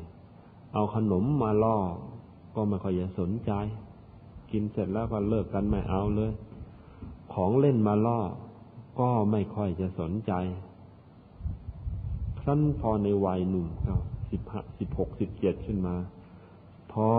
[0.74, 1.78] เอาขนมมาล่อ
[2.56, 3.52] ก็ไม่ค่อยจะสนใจ
[4.52, 6.32] กินเสร็จแล้วก็เลิกกันไม่เอาเลย
[7.34, 8.20] ของเล่นมาล่อ
[9.00, 10.34] ก็ไม่ค่อยจะสนใจ
[12.40, 13.96] ครั้นพอในวัยหนุ่มก็
[14.32, 15.96] สิบห้าสิบหกสิบเจ็ดขึ้นมา
[16.92, 17.12] พ่อ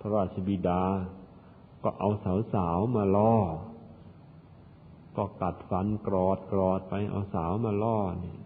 [0.00, 0.82] พระราชบิดา
[1.82, 2.08] ก็เอา
[2.54, 3.34] สาวๆมาล่อ
[5.20, 8.36] ก็กัดฟันกรอดกรอดไปเอาสาวมาล่อนี่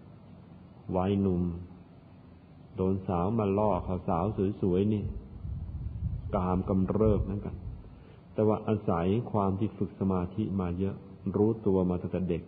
[0.97, 1.43] วัยหนุ่ม
[2.77, 4.25] โดนสาวมาล่อเขาสาว
[4.61, 5.05] สวยๆนี่
[6.37, 7.57] กามกำเริบนั่นกัน
[8.33, 10.97] แต่ว่าอาศัยความที่ฝึกสมาธิมาเยอะ
[11.37, 12.43] รู้ตัวมาตั้งแต่เด็ก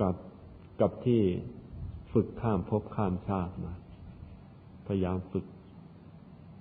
[0.00, 0.16] กับ
[0.80, 1.22] กับที่
[2.12, 3.72] ฝึกข้ามภพข้ามชาติมา
[4.86, 5.46] พยายามฝึก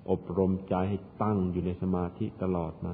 [0.10, 2.94] อบรมใจให้ตั้งอยู่ในสมาธิตลอดมา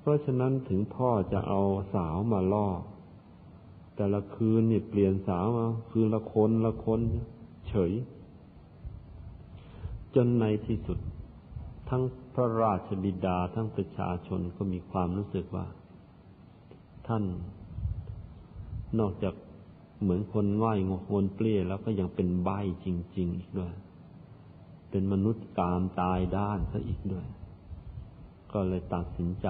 [0.00, 1.60] เพราะฉะนั้นถึงพ่อจะเอา
[1.94, 2.68] สาวมาล่อ
[4.02, 7.00] แต่ละคืนนี่เปลี่ยนสาวมาคืนละคนละคน
[7.68, 7.92] เฉย
[10.14, 10.98] จนในที่สุด
[11.88, 12.02] ทั้ง
[12.34, 15.66] พระราชบิดาทั้งประชาชนก็มีความรู้สึกว่า
[17.06, 17.24] ท่าน
[18.98, 19.34] นอกจาก
[20.02, 22.50] เหมือนคนง่อยงงนเปลี้ยแล้วก็ยังเป็นใบ
[22.84, 22.86] จ
[23.16, 23.72] ริง ๆ อีกด้วย
[24.90, 27.26] เป็นมนุษย์กามตายด้านซะอีกด้วย
[28.52, 29.48] ก็เลยตัดสินใจ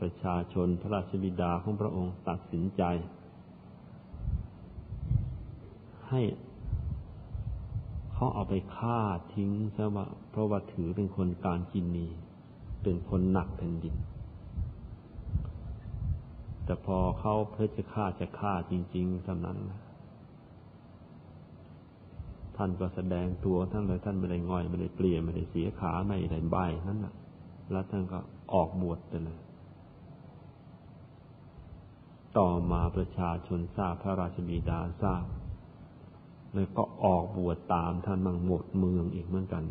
[0.00, 2.82] ประชาชนพระราชบิดาของพระองค์ตัดสินใจ
[6.08, 6.22] ให้
[8.12, 9.00] เขาเอาไปฆ่า
[9.34, 12.08] ทิ้งซะว่าเพราะว่าถือเป็นคนการกินนี
[12.82, 13.94] เป็นคนหนักแผ่นดิน
[16.64, 19.58] แต่พอเขาเพื่อจะฆ่าจะฆ่าจริงๆเท่านั้น
[22.56, 26.56] ท่านก็แสดงตัวท่านเลยท่านไม่ได้ง่อยไม่ได้เปลี่ยนไม่ได้เสียขาไม่ได้ใบ
[26.88, 27.14] นั่นแหละ
[27.70, 28.18] แล้วท่านก็
[28.54, 29.38] ออกบวชไปเลย
[32.38, 35.24] ต่อมาประชาชนทราบพระราชบิดาทราบ
[36.54, 39.64] แล้วก็ออกบวชตามท่านมังหมดเมืองอีกเหมือนกัน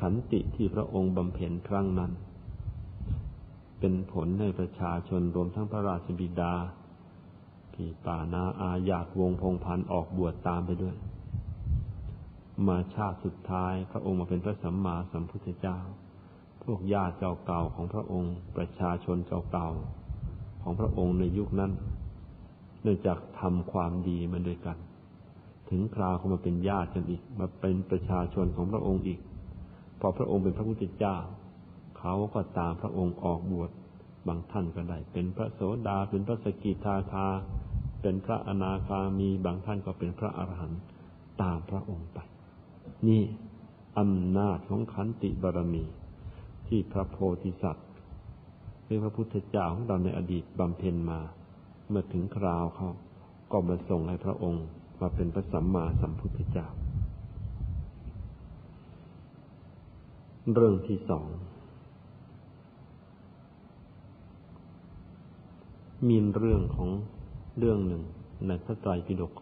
[0.00, 2.12] ขันติที่พระองค์บำเพ็ญครั้งนั้น
[3.80, 6.54] เป็นผลให้ประชาชนรวมทั้งพระราชบิดา
[7.72, 10.96] พี่ป่านาอาญาตวงพงพันออกบวชตามไปด้วย
[12.66, 15.78] มาชาติสุดท้ายพระองค์มาเป็นพระสัมมาสัมพุทธเจ้า
[16.64, 17.14] พวกญาติ
[17.46, 19.16] เก่าๆของพระองค์ ประชาชน
[19.52, 20.07] เก่าๆ
[20.62, 21.72] ของพระองค์ในยุคนั้น
[22.82, 24.76] เนื่องจากทำความดีมาด้วยกัน
[25.70, 29.20] ถึงคราวเขามาเป็นญาติกันอีก มาเป็นประชาชนของพระองค์อีก
[30.00, 31.16] พอพระองค์เป็นพระพุทธเจ้า
[31.98, 33.70] เขาก็ตามพระองค์ออกบวช
[34.26, 37.26] บางท่านก็ได้ เป็นพระโสดา เป็นพระสกิทาคา
[38.02, 40.80] เป็นพระอนาคามี บางท่านก็เป็นพระอรหันต์
[41.42, 42.18] ตามพระองค์ไป
[43.08, 43.22] นี่
[43.98, 45.84] อำนาจของขันติบารมี
[46.68, 47.87] ที่พระโพธิสัตว์
[48.88, 51.20] หรือพระพุทธเจ้าของเราในอดีตบำเพ็ญมา
[51.88, 52.88] เมื่อถึงคราวเขา
[53.52, 54.64] ก็มาส่งให้พระองค์
[55.00, 56.66] มาเป็นพระสัมมาสัมพุทธเจ้า
[60.54, 61.26] เรื่องที่สอง
[66.08, 66.90] มีเรื่องของ
[67.58, 68.02] เรื่องหนึ่ง
[68.46, 69.32] ในพระไตรปิฎก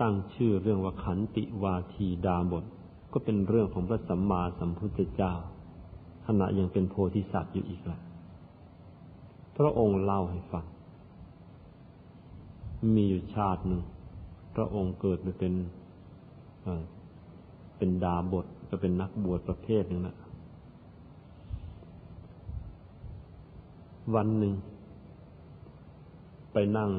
[0.00, 2.64] ตั้งชื่อเรื่องว่าขันติวาทีดาบท
[3.12, 5.32] ก็เป็นเรื่องของพระสัมมาสัมพุทธเจ้า
[6.26, 7.98] ขณะยังเป็นโพธิสัตว์อยู่อีกละ
[9.56, 10.64] พระองค์เล่าให้ฟัง
[12.94, 13.82] มีอยู่ชาติหนึ่ง
[14.54, 15.52] พระองค์เกิดมาเป็น
[17.78, 20.16] เป็นดาบทก็เป็นนักบวชประเภทหนึ่งนะ
[24.14, 24.52] วันหนึ่ง
[26.52, 26.90] ไปนั่ง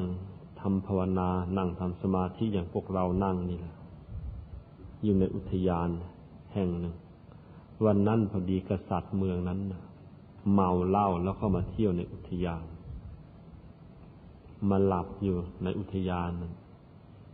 [0.60, 1.28] ทำภาวนา
[1.58, 3.74] นั่งทำสมาธิอย่างพวกเรานั่งนี่แหละ
[5.04, 5.88] อยู่ในอุทยาน
[6.54, 6.94] แห่งหนึ่ง
[7.84, 9.58] วันนั้นพอดีกษัตริย์เมืองนั้น
[10.52, 12.64] เมาเหล้าแล้วเข้ามาเที่ยวในอุทยาน
[14.70, 16.52] มาหลับอยู่ในอุทยานนั้น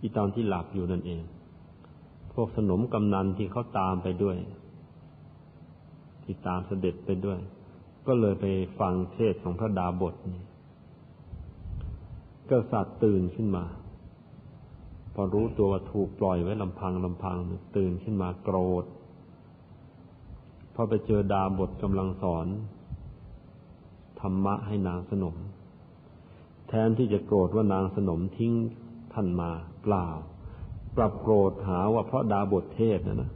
[0.00, 1.22] อีตอนที่หลับอยู่นั่นเอง
[2.32, 4.36] พวกสนมกำนันที่เขาตามไปด้วย
[6.24, 7.38] ที่ตามเสด็จไปด้วย
[8.06, 8.46] ก็เลยไป
[8.78, 10.44] ฟังเทศของพระดาบทนี่
[12.50, 13.64] กษัตริย์ตื่นขึ้นมา
[15.14, 17.36] พอรู้ตัวว่าถูกปล่อยไว้ลำพังลำพัง
[17.76, 18.84] ตื่นขึ้นมาโกรธ
[20.74, 22.46] พอไปเจอดาบทกำลังสอน
[24.20, 25.36] ธรรมะให้นางสนม
[26.68, 28.52] แทนที่จะโกรธว่านางสนมทิ้ง
[29.12, 29.50] ท่านมา
[29.82, 30.06] เปล่า
[30.96, 33.30] ปรับโกรธหาว่าเพราะดาบทเทศนะนะ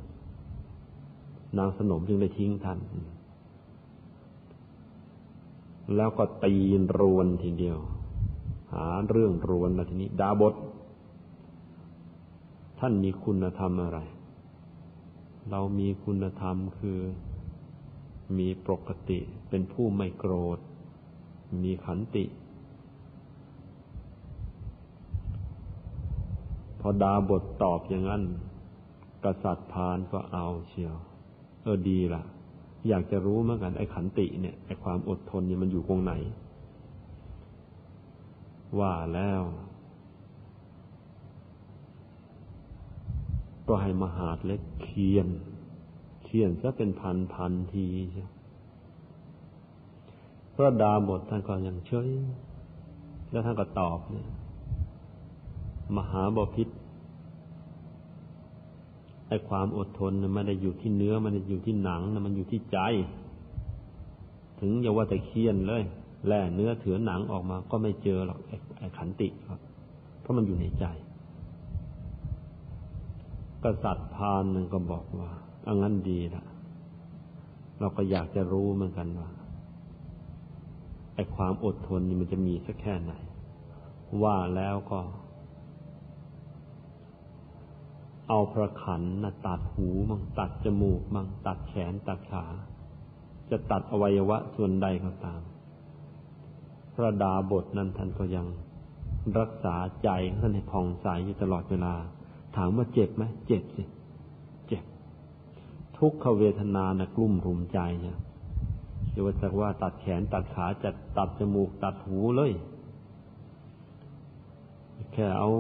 [1.59, 2.79] นางสนมจึงได้ทิ้งท่าน
[5.97, 7.79] แล้วก็ตีนรวนทีเดียว
[8.73, 10.55] หาเรื่องรวนมาทีนี้ ดาบท
[12.81, 13.99] ท่านมีคุณธรรมอะไร
[15.51, 16.99] เรามีคุณธรรมคือ
[18.37, 19.19] มีปกติ
[19.49, 20.59] เป็นผู้ไม่โกรธ
[21.63, 22.25] มีขันติ
[26.81, 28.23] พอดาบทตอบอย่างนั้น
[29.25, 30.97] กษัตริย์พานก็เอาเชียว
[31.63, 32.23] เออดีล่ะ
[32.89, 36.13] อยากจะรู้เหมือนกันไอ้ขันติเนี่ยไอ้ความอดทนเนี่ยมันอยู่ตรงไหน
[38.79, 39.43] ว่าแล้ว
[43.69, 45.29] ก็ให้มหาดเล็กเคียน
[46.29, 48.27] เคียนซะเป็นพันพันทีใช่
[50.55, 52.09] พระดาบทท่านก็ยังเฉย
[53.31, 54.29] แล้วท่านก็ตอบเนี่ย
[55.97, 56.69] มหาบพิษ
[59.29, 62.79] ไอ้ความอดทนมันไม่ได้อยู่ที่เนื้อ มันอยู่ที่หนังนะมันอยู่ที่ใจ
[64.61, 65.83] ถึงอย่าว่าแต่เคียนเลย
[66.27, 68.39] แล่เนื้อเถือหนังออกมา ก็ไม่เจอหรอก
[68.79, 69.61] ไอ้ขันติครับ
[70.21, 70.85] เพราะมันอยู่ในใจ
[73.65, 75.31] กษัตริย์พานนึงก็บอกว่า
[75.69, 76.45] อังั้นดีละ
[77.81, 79.31] เราก็อยากจะรู้เหมือนกันว่า
[81.15, 83.13] ไอ้ความอดทนนี่มันจะมีสักแค่ไหน
[84.23, 85.01] ว่าแล้วก็
[88.29, 92.45] เอาพระขันนะตัดหูมั่งตัดจมูกมั่งตัดแขนตัดขา
[93.51, 95.41] จะตัดอวัยวะส่วนใดก็ตาม
[96.95, 98.47] พระดาบทนั้นท่านก็ยัง
[99.39, 100.09] รักษาใจ
[100.41, 101.95] ท่านให้ผ่องใสอยู่ตลอดเวลา
[102.57, 103.83] ถามว่าเจ็บไหมเจ็บสิ
[105.99, 108.19] ทุกขเวทนานะกลุ่มรุมใจเนี่ย
[109.11, 112.53] เดี๋ยวจะว่าตัดแขนตัดขาจะตัดจมูกตัดหูเลย
[115.13, 115.51] แค่เอา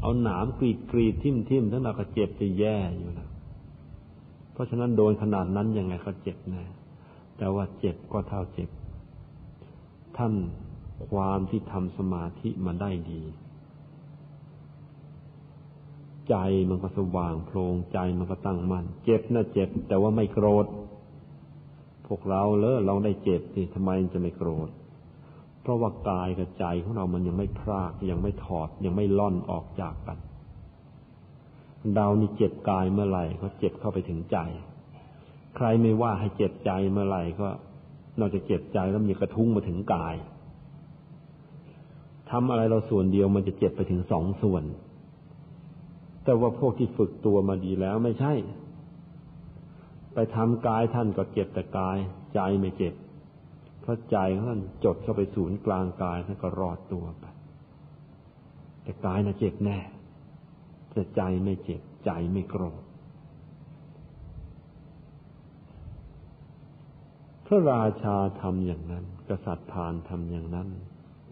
[0.00, 3.28] เอาหนามกรีดกรีดทิ่มทิ่มทั้งเราก็เจ็บจะแย่อยู่นะ
[4.52, 6.64] เพราะฉะนั้นโดนขนาดนั้นยังไงก็เจ็บแน่
[7.38, 8.70] แต่ว่าเจ็บก็เท่าเจ็บ
[10.16, 10.32] ท่าน
[11.10, 13.22] ความที่ทำสมาธิมาได้ดี
[16.28, 16.36] ใจ
[16.70, 20.66] มันก็สว่างโพลงใจมันก็ตั้งมั่นเจ็บนะเจ็บ แต่ว่าไม่โกรธ
[22.06, 24.68] พวกเราเลอลองได้เจ็บสิทำไมจะไม่โกรธ
[25.62, 30.18] เพราะว่ากายกับใจของเรามันยังไม่พรากยังไม่ถอดยังไม่ล่อนออกจากกัน
[31.98, 34.38] ดาวนี่เจ็บกายเมื่อไหร่ก็เจ็บเข้าไปถึงใจ
[35.56, 37.48] ใครไม่ว่าให้เจ็บใจเมื่อไหร่ก็
[38.18, 40.14] นอกจากเจ็บใจแล้วมีกระทุ้งมาถึงกาย
[42.30, 44.64] ทำอะไรเราส่วนเดียวมันจะเจ็บไปถึงสองส่วน
[46.24, 48.32] แต่ว่าพวกที่ฝึกตัวมาดีแล้วไม่ใช่
[50.14, 51.98] ไปทำกายท่านก็เจ็บแต่กาย
[52.34, 52.94] ใจไม่เจ็บ
[53.80, 54.16] เพราะใจ
[54.46, 57.24] ท่านจดเข้าไปศูนย์กลางกายท่านก็รอดตัวไป
[58.82, 59.78] แต่กายน่ะเจ็บแน่
[60.92, 62.82] แต่ใจไม่เจ็บ ใจไม่โกรธ
[67.46, 70.68] พระราชาทำอย่างนั้น กษัตริย์พานทำอย่างนั้น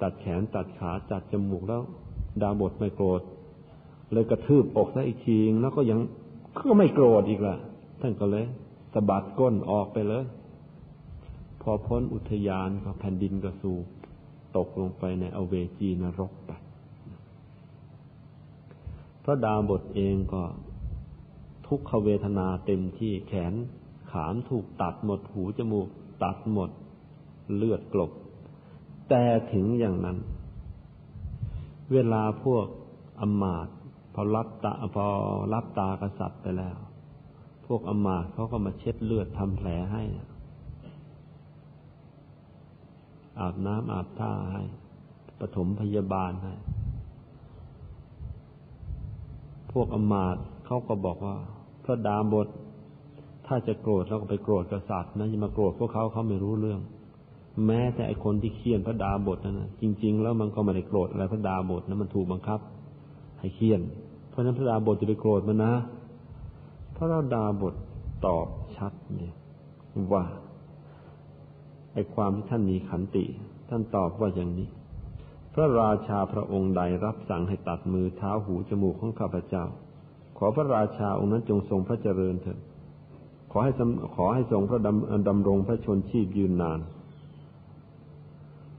[0.00, 1.82] ตัดแขนตัดขาตัดจมูกแล้ว
[2.42, 3.22] ดาบทไม่โกรธ
[4.12, 6.00] เลยกระทืบอกซะอีกทีแล้วก็ยัง
[6.58, 7.56] ก็ไม่โกรธอีกละ
[8.00, 8.44] ท่านก็เลย
[8.92, 10.24] สะบัดก้นออกไปเลย
[11.62, 13.72] พอพ้นอุทยานก็แผ่นดินก็สู
[14.56, 16.50] ตกลงไปในอเวจีนรกไป
[19.24, 20.42] พระดาบทเองก็
[21.66, 23.54] ทุกขเวทนาเต็มที่แขน
[24.10, 25.88] ขามถูกตัดหมดหูจมูก
[26.24, 26.70] ตัดหมด
[27.56, 28.10] เลือดกลบ
[29.08, 30.18] แต่ถึงอย่างนั้น
[31.92, 32.66] เวลาพวก
[33.20, 33.68] อมาต
[34.14, 35.06] พอรับตาพอ
[35.52, 36.76] รับตากษัตริย์ไปแล้ว
[37.66, 40.02] พวกอมาตเขาก็มาเช็ดเลือดทำแผลให้
[43.40, 44.62] อาบน้ำอาบท่าให้
[45.40, 46.54] ปฐมพยาบาลให้
[49.72, 51.36] พวกอมาตเขาก็บอกว่า
[51.84, 52.48] พระดาบท
[53.46, 56.80] ถ้าจะโกรธเราก็ไปโกรธกษัตริย์นะอย่ามาโกรธพวกเขาเขาไม่รู้เรื่อง
[57.66, 62.60] แม้แต่ไอคนที่เคียนพระดาบทนั่นนะจริง ๆ แล้วมันก็ไม่ได้โกรธอะไรพระดาบทนะมันถูกบังคับ
[63.40, 63.80] ให้เคียน
[64.28, 65.72] เพราะนั้นพระดาบทจะไปโกรธมันนะ
[66.96, 67.74] พระดาบท
[68.26, 68.46] ตอบ
[68.76, 69.34] ชัดเนี่ย
[70.12, 70.24] ว่า
[71.92, 73.24] ไอความที่ท่านมีขันติ
[73.68, 74.68] ท่านตอบว่าอย่างนี้
[75.54, 79.64] พระราชาพระองค์ใดรับสั่งให้ตัดมือเท้าหูจมูกของข้าพเจ้า
[80.38, 82.58] ขอพระราชาองค์นั้นจงทรงพระเจริญเถิด
[83.50, 83.72] ขอให้
[84.16, 86.80] ขอให้ทรงพระดำดำรงพระชนชีพยืนนาน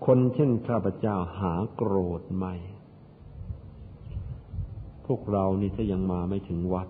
[0.06, 2.54] คนเช่นข้าพเจ้าหาโกรธไม่
[5.14, 6.88] วกเรานี่ถ้ายังมาไม่ถึงวัด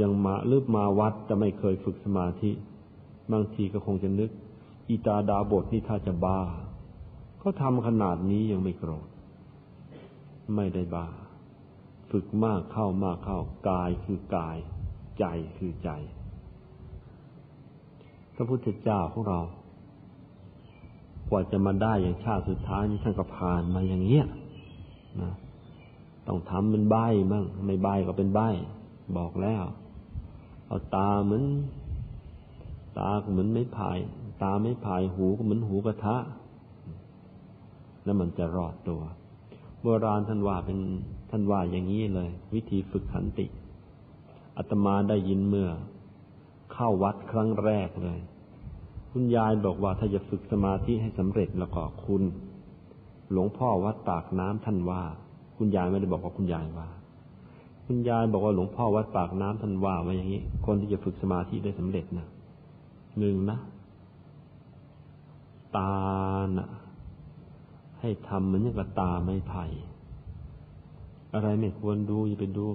[0.00, 2.50] ยังมาลืบมาวัดจะไม่เคยฝึกสมาธิ
[3.32, 4.30] บางทีก็คงจะนึก
[4.88, 6.40] อีตาดาบทนี่ถ้าจะบ้า
[7.42, 9.08] ก็ทำขนาดนี้ยังไม่โกรธ
[10.56, 11.08] ไม่ได้บ้า
[12.10, 13.38] ฝึกมากเข้ามากเข้า
[13.68, 14.58] กายคือกาย
[15.18, 15.24] ใจ
[15.56, 15.90] คือใจ
[18.34, 19.40] พระพุทธเจ้าของเรา
[21.28, 24.24] กว่าจะมาได้อย่างชาติสุดท้ายนี้ท่านก็ผ่านมาอย่างเงี้ย
[25.22, 25.32] นะ
[26.28, 26.96] ต้องทำเป็นใบ
[27.32, 28.40] มั่งไม่ใบก็เป็นใบ
[29.16, 29.64] บอกแล้ว
[30.66, 31.44] เอาตาเหมือน
[32.98, 33.98] ตาเหมือนไม่พาย
[34.42, 36.16] ตาไม่พายหูก็เหมือนหูกระทะ
[38.04, 39.02] แล้วมันจะรอดตัว
[39.82, 40.78] โบราณท่านว่าเป็น
[41.30, 43.46] ท่านว่าอย่างนี้เลย วิธีฝึกขันติ
[44.56, 45.70] อาตมาได้ยินเมื่อ
[46.72, 48.18] เข้าวัดครั้งแรกเลย
[49.10, 52.22] คุณยายบอกว่าถ้าจะฝึกสมาธิให้สำเร็จแล้วก็คุณ
[53.32, 55.02] หลวงพ่อวัดปากน้ำท่านว่า
[55.58, 56.88] คุณยายไม่ได้บอกว่าคุณยายว่า
[57.86, 62.26] คุณยายบอกว่าหลวงพ่อวัดปากน้ำท่านว่าว่าอย่างนี้ คนที่จะฝึกสมาธิได้สำเร็จนะ
[63.18, 63.58] หนึ่งนะ
[65.76, 65.92] ตา
[66.58, 66.68] นะ
[68.00, 69.64] ให้ทำเหมือนอย่างกับตาไม่ไผ่
[71.34, 72.66] อะไรไม่ควรดูอย่าไปดู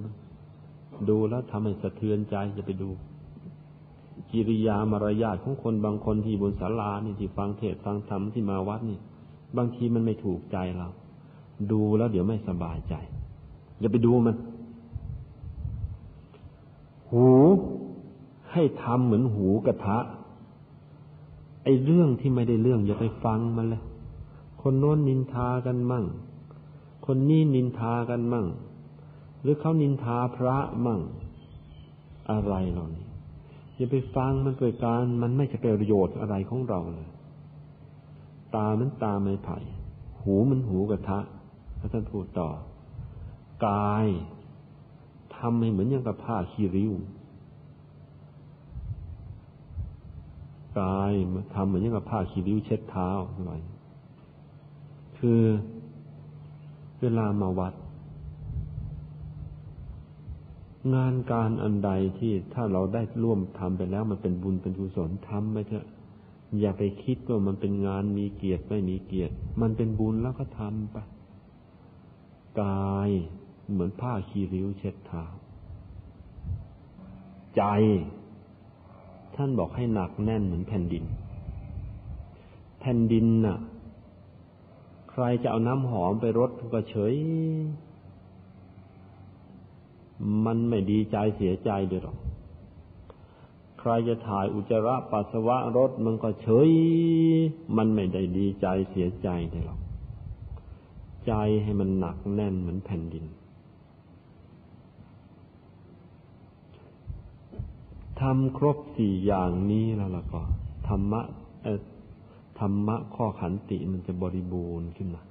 [1.09, 2.89] ดูแล้วทำให้สะเทือนใจอย่าไปดู
[4.31, 8.99] กิริยามารยาทของคนบางคนที่บนศาลานี่ที่ฟังเทศฟังธรรมที่มาวัดนี่
[9.57, 10.87] บางทีมันไม่ถูกใจเรา
[11.71, 12.93] ดูแล้วเดี๋ยวไม่สบายใจ
[13.79, 14.35] อย่าไปดูมัน
[17.11, 17.27] หู
[18.51, 19.97] ให้ทำเหมือนหูกระทะ
[21.63, 23.81] ไอ้เรื่องที่ไม่ได้เรื่อง อย่าไปฟังมันเลย
[24.61, 26.05] คนโน้นนินทากันมั่ง
[27.05, 28.45] คนนี้นินทากันมั่ง
[29.41, 31.01] หรือเขานินทาพระมั่ง
[32.31, 33.05] อะไรเหล่านี้
[33.77, 37.09] อย่าไปฟังมันเกิดการมันไม่จะเป็นประโยชน์อะไรของเราเลย
[38.55, 39.57] ตามันตาไม่ไผ่
[40.21, 41.19] หูมันหูกระทะ
[41.85, 42.49] พระท่านพูดต่อ
[43.67, 44.07] กาย
[45.37, 46.91] ทำให้เหมือนอย่างกับผ้าคีริ้ว
[50.79, 51.11] กาย
[51.53, 53.53] ทำเหมือนอย่างกับผ้าคีริ้วเช็ดเท้าอะไร
[55.17, 55.41] คือ
[57.01, 57.73] เวลามาวัด
[60.93, 65.85] งานการอันใดที่ถ้าเราได้ร่วมทำไปแล้ว มันเป็นบุญเป็นกุศลทำไปเถอะ
[66.59, 70.97] อย่าไปคิดว่ามันเป็นงานมีเกียรติไม่มีเกียรติ มันเป็นบุญแล้วก็ทำไป
[72.61, 73.09] กาย
[73.71, 75.23] เหมือนผ้าคีริ้วเช็ดเท้า
[77.55, 77.63] ใจ
[79.35, 81.05] ท่านบอกให้หนักแน่นเหมือนแผ่นดิน
[82.79, 83.57] แผ่นดินน่ะ
[85.11, 87.15] ใครจะเอาน้ำหอมไปรดก็เฉย
[90.45, 92.17] มันไม่ดีใจเสียใจเดียหรอก
[93.79, 96.71] ใครจะถ่ายอุจจาระปัสสาวะรถมันก็เฉย
[97.77, 99.79] มันไม่ได้ดีใจเสียใจเดียหรอก
[101.27, 101.33] ใจ
[101.63, 103.25] ให้มันหนักแน่นเหมือนแผ่นดิน
[108.19, 110.41] ทำครบสี่อย่างนี้แล้วล่ะก็
[110.87, 111.21] ธรรมะ
[112.59, 115.21] ธรรมะข้อขันติมันจะบริบูรณ์ขึ้นมา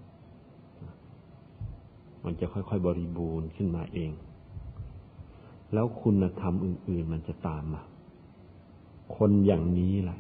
[2.24, 4.12] มันจะค่อยๆบริบูรณ์ขึ้นมาเอง
[5.72, 7.82] แล้วคุณธรรมอื่น ๆ มันจะตามมา
[9.16, 10.18] คนอย่างนี้แหละ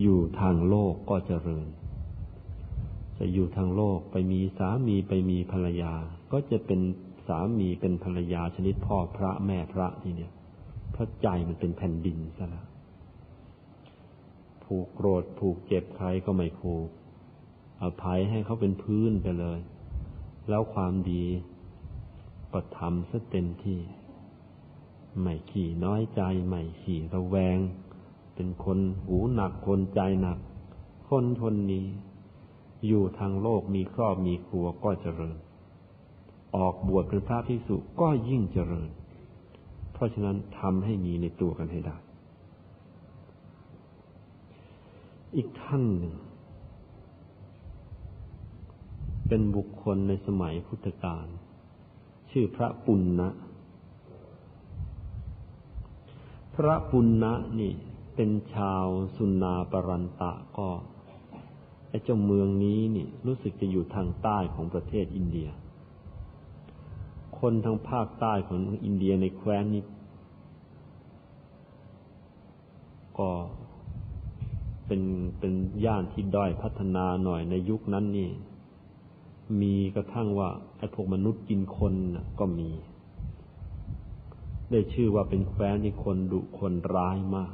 [0.00, 1.66] อยู่ทางโลกก็เจริญ
[3.22, 5.92] จะอยู่ทางโลกไปมีสามีไปมีภรรยา
[6.32, 6.80] ก็จะเป็น
[7.28, 10.30] สามีเป็นภรรยาชนิดพ่อพระแม่พระทีเดีย
[10.92, 12.66] เพราะใจมันเป็นแผ่นดินซะแล้ว
[14.64, 16.88] ผูกโกรธผูกเจ็บใครก็ไม่ผูก
[17.82, 19.60] อภัยให้เขาเป็นพื้นไปเลย
[20.48, 21.24] แล้วความดี
[22.52, 23.80] ก็ทำซะเต็มที่
[25.20, 27.58] ไม่ขี่น้อยใจ ไม่ขี่ระแวง
[28.34, 30.38] เป็นคนหูหนักคนใจหนัก
[31.08, 31.86] คนคนนี้
[32.86, 35.36] อยู่ทางโลกมีครอบมีครัวก็เจริญ
[36.56, 38.90] ออกบวชเป็นพระภิกษุก็ยิ่งเจริญ
[39.92, 41.96] เพราะฉะนั้นทำให้มีในตัวกันให้ได้
[45.36, 46.14] อีกท่านหนึ่ง
[49.28, 51.26] เป็นบุคคลในสมัยพุทธกาล
[52.30, 53.28] ชื่อพระปุณณะ
[56.54, 57.72] พระปุณณะนี่
[58.14, 58.86] เป็นชาว
[59.16, 60.68] สุนนาปรันตะก็
[61.90, 65.48] ไอ้เจ้าเมืองนี้นี่รู้สึกจะอยู่ทางใต้ของประเทศอินเดีย
[67.38, 69.82] คนทางภาคใต้ของอินเดียในแคว้นนี้
[73.18, 73.30] ก็
[74.86, 75.02] เป็น
[75.38, 75.52] เป็น
[75.84, 78.30] ย่านที่ด้อยพัฒนาหน่อยในยุคนั้นนี่
[79.60, 80.48] มีกระทั่งว่า
[80.78, 81.94] ไอ้พวกมนุษย์กินคน
[82.40, 82.70] ก็มี
[84.70, 87.52] ได้ชื่อว่าเป็นแคว้นที่คนดุคนร้ายมาก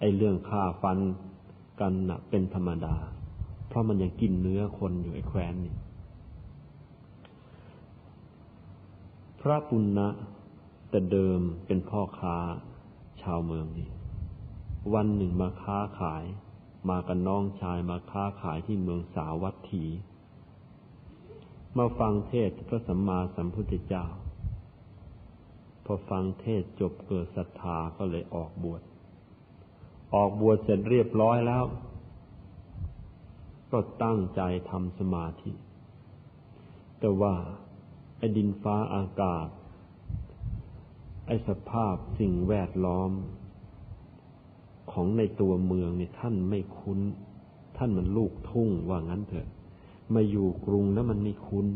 [0.00, 0.98] ไอ้เรื่องฆ่าฟัน
[1.80, 2.96] กันนะเป็นธรรมดา
[3.68, 5.74] เพราะมันยังกินเนื้อคนอยู่ไอ้แคว้นนี่
[9.40, 10.08] พระปุณณะ
[10.90, 12.36] แต่เดิมเป็นพ่อค้า
[13.22, 13.88] ชาวเมืองนี่
[14.94, 16.24] วันหนึ่งมาค้าขาย
[16.90, 19.84] มากับน้องชายมาค้าขายที่เมืองสาวัตถี
[21.76, 24.04] มาฟังเทศพระสัมมาสัมพุทธเจ้า
[25.84, 28.82] พอฟังเทศจบเกิดศรัทธาก็เลยออกบวช
[30.14, 31.64] ออกบวชเสร็จเรียบร้อยแล้ว
[33.72, 35.52] ก็ตั้งใจทำสมาธิ
[37.00, 37.34] แต่ว่า
[38.18, 39.48] ไอ้ดินฟ้าอากาศ
[41.26, 43.10] ไอ้สภาพสิ่งแวดล้อม
[44.92, 47.00] ของในตัวเมืองเนี่ยท่านไม่คุ้น
[47.76, 49.48] ท่านมันลูกทุ่งว่างั้นเถอะ
[50.14, 51.66] มาอยู่กรุงแล้วมันไม่คุ้น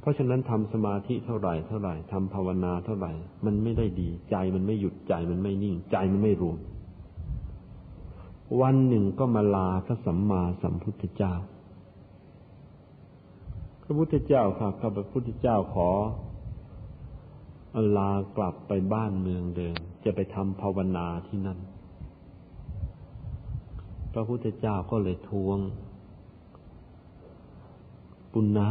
[0.00, 3.12] เพราะฉะนั้นทำสมาธิเท่าไหร่เท่าไหร่ทำภาวนาเท่าไหร่
[3.44, 6.58] มันไม่ได้ดี ใจมันไม่หยุดใจมันไม่นิ่ง ใจมันไม่รวม
[8.60, 11.32] วันหนึ่งก็มาลาพระสัมมาสัมพุทธเจ้า
[13.82, 15.90] พระพุทธเจ้าค่ะข้าพระพุทธเจ้าขอ
[17.96, 21.58] ลากลับไปบ้านเมืองเดิม จะไปทำภาวนาที่นั่น
[24.12, 25.58] พระพุทธเจ้าก็เลยทวง
[28.32, 28.68] ปุณณะ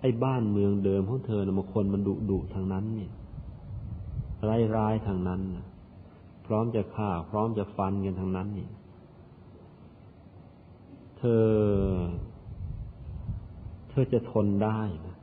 [0.00, 3.12] ไอ้บ้านเมืองเดิมของเธอนะมาคนมันดุดุทางนั้นเนี่ย
[4.48, 5.66] ร้ายร้ายทางนั้นนะ
[6.46, 8.68] พร้อมจะฆ่า พร้อมจะฟันกันทางนั้นนี่
[11.18, 11.46] เธอ
[13.90, 15.16] เธอจะทนได้นะ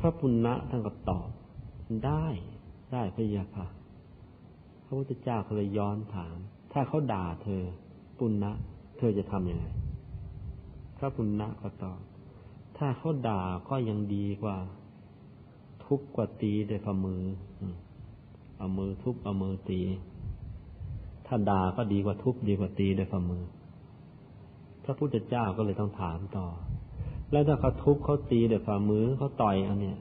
[0.00, 1.28] พระปุณณะท่านก็ตอบ
[2.06, 2.26] ได้
[2.92, 3.66] ได้พระยาค่ะ
[4.84, 6.36] พระพุทธเจ้าก็เลยย้อนถาม
[6.72, 7.62] ถ้าเขาด่าเธอ
[8.18, 8.52] ปุณณะ
[8.98, 9.66] เธอจะทำยังไง
[10.96, 12.00] พระปุณณะก็ตอบ
[12.76, 14.56] ถ้าเขาด่าก็ยังดีกว่า
[15.84, 17.22] ทุบกว่าตีด้วยฝ่ามือ
[18.58, 19.80] เอามือทุบเอามือตี
[21.26, 23.44] ถ้าด่าก็ดีกว่าทุบดีกว่าตีด้วยฝ่ามือ
[24.84, 26.46] พระพุทธเจ้าก็เลยต้องถามต่อ
[27.32, 29.98] แล้วถ้าเขาทุบเขาตีดี๋ยฝ่ามือเขาต่อยอันเนี้ย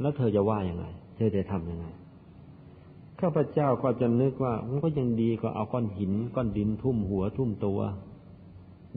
[0.00, 0.84] แล้วเธอจะว่ายังไง
[1.16, 1.86] เธอจะทำยังไง
[3.20, 7.80] ข้าพเจ้าก็จะนึกว่ามันก็ยังดีกว่าเอาก้อนหินก้อนดินทุ่มหัวทุ่มตัว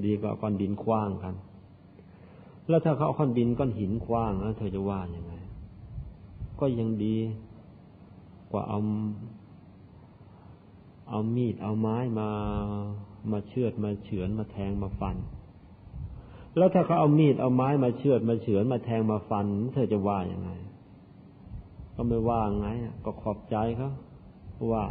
[0.05, 1.35] ดีกว่าก้อนดินคว้างกัน
[2.67, 5.33] แล้วถ้าเขาเอาก้อนดินก้อนหินคว้างแล้วเธอจะว่ายังไง
[6.59, 7.17] ก็ยังดี
[8.51, 8.79] กว่าเอา
[11.09, 12.29] เอามีดเอาไม้มา
[13.31, 15.15] มาเชือดมาเฉือนมาแทงมาฟัน
[16.57, 20.51] แล้วถ้าเขาเอามีดเอาไม้มาเชือดมาเฉือนมาแทงมาฟัน เธอจะว่ายังไง
[21.95, 22.67] ก็ไม่ว่าไง
[23.05, 23.91] ก็ขอบใจเขา
[24.73, 24.85] ว่า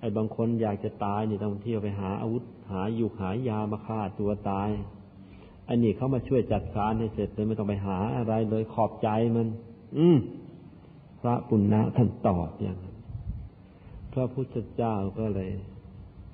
[0.00, 4.70] ไอ้บางคนอยากจะตายนี่ต้องเที่ยวไปหาอาวุธ หาอยู่หายามาฆ่าตัวตาย
[5.68, 9.46] อันนี้เขามาช่วยจัดการให้เสร็จเลยไม่ต้องไปหาอะไรเลยขอบใจมัน
[9.96, 10.18] อืม
[11.20, 12.96] พระปุณณะท่านตอบอย่างนั้น
[14.12, 15.50] พระพุทธเจ้าก็เลย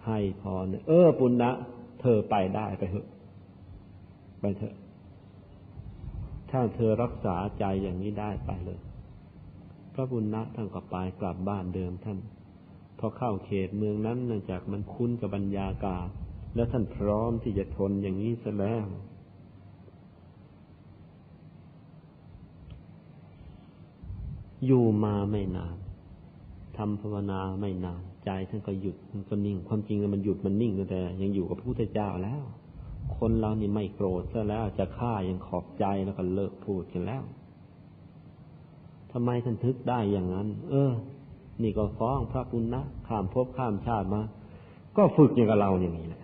[0.06, 1.50] ให้พรเออปุณณะ
[2.00, 3.06] เธอไปได้ไปเถอะ
[4.40, 4.74] ไปเถอะ
[6.50, 8.78] ถ้าเธอรักษาใจอย่างนี้ได้ไปเลย
[9.94, 12.18] พระบุญนะท่านก็ไปกลับบ้านเดิมท่าน
[12.98, 16.08] พอเข้าเขตเมืองนั้นเนื่องจากมันคุ้นกับบรรยากาศ
[16.54, 18.86] แล้วท่านพร้อมที่จะทนอย่างนี้ซะแล้ว
[24.66, 25.76] อยู่มาไม่นาน
[26.76, 32.44] ทำภาวนาไม่นาน ใจท่านก็หยุดมันก็นิ่ง ความจริงมันหยุดมันนิ่งแต่ ยังอยู่กับพระพุทธเจ้าแล้ว
[33.18, 37.22] คนเรานี่ไม่โกรธซะแล้วจะฆ่ายังขอบใจแล้วก็เลิกพูดกันแล้ว
[39.12, 40.92] ทำไมท่านทึกได้อย่างนั้น เออ
[41.62, 44.22] นี่ก็ฟ้องพระปุณณะข้ามภพข้ามชาติมา
[44.96, 46.23] ก็ฝึกอย่างกับเราอย่างนี้แหละ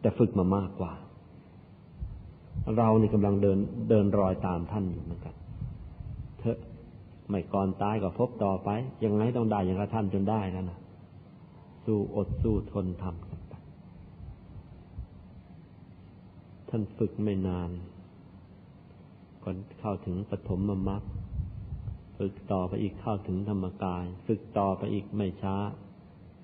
[0.00, 0.92] แต่ฝึกมามากกว่า
[2.76, 3.58] เรานี่กำลังเดิน
[3.90, 5.34] เดินรอยตามท่านอยู่เหมือนกัน
[6.40, 6.58] เถอะ
[7.28, 8.68] ไม่ก่อนตายก็พบต่อไป
[9.04, 10.78] ยังไงต้องได้อย่างกับท่านจนได้นั่นนะ
[11.84, 13.52] สู้อดสู้ทนทำกันไป
[16.68, 17.70] ท่านฝึกไม่นาน
[19.44, 21.02] ก่อนเข้าถึงปฐมมรรค
[22.18, 25.56] ฝึกต่อไปอีกเข้าถึงธรรมกาย ฝึกต่อไปอีกไม่ช้า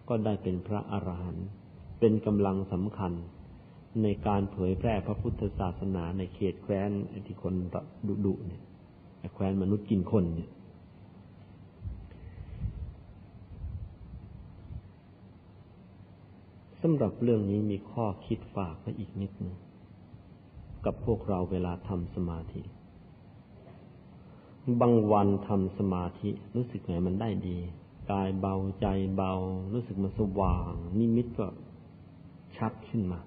[0.08, 1.46] ก็ได้เป็นพระอรหันต์
[2.00, 3.12] เป็นกำลังสำคัญ
[4.02, 6.90] ในการเผยแพร่พระพุทธศาสนาในเขตแคว้น
[7.26, 7.54] ที่คน
[8.06, 8.62] ดุดุเนี่ย
[9.34, 10.50] แคว้นมนุษย์กินคนเนี่ย
[16.82, 19.56] สำหรับเรื่องนี้มีข้อคิดฝากไว้อีกนิดนึง
[20.84, 22.62] กับพวกเราเวลาทำสมาธิ
[24.80, 27.58] บางวันทำสมาธิรู้สึกไงมันได้ดี
[28.10, 29.32] กายเบาใจเบา
[29.72, 31.46] รู้สึกมันสว่าง นิมิตก็
[32.56, 33.20] ชัดขึ้นมา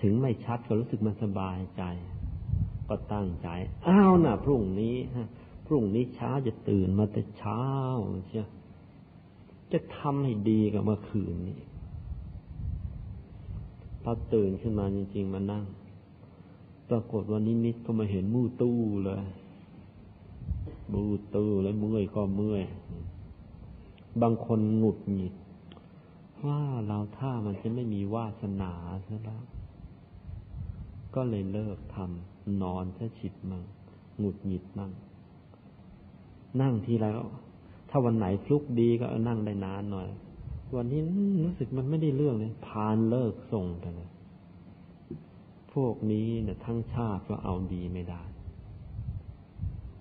[0.00, 1.82] ถึงไม่ชัดก็รู้สึกมันสบายใจ
[2.88, 3.48] ก็ตั้งใจ
[3.88, 4.96] อ้าวนะพรุ่งนี้
[5.66, 7.64] พรุ่งนี้เช้าจะตื่นมาแต่เช้า
[8.28, 8.46] เชีย
[9.72, 11.60] จะทำให้ดีกับเมื่อคืนนี้
[14.02, 15.64] พอตื่นขึ้นมาจริง ๆมานั่ง
[16.90, 19.24] ปรากฏว่านิมิตก็มาเห็นมู่ตู้เลย
[20.92, 22.64] มู่ตู้แล้วเมื่อยก็เมื่อย
[24.22, 25.34] บางคนหงุดหงิด
[26.44, 28.72] ว่าเราถ้ามันจะไม่มีวาสนา
[29.06, 29.42] ซะแล้ว
[31.14, 33.62] ก็เลยเลิกทำนอนแค่ฉิดมั่ง
[34.18, 34.92] หงุดหงิดมั่ง
[36.60, 37.22] นั่งทีไรก็
[37.90, 40.08] ถ้าวันไหนฟลุกดีก็นั่งได้นานหน่อย
[40.76, 41.00] วันนี้
[41.44, 44.10] รู้สึกมันไม่ได้เรื่องเลยพานเลิกส่งไปเลย
[45.72, 48.22] พวกนี้เนี่ยทั้งชาติก็เอาดีไม่ได้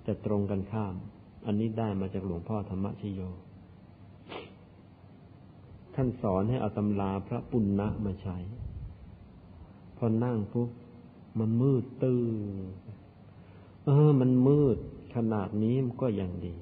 [0.03, 0.95] แต่ตรงกันข้าม
[1.45, 3.21] อันนี้ได้มาจากหลวงพ่อธรรมชโย
[5.95, 8.37] ท่านสอนให้เอาตำราพระปุณณะมาใช้
[9.97, 10.69] พอนั่งปุ๊บ
[11.39, 12.23] มันมืดตื้อ
[13.85, 14.77] เออ มันมืด
[15.15, 16.55] ขนาดนี้มันก็ยังดี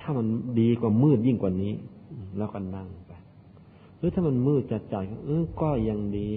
[0.00, 0.26] ถ้ามัน
[0.60, 1.74] ดีกว่ามืดยิ่งกว่านี้
[2.36, 3.12] แล้วก็นั่งไป
[3.96, 6.28] หรือถ้ามันมืดจัดจ่ายเออก็ยังดี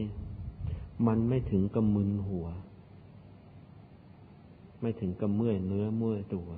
[1.08, 2.48] มันไม่ถึงกับมึนหัว
[4.82, 6.50] ไม่ถึงกับเมื่อยเนื้อเมื่อยตัว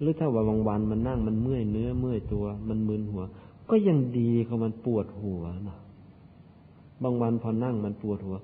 [0.00, 3.22] หรือถ้าว่าบางวันมันนั่งมันเมื่อยเนื้อเมื่อยตัว มันมึนหัว
[3.70, 5.78] ก็ยังดีกว่ามันปวดหัวนะ
[7.02, 8.38] บางวันพอนั่งมันปวดหัว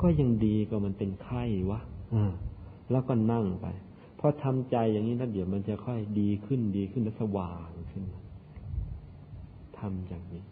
[0.00, 1.80] ก็ยังดีกว่ามันเป็นไข้วะ
[2.14, 2.32] อ่า
[2.90, 3.66] แล้วก็นั่งไป
[4.18, 8.04] พอทำใจอย่างนี้แล้วเดี๋ยวมันจะค่อยดีขึ้นดีขึ้นและสว่างขึ้น
[9.78, 10.42] ทำอย่างนี้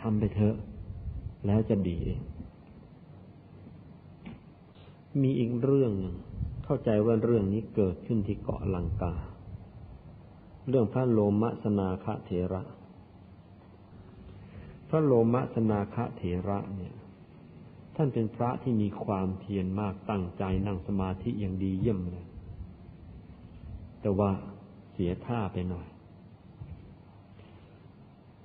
[0.00, 0.56] ทำไปเถอะ
[1.46, 2.20] แล้วจะดีเอง
[5.22, 6.16] มีอีกเรื่องหนึ่ง
[6.64, 9.14] เข้าใจว่าเรื่องนี้เกิดขึ้นที่เกาะลังกา
[10.68, 12.62] เรื่องพระโลมสนาคะเถระ
[14.88, 16.94] พระโลมสนาคะเถระเนี่ย
[17.96, 22.26] ท่านเป็นพระที่มีความเพียรมากตั้งใจนั่งสมาธิอย่างดีเยี่ยมเลย
[24.00, 24.30] แต่ว่า
[24.92, 25.86] เสียท่าไปหน่อย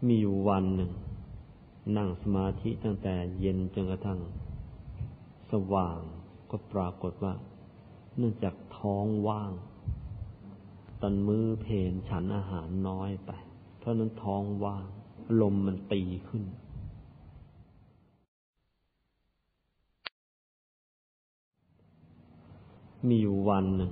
[0.05, 0.91] มีอยู่วันหนึ่ง
[1.97, 4.19] นั่งสมาธิตั้งแต่เย็นจนกระทั่ง
[5.51, 5.99] สว่าง
[6.49, 7.33] ก็ปรากฏว่า
[8.17, 9.51] เนื่องจากท้องว่าง
[11.01, 13.31] ตอนมือเพนฉันอาหารน้อยไป
[13.77, 14.85] เพราะนั้นท้องว่าง
[15.41, 16.43] ลมมันตีขึ้น
[23.07, 23.91] มีอยู่วันหนึ่ง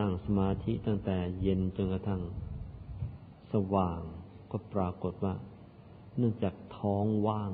[0.00, 2.22] นั่งสมาธิตั้งแต่เย็นจนกระทั่ง
[3.52, 4.00] สว่าง
[4.50, 5.34] ก็ปรากฏว่า
[6.16, 7.50] เนื่องจากท้องว่าง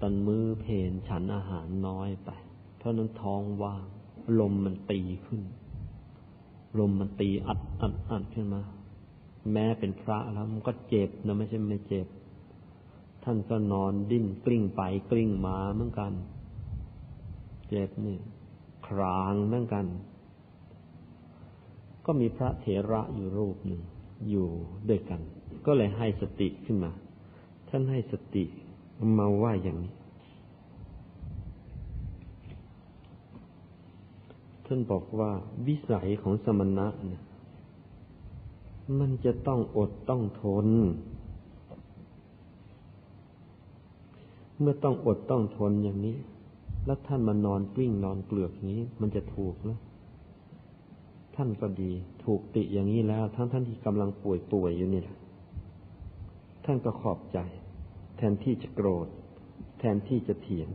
[0.00, 2.30] ตอนมือเพนฉันอาหารน้อยไป
[2.76, 3.84] เพราะนั้นท้องว่าง
[4.40, 5.42] ลมมันตีขึ้น
[6.78, 8.62] ลมมันตีอัดอัดอัดขึ้นมา
[9.52, 12.06] แม้เป็นพระแล้วมันก็เจ็บนะไม่ใช่ไม่เจ็บ
[13.24, 16.12] ท่านก็นอนดิ้นกลิ้งไปกลิ้งมาเหมือนกัน
[17.68, 18.16] เจ็บนี่
[18.86, 19.86] ครางเหมือนกัน
[22.06, 23.82] ก็มีพระเถระอยู่รูปหนึ่ง
[24.30, 24.48] อยู่
[24.88, 25.20] ด้วยกัน
[25.66, 26.92] ก็เลยให้สติขึ้นมา
[27.68, 28.44] ท่านให้สติ
[29.18, 29.92] มาว่าอย่างนี้
[34.66, 35.30] ท่านบอกว่า
[35.66, 37.22] วิสัยของสมณะเนี่ย
[38.98, 40.66] มันจะต้องอดต้องทน
[44.60, 46.16] เมื่อต้องอดต้องทนอย่างนี้
[46.86, 49.78] แล้วท่านมานอนกลิ้งนอนเกลือกนี้ มันจะถูกหรือ
[51.36, 51.92] ท่านก็ดี
[52.24, 55.18] ถูกติอย่างนี้แล้ว ทั้งท่านที่กำลังป่วยป่วยอยู่นี่แหละ
[56.64, 57.38] ท่านก็ขอบใจ
[58.16, 59.06] แทนที่จะโกรธ
[59.78, 60.68] แทนที่จะเถียง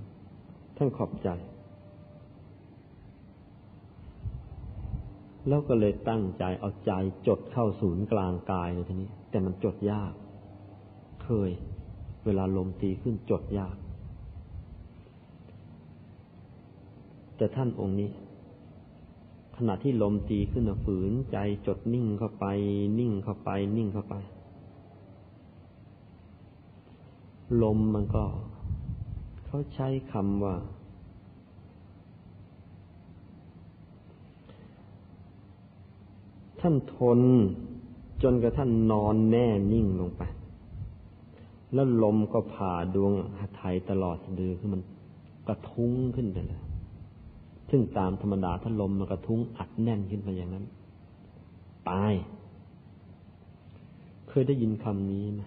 [0.78, 1.30] ท่านขอบใจ
[5.48, 6.92] แล้วก็เลยตั้งใจเอาใจ
[7.28, 10.14] จดเข้าศูนย์กลางกายเลยทีนี้ แต่มันจดยาก
[11.24, 11.52] เคย
[12.26, 13.76] เวลาลมตีขึ้นจดยาก
[17.38, 18.10] แต่ท่านองค์นี้
[19.58, 22.46] ขณะที่ลมตีขึ้นฝืนใจจดนิ่งเข้าไป
[23.00, 24.16] นิ่งเข้าไป นิ่งเข้าไป
[27.64, 28.24] ลมมันก็
[29.46, 30.56] เขาใช้คำว่า
[36.60, 37.19] ท่านทน
[38.23, 40.23] จนกระทั่งนอนแน่นิ่งลงไป
[41.73, 44.82] แล้วลมก็ผ่าดวงหัไทยตลอดสะดือคือมัน
[45.48, 46.61] กระทุ้งขึ้นไปเลย
[47.69, 50.65] ซึ่งตามธรรมดาถ้าลมมันกระทุ้งอัดแน่นขึ้นไปอย่างนั้น
[51.90, 52.14] ตาย
[54.30, 55.41] เคยได้ยินคำนี้ไหม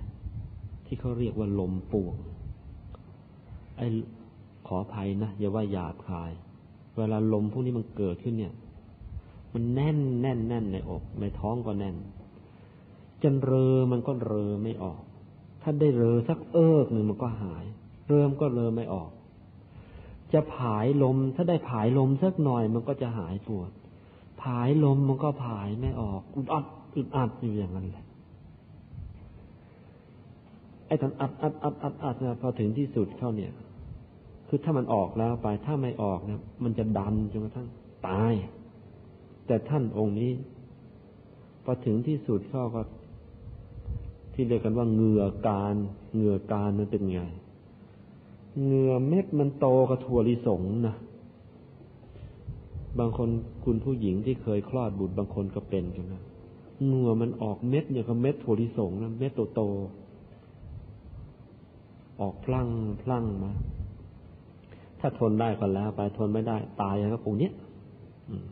[0.87, 2.17] ที่เขาเรียกว่าลมป่วง
[3.77, 3.87] ไอ้
[4.67, 6.33] ขออภัยนะอย่าว่าหยาบคาย
[6.97, 8.53] เวลาลมพวกนี้มันเกิดขึ้นเนี่ย
[9.53, 11.97] มันแน่นแน่นแน่นในอก ในท้องก็แน่น
[13.23, 15.01] จนเรอมันก็เรอไม่ออก
[15.63, 17.65] ถ้าได้เรอสักเอิกหนึ่งมันก็หาย
[18.09, 19.11] เริ่มก็เรอไม่ออก
[20.33, 23.71] จะผายลม ถ้าได้ผายลมสักหน่อยมันก็จะหายปวด
[24.43, 26.65] ผายลมมันก็ผายไม่ออกอุดอัด
[26.97, 28.05] อึดอัดอยู่อย่างนั้นแหละ
[30.87, 33.53] ไอ้ตอนอัดอัดอัดอัดอัดเนี่ยพอถึงที่สุดเข้าเนี่ย
[34.49, 37.69] คือถ้ามันออกแล้วไปถ้าไม่ออกเนี่ยมันจะดันจนกระทั่ง
[38.09, 38.33] ตาย
[39.49, 40.33] แต่ท่านองค์นี้
[41.65, 42.83] พอถึงที่สุดเข้าก็
[44.35, 45.75] ที่เรียกกันว่าเหงื่อการ
[46.15, 47.21] เหงื่อการมันเป็นไง
[48.63, 50.97] เหงื่อเม็ดมันโตกระถั่วลิสงนะ
[52.99, 53.29] บางคน
[53.65, 56.23] คุณผู้หญิงที่เคยคลอดบุตรบางคนก็เป็นกันนะ
[56.85, 59.61] เหงื่อมันออกเม็ดอย่างกับเม็ดถั่วลิสงนะเม็ดโตโต
[62.21, 62.69] ออกพลั่ง
[63.03, 63.53] พลั่งมา
[65.01, 67.53] ถ้าทนได้ก็แล้วไปทนไม่ได้ ตายอย่างกับปู่เนี้ย
[68.29, 68.45] อืม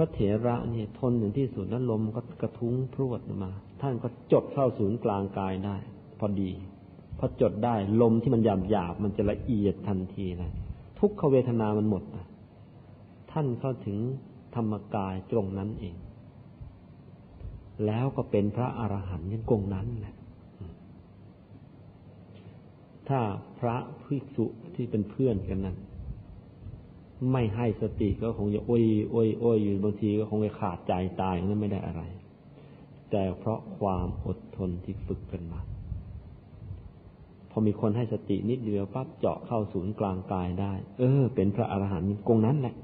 [0.00, 3.50] ระเถระนี่ทนถึงที่สุดนั้นลมก็กระทุ้งพรวดมา
[3.82, 5.76] ท่านก็จดเข้าศูนย์กลางกายได้
[6.18, 6.50] พอดี
[7.18, 10.52] พอจดได้ลมที่มันหยาบหยาบมันจะละเอียดทันทีเลย
[10.98, 12.02] ทุกขเวทนามันหมด
[13.32, 13.98] ท่านเข้าถึง
[14.54, 15.96] ธรรมกายตรงนั้นเอง
[17.86, 20.14] แล้วก็เป็นพระอรหันต์ยังกงนั้นแหละ
[23.08, 23.20] ถ้า
[23.58, 25.76] พระภิกษุที่เป็นเพื่อนกันนั้น
[27.32, 32.02] ไม่ให้สติก็คงจะโอ้ยโอ้ยโอ้ยอยู่บางทีก็คงจะขาดใจตายนั้นไม่ได้อะไร
[33.10, 35.60] แต่เพราะความอดทนที่ฝึกกันมา
[37.50, 42.74] พอมีคนให้สตินิดเดียวปั๊บเจาะเข้าศูนย์กลางกายได้ เออ เป็นพระอรหันต์กงนั้นแหละ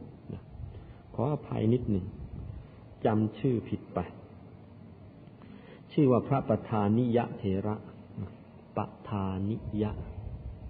[1.14, 2.06] ขออภัยนิดหนึ่ง
[3.04, 3.98] จำชื่อผิดไป
[5.92, 7.74] ชื่อว่าพระประธานิยะเทระ
[8.76, 9.90] ประธานิยะ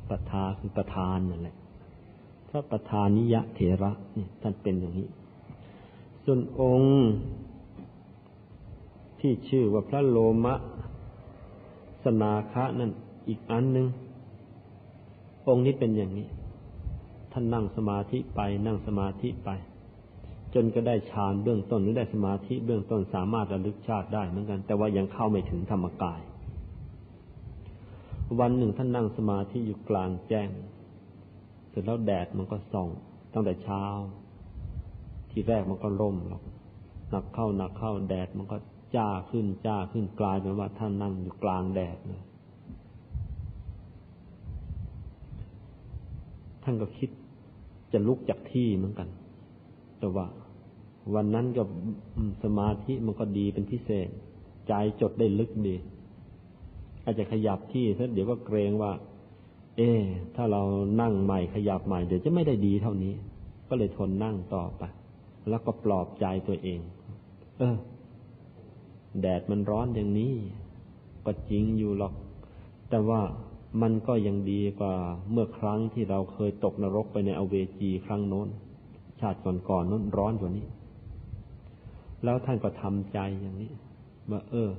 [0.08, 1.56] ประธาคือประธานนั่นแหละ
[2.48, 5.08] พระประธานิยะเถระเนี่ยท่านเป็นอย่างนี้
[6.24, 6.94] ส่วนองค์
[9.20, 10.54] ที่ชื่อว่าพระโลมะ
[12.04, 12.90] สนาคะนั่น
[13.28, 13.86] อีกอันหนึ่ง
[15.48, 16.26] องค์นี้เป็นอย่างนี้
[17.32, 19.50] ท่านนั่งสมาธิไปนั่งสมาธิไป
[20.54, 26.20] จนก็ได้ฌานเบื้องต้นหรือได้สมาธิเบื้องต้นสามารถระลึกชาติได้เหมือนกัน แต่ว่ายังเข้าไม่ถึงธรรมกาย
[28.40, 30.48] วันหนึ่งท่านนั่งสมาธิอยู่กลางแจ้ง
[31.76, 32.88] ร็จแล้วแดดมันก็ส่อง
[33.32, 33.84] ตั้งแต่เช้า
[35.30, 36.42] ที่แรกมันก็ร่มหรอก
[37.10, 38.56] หนักเข้าหนักเข้าแดดมันก็
[38.96, 42.22] จ้าขึ้นจ้าขึ้นกลายเป็นว่าท่านนั่งอยู่กลางแดดเลย
[46.62, 47.10] ท่านก็คิด
[47.92, 49.08] จะลุกจากที่เหมือนกัน
[49.98, 50.26] แต่ว่า
[51.14, 51.62] วันนั้นก็
[52.42, 54.08] สมาธิมันก็ดีเป็นพิเศษ
[54.68, 55.76] ใจจดได้ลึกดี
[57.04, 58.92] อาจจะขยับที่ซะเดี๋ยวก็เกรงว่า
[59.76, 59.82] เอ
[60.36, 60.62] ถ้าเรา
[61.00, 63.14] นั่งใหม่ขยับใหม่เดี๋ยวจะไม่ได้ดีเท่านี้
[63.68, 64.82] ก็เลยทนนั่งต่อไป
[65.48, 66.80] แล้วก็ปลอบใจตัวเอง
[67.58, 67.76] เออ
[69.20, 70.34] แดดมันร้อนอย่างนี้
[71.26, 72.14] ก็จริงอยู่หรอก
[72.90, 73.20] แต่ว่า
[73.82, 74.94] มันก็ยังดีกว่า
[75.30, 78.48] เมื่อครั้งที่เราเคยตกนรกไปในอเวจีครั้งโน้น
[79.20, 80.66] ชาติก่อนๆนน้นร้อนกว่านี้
[82.24, 83.72] แล้วท่านก็ทำใจอย่างนี้
[84.30, 84.70] ว่าเออ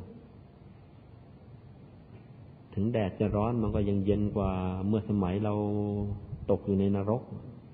[2.79, 4.51] ถึงแดดจะร้อนมันก็ยังเย็นกว่า
[4.87, 5.53] เมื่อสมัยเรา
[6.51, 7.21] ตกอยู่ในนรก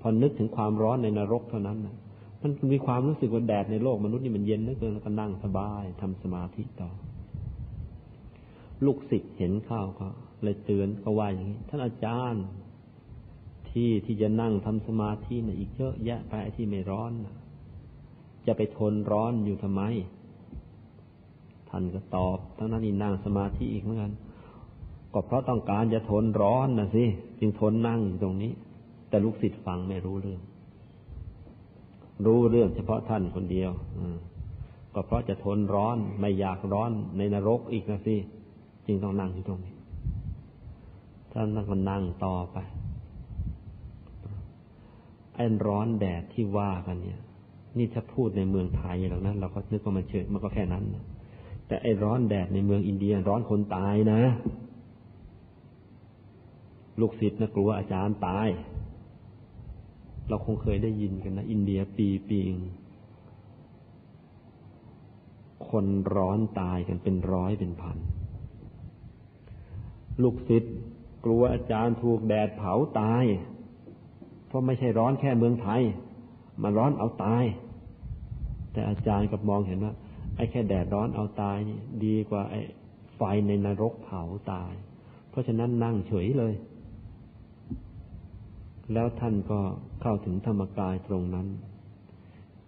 [0.02, 1.96] พอนึกถึงความร้อนในนรกเท่านั้นนะ
[2.42, 6.90] มันมีความรู้สึกว่าแดดในโลกมนุษย์นี่มันเย็นเหลือเกินแล้วก็นั่งสบายทำสมาธิต่อ
[8.86, 10.08] ลูกศิษย์เห็นข้าวก็
[10.44, 12.44] เลยเตือนก็ว่าอย่างนี้ ท่านอาจารย์
[13.70, 17.36] ที่ที่จะนั่งทำสมาธินะ่ะอีกเยอะแยะไปที่ไม่ร้อนนะ
[18.46, 19.82] จะไปทนร้อนอยู่ทำไม
[21.70, 24.12] ท่านก็ตอบทั้งนั้นนี่นั่งสมาธิอีกเหมือนกัน
[25.14, 27.06] ก็เพราะต้องการจะทนร้อนนะสิ
[27.40, 28.52] จึงทนนั่งอยู่ตรงนี้
[29.10, 30.42] แต่ลูกศิษย์ฟังไม่รู้เรื่อง
[32.26, 33.72] รู้เรื่องเฉพาะท่านคนเดียว
[34.94, 38.16] ก็เพราะจะทนร้อนไม่อยากร้อนในนรกอีกนะสิ
[38.86, 39.74] จึงต้องนั่งอยู่ตรงนี้
[41.32, 42.58] ท่านก็นั่งต่อไป
[45.36, 47.20] ไอ้ร้อนแดดที่ว่ากันเนี่ย
[47.78, 51.04] นี่ถ้าพูดในเมืองไทยหรอกนั้นเราก็นึกว่ามันเฉยมันก็แค่นั้นนะ
[51.68, 54.22] แต่ไอ้ร้อนแดดในเมืองอินเดียร้อนคนตายนะ
[57.00, 58.48] ลูกศิษย์นะกลัวอาจารย์ตาย
[60.30, 62.56] เราคงเคยได้ยินกันนะ อินเดียปีปีง
[65.70, 67.98] คนร้อนตายกันเป็นร้อยเป็นพัน
[70.22, 70.74] ลูกศิษย์
[71.26, 73.24] กลัวอาจารย์ถูกแดดเผาตาย
[74.48, 75.82] เพราะไม่ใช่ร้อนแค่เมืองไทย
[76.62, 77.44] มาร้อนเอาตาย
[78.72, 79.94] แต่อาจารย์กับมองเห็นว่า
[80.36, 82.62] ไอ้แค่แดดร้อนเอาตายนี่ดีกว่าไอ้
[83.16, 84.22] ไฟในนรกเผา
[84.52, 84.72] ตาย
[85.30, 86.54] เพราะฉะนั้นนั่งเฉยเลย
[88.92, 89.62] แล้วท่านก็
[90.02, 91.48] เข้าถึงธรรมกายตรงนั้น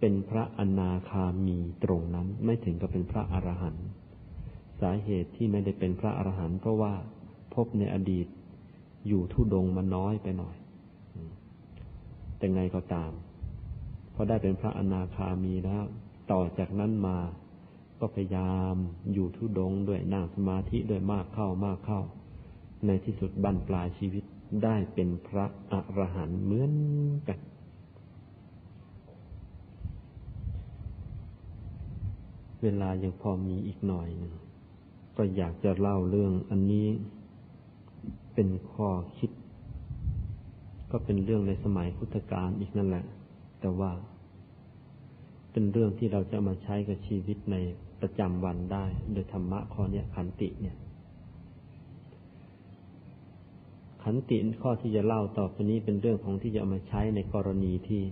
[0.00, 3.86] เป็นพระอนาคามีตรงนั้น ไม่ถึงกับเป็นพระอรหันต์
[4.80, 6.94] สาเหตุที่ไม่ได้เป็นพระอรหันต์เพราะว่า
[7.54, 8.26] พบในอดีต
[9.08, 10.56] อยู่ทุดงมาน้อยไปหน่อย
[12.36, 13.12] แต่ไงก็ตาม
[14.14, 15.84] พอได้เป็นพระอนาคามีแล้ว
[16.32, 17.18] ต่อจากนั้นมา
[18.00, 18.74] ก็พยายาม
[19.12, 22.00] อยู่ทุดงด้วยนั่งสมาธิด้วยมากเข้ามากเข้า
[22.86, 24.24] ในที่สุดบั้นปลายชีวิต
[24.62, 26.72] ได้เป็นพระอรหันต์เหมือน
[27.28, 27.38] กัน
[32.62, 34.32] เวลายังพอมีอีกหน่อยหนึ่ง
[35.16, 36.88] ก็อยากจะเล่าเรื่องอันนี้
[38.34, 39.30] เป็นข้อคิด
[40.90, 43.04] ก็เป็นเรื่องในสมัยพุทธกาลอีกนั่นแหละ
[43.60, 43.90] แต่ว่า
[45.52, 47.56] เป็นเรื่องที่เราจะมาใช้กับชีวิตใน
[48.00, 50.76] ประจำวันได้ โดยธรรมะข้อนี้ขันติเนี่ย
[54.08, 58.02] ขันติข้อที่จะเล่าต่อไปนี้เป็นเรื่องของที่จะเอามาใช้ในกรณีที่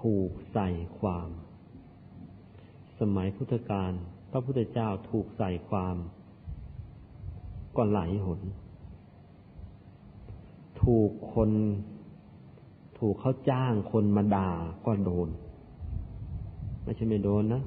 [0.00, 1.28] ถูกใส่ความ
[3.00, 3.92] สมัยพุทธกาล
[4.30, 5.96] พระพุทธเจ้าถูกใส่ความ
[7.76, 8.40] ก็หลายหน
[10.82, 11.50] ถูกคน
[12.98, 14.50] ถูกเขาจ้างคนมาด่า
[14.86, 15.28] ก็โดน
[16.82, 17.62] ไม่ใช่ไม่โดนนะ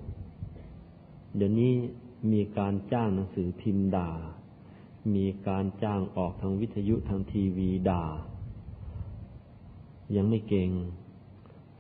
[1.36, 1.74] เดี๋ยวนี้
[2.32, 4.12] มีการจ้างหนังสือพิมพ์ด่า
[5.14, 8.04] มีการจ้างออกทางวิทยุทางทีวีด่า
[10.16, 10.70] ยังไม่เก่ง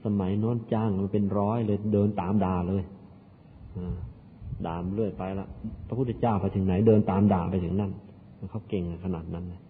[0.05, 2.83] สมัยโน้นจ้างมันเป็นร้อยเลยเดินตามด่าเลย
[4.67, 5.47] ด่ามเรื่อยไปละ
[5.87, 7.91] พระพุทธเจ้าไปถึงไหนเดินตามด่าไปถึงนั่น
[8.49, 9.61] เขาเก่งขนาดนั้นเลย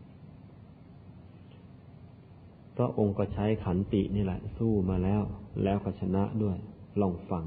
[2.77, 5.21] พระองค์ก็ใช้ขันตินี่แหละ สู้มาแล้ว
[5.63, 6.57] แล้วก็ชนะด้วย
[7.01, 7.45] ลองฟัง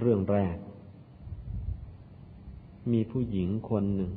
[0.00, 0.56] เรื่องแรก
[2.92, 4.12] มีผู้หญิงคนหนึ่ง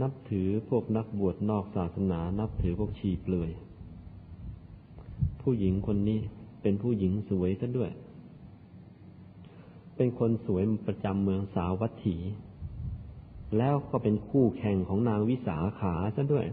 [0.00, 3.50] นับถือพวกนักบวชนอกศาสนา นับถือพวกชีเปลือย
[5.42, 6.18] ผู้หญิงคนนี้
[6.62, 7.90] เป็นผู้หญิงสวยซะด้วย
[9.96, 12.16] เป็นคนสวยประจำเมืองสาวัตถี
[13.58, 16.46] แล้วก็เป็นคู่แข่งของนางวิสาขาซะด้วย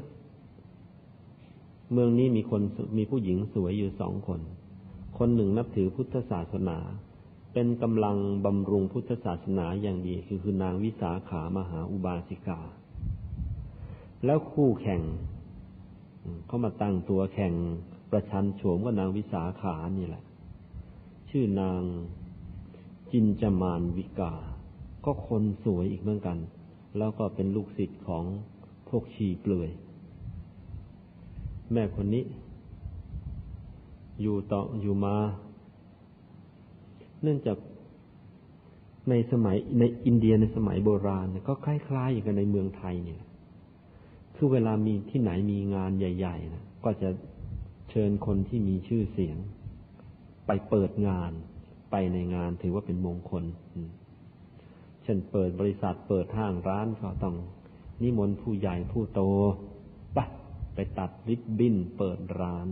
[1.91, 2.61] เมืองนี้มีคน
[2.97, 4.39] มีผู้หญิงสวยอยู่สองคน
[5.17, 6.77] คนหนึ่งนับถือพุทธศาสนา
[7.59, 12.59] เป็นกำลังบำรุงพุทธศาสนาอย่างดีคือคือนางวิสาขามหาอุบาสิกา
[14.25, 15.01] แล้วคู่แข่ง
[16.45, 17.53] เขามาตั้งตัวแข่ง
[18.11, 20.23] ประชันโฉมกับนางวิสาขานี่แหละ
[21.29, 21.81] ชื่อนาง
[23.11, 24.33] จินจมานวิกา
[25.05, 26.37] ก็คนสวยอีกเหมือนกัน
[26.97, 28.23] แล้วก็เป็นลูกศิษย์ของ
[28.89, 29.69] พวกชีเปลือย
[31.71, 32.23] แม่คนนี้
[34.21, 35.15] อยู่ต่ออยู่มา
[37.23, 37.57] เนื่องจาก
[39.09, 43.21] ในสมัยในอินเดียในสมัยโบราณก็คล้ายๆอย่างกันในเมืองไทยเนี่ย
[44.35, 47.09] คือเวลามีที่ไหนมีงานใหญ่ๆนะก็จะ
[47.89, 49.37] เชิญคนที่มีชื่อเสียง
[50.47, 51.31] ไปเปิดงาน
[51.91, 53.43] ไปในงานถือว่าเป็นมงคล
[55.03, 57.35] เช่นเปิดบริษัทเปิดห้างร้านก็ต้อง
[58.01, 59.21] นิมนต์ผู้ใหญ่ผู้โต
[60.17, 60.25] ปะ
[60.75, 62.67] ไปตัดริบบิ้นเปิดร้าน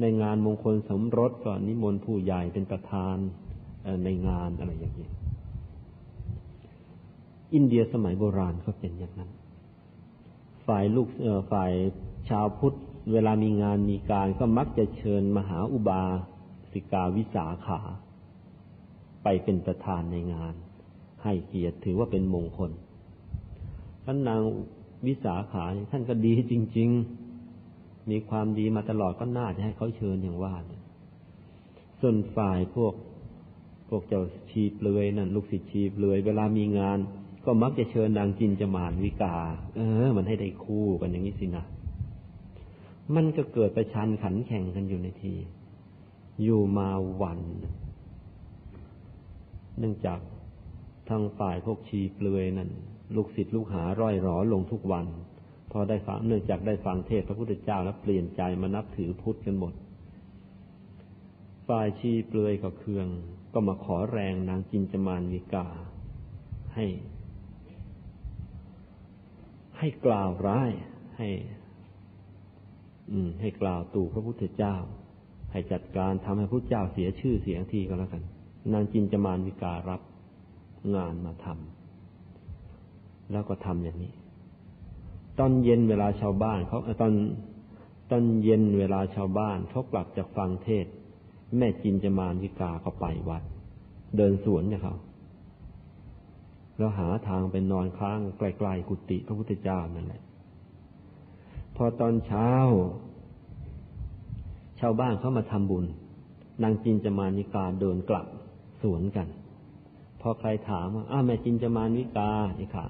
[0.00, 3.16] ในงานมงคลสมรสก็นิมนต์ผู้ใหญ่เป็นประธาน
[4.04, 5.08] ในงานอะไรอย่างนี้
[7.54, 9.30] อินเดียสมัยโบราณก็เป็นอย่างนั้น
[10.66, 11.08] ฝ่ายลูก
[11.52, 11.72] ฝ่าย
[12.28, 12.76] ชาวพุทธ
[13.12, 16.02] เวลามีงานมีการก็มักจะเชิญมหาอุบา
[16.72, 17.80] สิกาวิสาขา
[19.22, 20.54] ไปเป็นประธานในงาน
[21.22, 22.70] ให้เกียรติถือว่าเป็นมงคล
[24.04, 24.40] ท่านนาง
[25.06, 26.88] วิสาขาท่านก็ดีจริง
[27.48, 30.54] ๆ มีความดีมาตลอดก็น่าจะให้เขาเชิญอย่างว่า
[32.00, 32.94] ส่วนฝ่ายพวก
[33.96, 36.98] วกเจ้าชีเปลือยนั่นลูกศิษย์ชีเปลือยเวลามีงาน
[37.44, 39.36] ก็มักจะเชิญนางจินจมานวิกา
[39.76, 41.64] เออ มันให้ได้คู่กันอย่างนี้สินะ
[43.14, 45.34] มันก็เกิดไปชันขันแข่งกันอยู่ในที
[46.42, 46.88] อยู่มา
[47.22, 47.40] วัน
[49.78, 50.20] เนื่องจาก
[51.08, 52.70] ทางฝ่ายพวกชีเปลือยนั่น
[53.16, 55.06] ลูกศิษย์ลูกหาร่อยหรอลงทุกวัน
[55.72, 59.72] พอได้ฟังเนื่องจากได้ฟังเทศพระพุทธเจ้าแล้วเปลี่ยนใจมานับถือพุทธกันหมด
[61.68, 63.06] ฝ่ายชีเปลือยกับเคือง
[63.52, 65.66] ก็มาขอแรงนางจินจมานวิกา
[66.74, 66.86] ให้
[69.78, 70.70] ให้กล่าวร้าย
[71.18, 71.28] ให้
[73.10, 74.76] อืม ให้กล่าวตู่พระพุทธเจ้า
[75.52, 78.22] ให้จัดการทำให้พระเจ้าเสียชื่อเสียงทีก็แล้วกัน
[78.72, 80.00] นางจินจมานวิการับ
[80.94, 84.12] งานมาทำแล้วก็ทำอย่างนี้
[85.38, 87.12] ตอนเย็นเวลาชาวบ้านเขาตอน
[88.10, 90.86] ตอนเย็นเวลาชาวบ้านเขากลับจากฟังเทศ
[91.58, 93.42] แม่จินจะมานิกาเขาไปวัด
[94.16, 94.96] เดินสวนเนี่ยเขา
[96.78, 100.22] แล้วหาทางไปนอนค้างใกลๆกุฏิพระพุทธเจ้านั่นแหละ
[101.76, 102.50] พอตอนเช้า
[104.80, 105.86] ชาวบ้านเขามาทำบุญ
[106.62, 108.26] นางจินจะมานิกาเดินกลับ
[108.82, 109.28] สวนกัน
[110.20, 112.86] พอใครถามว่าอ้าแม่จินจะมานิกาอีกค่ะ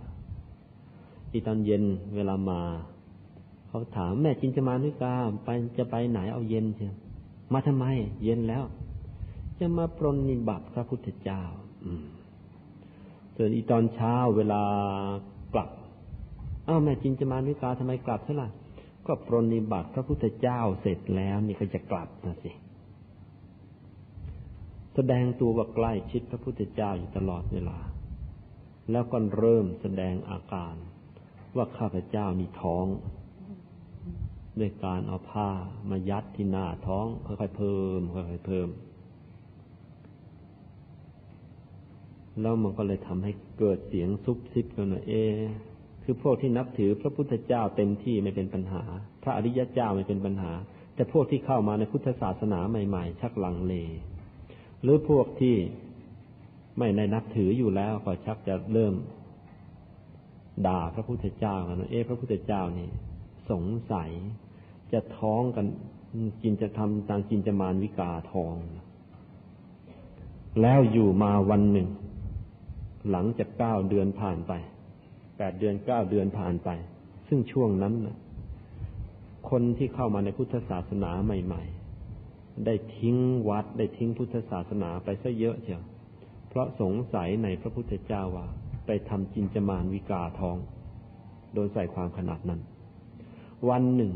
[1.30, 1.84] ที่ตอนเย็น
[2.14, 2.60] เวลามา
[3.68, 5.14] เขาถามแม่จินจะมาด้วยกา
[5.44, 5.48] ไป
[5.78, 6.94] จะไปไหนเอาเย็นเชียว
[7.52, 7.86] มาทำไม
[8.22, 8.64] เย็นแล้ว
[9.58, 11.42] จะมาปรนนิบัติพระพุทธเจ้า
[13.36, 14.62] ส่วนอีตอนเช้าเวลา
[15.54, 15.70] กลับ
[16.68, 18.48] อ้าวแม่จินจะมาด้วยกาทำไมกลับเท่าไหร่
[19.06, 22.52] ก็ปรนนิบัติพระพุทธเจ้าเสร็จแล้วนี่ก็จะกลับนะสิ
[24.94, 27.78] แสดงตัวว่าใกล้ชิดพระพุทธเจ้าอยู่ตลอดเวลา
[28.90, 30.74] แล้วก็เริ่มแสดงอาการ
[31.56, 32.86] ว่าข้าพเจ้ามีท้อง
[34.60, 35.48] ด้วยการเอาผ้า
[35.90, 38.68] มายัดที่หน้าท้องค่อยๆเพิ่มค่อยๆเพิ่ม
[42.40, 45.14] แล้วมันก็เลยทำให้เกิดเสียงซุบซิบกันว่าเอ
[46.04, 48.82] คือพวกที่นับถือพระพุทธเจ้าเต็มที่ไม่เป็นปัญหา
[49.22, 50.52] พระอริยเจ้าไม่เป็นปัญหา
[50.94, 53.74] แต่พวกที่เข้ามาในพุทธศาสนาใหม่ ๆ ชักลังเล
[54.82, 55.56] หรือพวกที่
[56.78, 58.94] ไม่ในนับถืออยู่แล้วก็ชักจะเริ่ม
[60.66, 62.88] ด่าพระพุทธเจ้ากันเอ๊พระพุทธเจ้านี่
[63.50, 64.10] สงสัย
[64.92, 65.66] จะท้องกัน
[66.42, 68.54] กินจะทำตางกินจะมานวิกาทอง
[70.60, 71.88] แล้วอยู่มาวันหนึ่ง
[73.10, 74.52] หลังจากเก้าเดือนผ่านไป
[75.36, 76.68] แปดเดือนเก้าเดือนผ่านไป
[77.28, 78.16] ซึ่งช่วงนั้นนะ
[79.50, 81.62] คนที่เข้ามาในพุทธศาสนาใหม่
[82.14, 83.16] ๆ ได้ทิ้ง
[83.48, 85.82] วัดได้ทิ้งพุทธศาสนาไปซะเยอะเชียว
[86.48, 88.46] เพราะสงสัยในพระพุทธเจ้าว่า
[88.86, 90.56] ไปทำจินจมานวิกาทอง
[91.54, 92.60] โดยใส่ความขนาดนั้น
[93.68, 94.12] วันหนึ่ง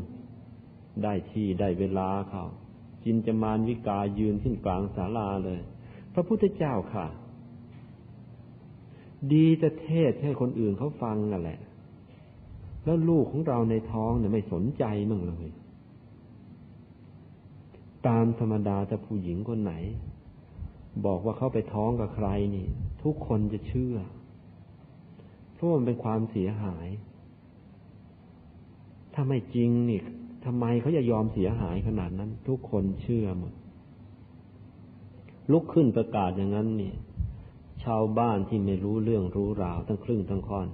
[1.03, 2.45] ได้ที่ได้เวลาเขา
[3.03, 5.61] จินจมานวิกายืนขึ้นกลางศาลาเลย
[6.13, 7.07] พระพุทธเจ้าค่ะ
[9.33, 11.59] ดีจะเทศให้คนอื่นเขาฟังนั่นแหละ
[12.85, 15.47] แล้วลูกของเราในท้องเนี่ยไม่สนใจมั่งเลย
[18.07, 19.73] ตามธรรมดาถ้าผู้หญิงคนไหน
[21.05, 22.67] บอกว่าเขาไปท้องกับใครนี่
[23.03, 23.95] ทุกคนจะเชื่อ
[25.53, 26.87] เพราะมันเป็นความเสียหาย
[29.19, 30.01] ถ้าไม่จริงนี่
[30.45, 33.53] ทำไมเขาจะยอมเสียหายขนาดนั้น ทุกคนเชื่อหมด
[35.51, 36.93] ลุกขึ้นประกาศอย่างนั้นนี่
[37.83, 40.67] ชาวบ้านที่ไม่รู้เรื่องรู้ราวทั้งครึ่งทั้งค่อน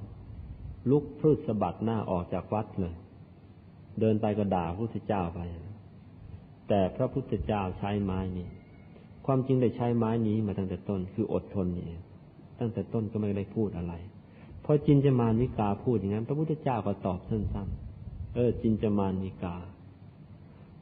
[0.91, 2.95] ลุกพืชสะบัดหน้าออกจากวัดเลย
[3.99, 5.39] เดินไปก็ด่าพระพุทธเจ้าไป
[6.67, 8.47] แต่พระพุทธเจ้าใช้ไม้นี้
[9.25, 11.85] ความจริงได้ใช้ไม้นี้มาตั้งแต่ต้นคืออดทนนี่
[12.59, 13.93] ตั้งแต่ต้นก็ไม่ได้พูดอะไร
[14.63, 17.82] พอจินจมานิกาพูดอย่างนั้น พระพุทธเจ้าก็ตอบสั้นๆ
[18.33, 19.55] เออจินจมานิกา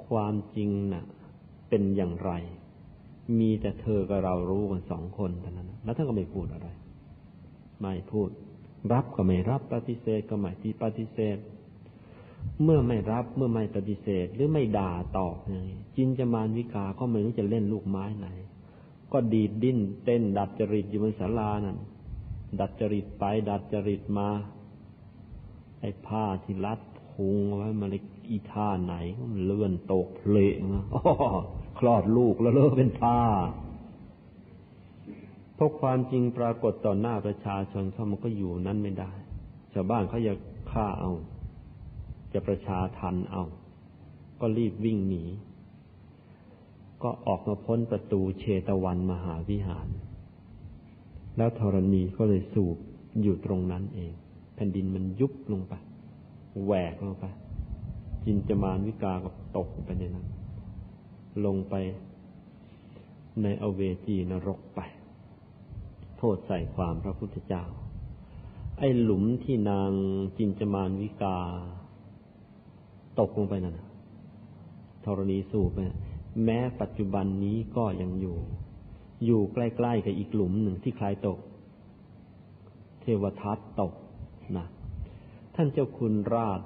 [0.06, 1.06] ความจริงนะ่ะ
[1.70, 2.32] เป็นอย่างไร
[3.40, 6.68] มีแต่เธอกับเรารู้กันสองคนเท่านั้น แล้วท่านก็ไม่พูดอะไร
[7.82, 8.30] ไม่พูด
[8.92, 11.38] รับก็ไม่รับปฏิเสธก็ไม่ที่ปฏิเสธ
[12.64, 15.58] เมื่อไม่รับเมื่อไม่ปฏิเสธ หรือไม่ด่าตอบไง
[15.96, 18.28] จินจมานวิกาก็ไม่รู้จะเล่นลูกไม้ไหน
[19.12, 21.78] ก็ดีดดิ้นเต้นดัดจริตอยู่บนศาลานั่น
[22.60, 24.30] ดัดจริตไปดัดจริตมา
[25.80, 26.80] ไอ้ผ้าที่รัด
[27.22, 28.94] พุงไว้มาเลยอีท่าไหน
[29.34, 30.60] มันเลื่อนตกเพลง
[31.80, 33.20] คลอดลูกแล้วเลิกเป็นท่า
[35.56, 39.12] เพราะความจริงปรากฏต่อหน้าประชาชนเขามันก็อยู่นั้นไม่ได้
[39.74, 40.38] ชาวบ้านเขาอยาก
[40.72, 41.12] ฆ่าเอา
[42.34, 43.44] จะประชาทันเอา
[44.42, 45.24] ก็รีบวิ่งหนี
[47.04, 49.88] ก็ออกมาพ้นประตูเชตวันมหาวิหาร
[51.38, 52.78] แล้วธรณีก็เลยสูบ
[53.22, 54.12] อยู่ตรงนั้นเอง
[54.56, 55.74] แผ่นดินมันยุบลงไป
[56.66, 57.26] แหวกลงไป
[58.26, 60.28] จินจมานวิกาก็ตกไปในนั้น
[61.46, 61.76] ลงไป
[63.42, 64.80] ในอเวจีนรกไป
[66.18, 67.64] โทษใส่ความพระพุทธเจ้า
[68.78, 69.92] ไอ้หลุมที่นาง
[70.38, 71.38] จินจมานวิกา
[73.20, 73.80] ตกลงไปนั่น
[75.06, 75.80] ธรณีสูบไป
[76.44, 78.38] แม้ปัจจุบันนี้ก็ยังอยู่
[79.26, 81.40] อยู่ใกล้ๆกับอีกหลุมหนึ่งที่คลายตก
[83.02, 83.94] เทวทัตตก
[84.58, 86.62] นะานเจ้าคุณราช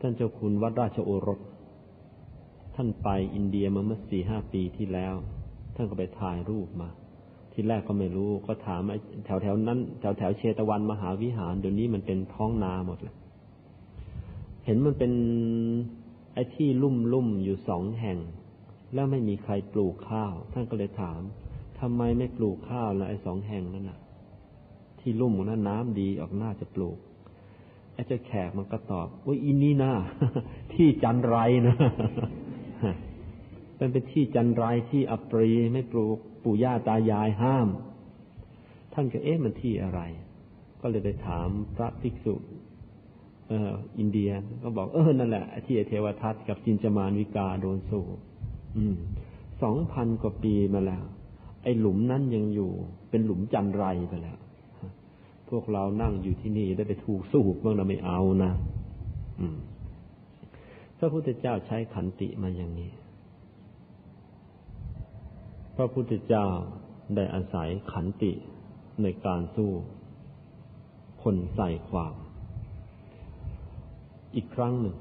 [0.00, 1.40] ท่านเจ้าคุณวัดราชโอรส
[2.74, 5.14] ท่านไปอินเดียมาเมื่อสี่ห้าปีที่แล้ว
[5.74, 6.88] ท่านก็ไปถ่ายรูปมา
[7.52, 8.80] ที่แรกก็ไม่รู้ก็ถาม
[9.24, 13.16] แถวแถวนั้นแถวแถวเชตวันมหาวิหารเดี๋ยวนี้มันเป็นท้องนาหมดเลย
[14.64, 15.12] เห็นมันเป็น
[16.34, 18.18] ไอ้ที่ลุ่มลุ่มอยู่สองแห่ง
[18.94, 21.20] แล้วไม่มีใครปลูกข้าว ท่านก็เลยถาม
[21.80, 23.98] ทำไมไม่ปลูกข้าวละไอ้สองแห่งนั้นน่ะ
[25.08, 26.98] ที่ลุ่มนั้นน้ำดีออกน่าจะปลูก
[27.94, 29.92] ไอ้เจ้าแขกมันก็ตอบว่าอินนี่นะ
[30.74, 31.76] ที่จันไรนะ
[33.76, 37.68] เป็นเป็นที่จันไรที่อัปรีไม่ปลูกปู่ย่าตายายห้าม
[38.92, 40.00] ท่านก็เอ๊ะมันที่อะไร
[40.80, 42.34] ก็เลยไปถามพระภิกษุ
[43.48, 44.30] เอออินเดีย
[44.62, 48.16] ก็บอกเออนั่นแหละที่เทวทัตกับจินจมานวิกาโดนสูบ
[49.62, 51.04] สองพันกว่าปีมาแล้ว
[51.62, 52.70] ไอ้หลุมนั้นยังอยู่
[53.10, 54.38] เป็นหลุมจันไรไปแล้ว
[55.48, 58.52] พวกเรานั่งอยู่ที่นี่ได้ไปถูกสูบบ้างเราไม่เอานะ
[60.98, 62.90] พระพุทธเจ้าใช้ขันติมาอย่างนี้
[65.76, 66.46] พระพุทธเจ้า
[67.16, 68.32] ได้อาศัยขันติ
[69.02, 69.70] ในการสู้
[71.22, 72.14] คนใส่ความ
[74.34, 74.96] อีกครั้งหนึ่ง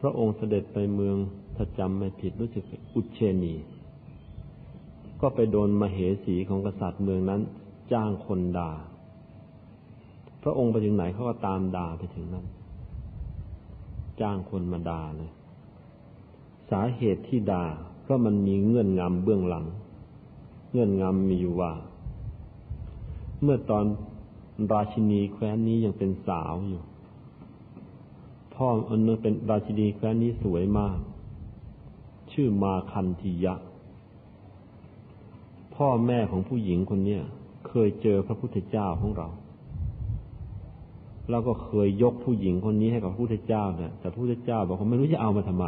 [0.00, 1.16] พระองค์เสด็จไปเมือง
[1.56, 2.64] ถ้าจำไม่ผิดรู้สึก
[2.94, 3.54] อุเชนี
[5.20, 7.40] ก็ไปโดนมเหสีของกษัตริย์เมืองนั้น
[7.92, 8.72] จ้างคนด่า
[10.42, 12.46] พระองค์ไปถึงไหนเขาก็ตามด่าไปถึงนั้น
[14.20, 15.30] จ้างคนมาด่าเลย
[16.70, 17.64] สาเหตุที่ด่า
[18.02, 19.66] เพราะมันมีเงื่อนงำเบื้องหลัง
[20.70, 21.72] เงื่อนงำมีอยู่ว่า
[23.42, 23.84] เมื่อตอน
[24.72, 26.82] ราชินีแคว้นนี้ยังเป็นสาวอยู่
[28.54, 30.98] พ่ออันนึงเป็นราชินีแคว้นนี้สวยมาก
[32.32, 33.54] ชื่อมาคันธียะ
[35.76, 37.22] พ่อแม่ของผู้หญิงคนเนี้ย
[37.68, 39.28] เคยเจอพระพุทธเจ้าของเรา
[41.30, 45.66] แล้วก็เคยยกผู้หญิงคนนี้ให้กับพระพุทธเจ้าเนี่ยแต่พระพุทธเจ้าบอกเขาไม่รู้จะเอามาทำไม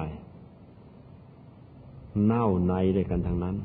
[2.26, 3.56] เน่าในเลยกันทางนั้น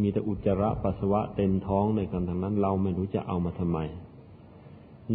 [0.00, 3.78] มีแต่อุจจาระปัสสาวะเต็มท้องเลยกันทางนั้น เราไม่รู้จะเอามาทำไม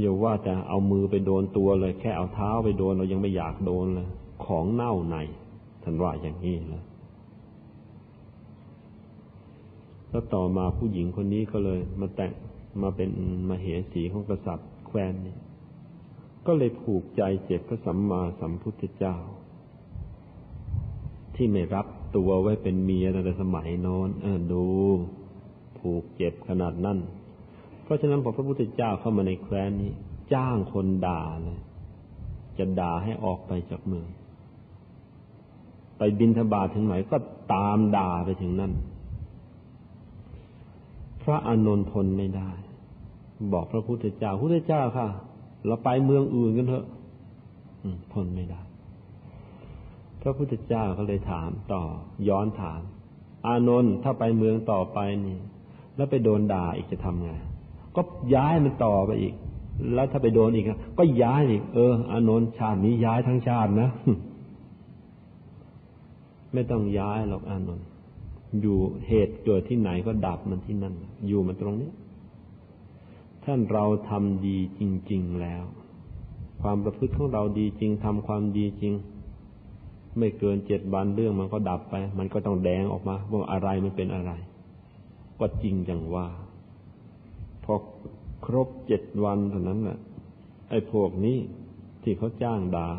[0.02, 4.07] อย่าว่าแต่เอามือไปโดนตัวเลย แค่เอาเท้าไปโดนเรายังไม่อยากโดนเลย
[4.45, 5.15] ของเน่าใน
[5.84, 6.84] ท่านว่าอย่างนี้นะ
[10.14, 12.34] แล้วต่อมาผู้หญิงคนนี้ก็เลย มาแต่ง
[12.81, 13.10] มาเป็น
[13.49, 15.35] มาเหสีของกษัตริย์แควนนี่
[16.45, 19.15] ก็เลยผูกใจเจ็บพระสัมมาสัมพุทธเจ้า
[21.35, 24.65] ที่ไม่รับตัวไว้เป็นเมียในสมัยโน้นเออดู
[25.77, 26.98] ผูกเจ็บขนาดนั้น
[27.84, 29.91] เพราะฉะนั้นพอพระพุทธเจ้าเข้ามาในแคว้นนี้
[30.34, 31.60] จ้างคนด่าเลย
[32.57, 34.07] จะด่าให้ออกไปจากเมือง
[35.98, 37.18] ไปบินทบาทถึงไหนก็
[37.53, 38.73] ตามด่าไปถึงนั่น
[41.24, 42.50] พระอานนท์ทนไม่ได้
[43.54, 45.08] บอกพระพุทธเจ้าพุทธเจ้าค่ะ
[45.68, 46.86] เราไปเมืองอื่นกันเถอะ
[48.14, 48.62] ทนไม่ได้
[50.22, 51.84] พระพุทธเจ้าก็เลยถามต่อ
[52.30, 52.82] ย้อนถาม
[53.48, 55.38] อานนท์ถ้าไปเมืองต่อไปนี่
[55.95, 57.32] แล้วไปโดนด่าอีกจะทำไง
[57.95, 58.02] ก็
[58.36, 59.34] ย้ายมันต่อไปอีก
[59.94, 60.66] แล้วถ้าไปโดนอีก
[61.00, 63.90] ก็ย้ายอีก เออ อานนท์ชาตินี้ย้ายทั้งชาตินะ
[66.54, 67.86] ไม่ต้องย้ายหรอกอานนท์
[68.62, 68.78] อยู่
[69.08, 70.96] เหตุเกิดที่ไหนก็ดับมันที่นั่น
[71.28, 71.92] อยู่มันตรงนี้
[73.44, 74.82] ท่านเราทำดีจ
[75.12, 75.64] ริง ๆแล้ว
[76.62, 78.94] ความประพฤติของเราดีจริงทำความดีจริง
[80.18, 84.32] ไม่เกินเจ็ดวันเรื่องมันก็ดับไป มันก็ต้องแดงออกมาว่าอะไรมันเป็นอะไร
[85.40, 86.28] ก็จริงอย่างว่า
[87.64, 87.74] พอ
[88.46, 90.00] ครบเจ็ดวันเท่านั้นแหละ
[90.70, 91.38] ไอ้พวกนี้
[92.04, 92.90] ที่เขาจ้างดา่า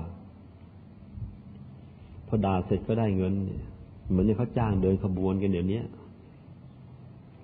[2.27, 3.65] พอด่าเสร็จก็ได้เงินเนี่ย
[4.09, 5.81] เหมือนที่เขาจ้างเดินขบวนกันเดี๋ยวนี้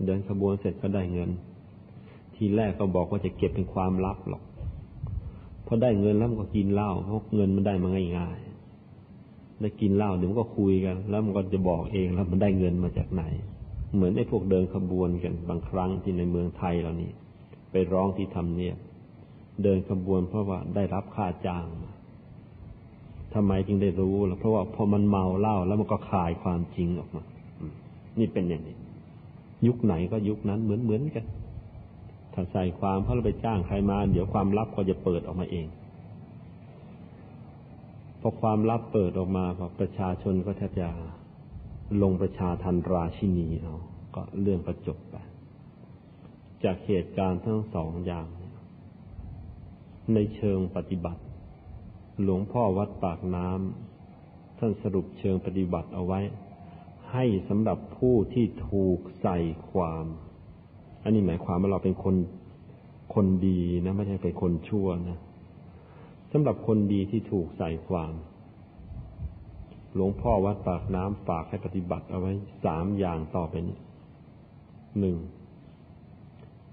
[0.06, 1.30] เดินขบวนเสร็จก็ได้เงิน
[2.34, 4.42] ทีแรกก็บอกว่าจะเก็บเป็นความลับหรอก
[5.66, 7.88] พอได้เงินแล้วมันก็กินเหล้าเพราะเงินมันได้มา
[8.18, 13.24] ง่ายๆได้กินเหล้าเดี๋ยวมันก็คุยกัน แล้วมันก็จะบอกเองแล้วมันได้เงินมาจากไหน
[13.94, 17.10] เหมือนไอ้พวกเดินขบวนกันบางครั้งที่ในเมืองไทยเรานี่
[17.70, 18.76] ไปร้องที่ทำเนียบ
[19.62, 21.90] เดินขบวนเพราะว่าได้รับค่าจ้างมา
[23.34, 27.22] ทำไมจึงได้รู้ล่ะเพราะว่าพอมันเมาเหล้าแล้วมันก็คายความจริงออกมา
[28.18, 28.76] นี่เป็นอย่างนี้
[29.66, 31.24] ยุคไหนก็ยุคนั้นเหมือนเหมือนกัน
[32.34, 35.66] ถ้าใส่ความเพราะเราไปจ้างใครมา เดี๋ยวความลับก็จะเปิดออกมาเอง
[38.20, 40.88] พอความลับเปิดออกมาพอประชาชนก็แทบจะ
[42.02, 43.76] ลงประชาทันราชินีเอา
[44.14, 45.16] ก็เรื่องก็จบไป
[46.64, 48.26] จากเหตุการณ์ทั้งสองอย่าง
[50.14, 51.22] ในเชิงปฏิบัติ
[52.24, 56.20] หลวงพ่อวัดปากน้ำท่านสรุปเชิงปฏิบัติเอาไว้
[57.12, 59.38] ให้สำหรับผู้ที่ถูกใส่
[59.70, 60.04] ความ
[61.02, 62.16] อันนี้หมายความว่าเราเป็นคน
[63.14, 65.18] คนดีนะไม่ใช่เป็นคนชั่วนะ
[66.32, 68.12] สำหรับคนดีที่ถูกใส่ความ
[69.94, 72.32] หลวงพ่อวัดปากน้ำฝากให้ปฏิบัติเอาไว้
[72.64, 73.78] สามอย่างต่อไปนี้
[74.98, 75.16] หนึ่ง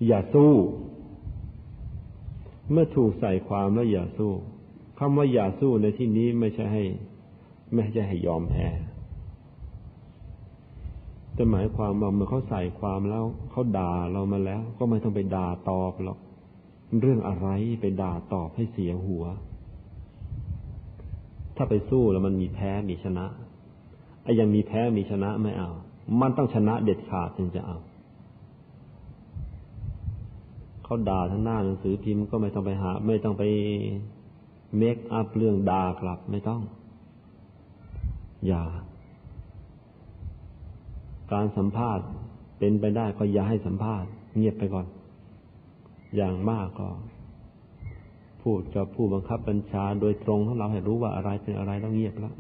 [0.08, 0.54] อย่าสู้
[2.72, 4.32] เมื่อถูกใส่ความแล้วอย่าสู้
[5.00, 6.84] คำว่าอย่าสู้ในที่นี้ไม่ใช่ให้
[7.76, 8.68] ไม่ใช่ให้ยอมแพ้
[11.34, 16.20] แต่หมายความว่าเมื่อเขาใส่ความแล้วเขาด่าเรามาแล้ว ก็ไม่ต้องไปด่าตอบหรอก
[17.02, 17.48] เรื่องอะไร
[17.82, 19.26] ไปด่าตอบให้เสียหัว
[21.56, 23.26] ถ้าไปสู้แล้วมันมีแพ้มีชนะ
[24.24, 25.72] ไอ้ยังมีแพ้มีชนะไม่เอา
[26.22, 27.78] มันต้องชนะเด็ดขาดถึงจะเอา
[30.84, 33.44] เขาด่าทั้งหน้าหนังสือพิมพ์ก็ไม่ต้องไปหา ไม่ต้องไป
[34.76, 36.62] เมคอัพเรื่องด่ากลับไม่ต้อง
[38.48, 38.64] อย่า
[41.32, 42.06] การสัมภาษณ์
[42.60, 44.86] เป็นไปได้ก็อย่าให้สัมภาษณ์ เงียบไปก่อน
[46.16, 46.90] อย่างมากก็
[48.44, 52.36] พูดกับผู้บังคับบัญชาโดยตรงให้เราให้รู้ว่าอะไรเป็นอะไรต้องเงียบแล้ว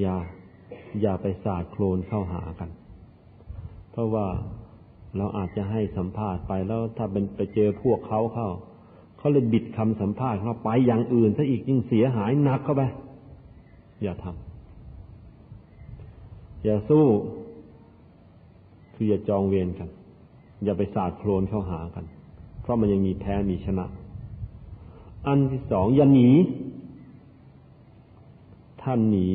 [0.00, 0.16] อย่า
[1.00, 2.70] อย่าไปสาดโคลนเข้าหากัน
[3.90, 4.26] เพราะว่า
[5.16, 8.48] เราอาจจะให้สัมภาษณ์ไปแล้วถ้าเป็นไปเจอพวกเขาเข้า
[9.20, 12.82] เขาเลยบิดคำสัมภาษณ์เขาไปอย่างอื่นซะอีกยิ่งเสียหายหนักเข้าไป
[14.02, 17.06] อย่าทำอย่าสู้
[18.94, 19.88] คืออย่าจองเวรกัน
[20.64, 22.04] อย่าไปสาดโคลนเข้าหากัน
[22.62, 23.86] เพราะมันยังมีแพ้มีชนะ
[25.26, 26.30] อันที่สองอย่าหนี
[28.82, 29.30] ท่านหนี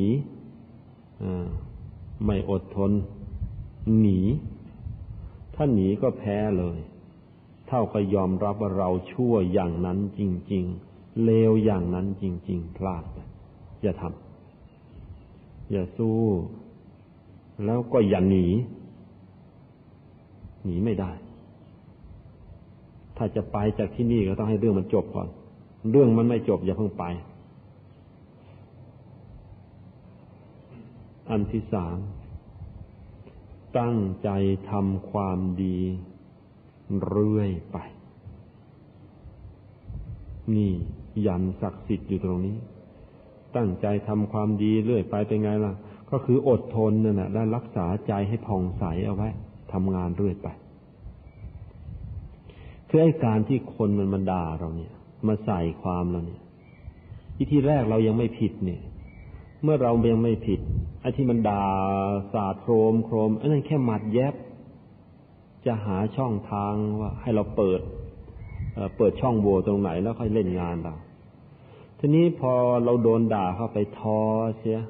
[2.24, 2.92] ไม่อดทน
[4.00, 4.20] หนี
[5.54, 6.78] ถ้านหนีก็แพ้เลย
[7.68, 10.20] เท่ากับยอมรับว่าเราชั่วอย่างนั้นจ
[10.52, 10.64] ริง
[10.94, 13.04] ๆ เลวอย่างนั้นจริง ๆ พลาด
[13.82, 16.20] อย่าทำอย่าสู้
[17.64, 18.46] แล้วก็อย่าหนี
[20.64, 21.12] หนีไม่ได้
[23.16, 25.28] ถ้าจะไปจากที่นี่ก็ต้องให้เรื่องมันจบก่อน
[25.90, 27.04] เรื่องมันไม่จบอย่าเพิ่งไป
[31.30, 31.96] อันที่สาม
[33.78, 34.28] ตั้งใจ
[34.70, 35.78] ทำความดี
[37.08, 37.76] เรื่อยไป
[40.54, 40.72] นี่
[41.26, 42.56] ยันศักดิ์สิทธิ์อยู่ตรงนี้
[43.56, 45.72] ตั้งใจทำความดีเรื่อยไปเป็นไงล่ะ
[46.10, 49.28] ก็คืออดทนนั่นแหละได้รักษาใจให้ผ่องใสเอาไว้
[49.72, 50.48] ทำงานเรื่อยไป
[52.88, 54.92] คือไอ้การที่คนมันมาด่าเราเนี่ย
[55.26, 56.40] มาใส่ความเราเนี่ย
[57.50, 58.80] ที่แรกเรายังไม่ผิดเนี่ย
[59.62, 60.60] เมื่อเรายังไม่ผิด
[61.00, 61.64] ไอ้ที่มันด่า
[62.32, 64.34] สาดโครมโครมอันนั้นแค่หมัดแยบ
[65.66, 67.80] จะหาช่องทางว่าให้เราเปิด
[68.96, 70.94] เปิดช่องโหว่ตรงไหนแล้วค่อยเล่นงานเรา
[71.98, 72.52] ทีนี้พอ
[72.84, 74.20] เราโดนด่าเข้าไปท้อ
[74.58, 74.80] เสีย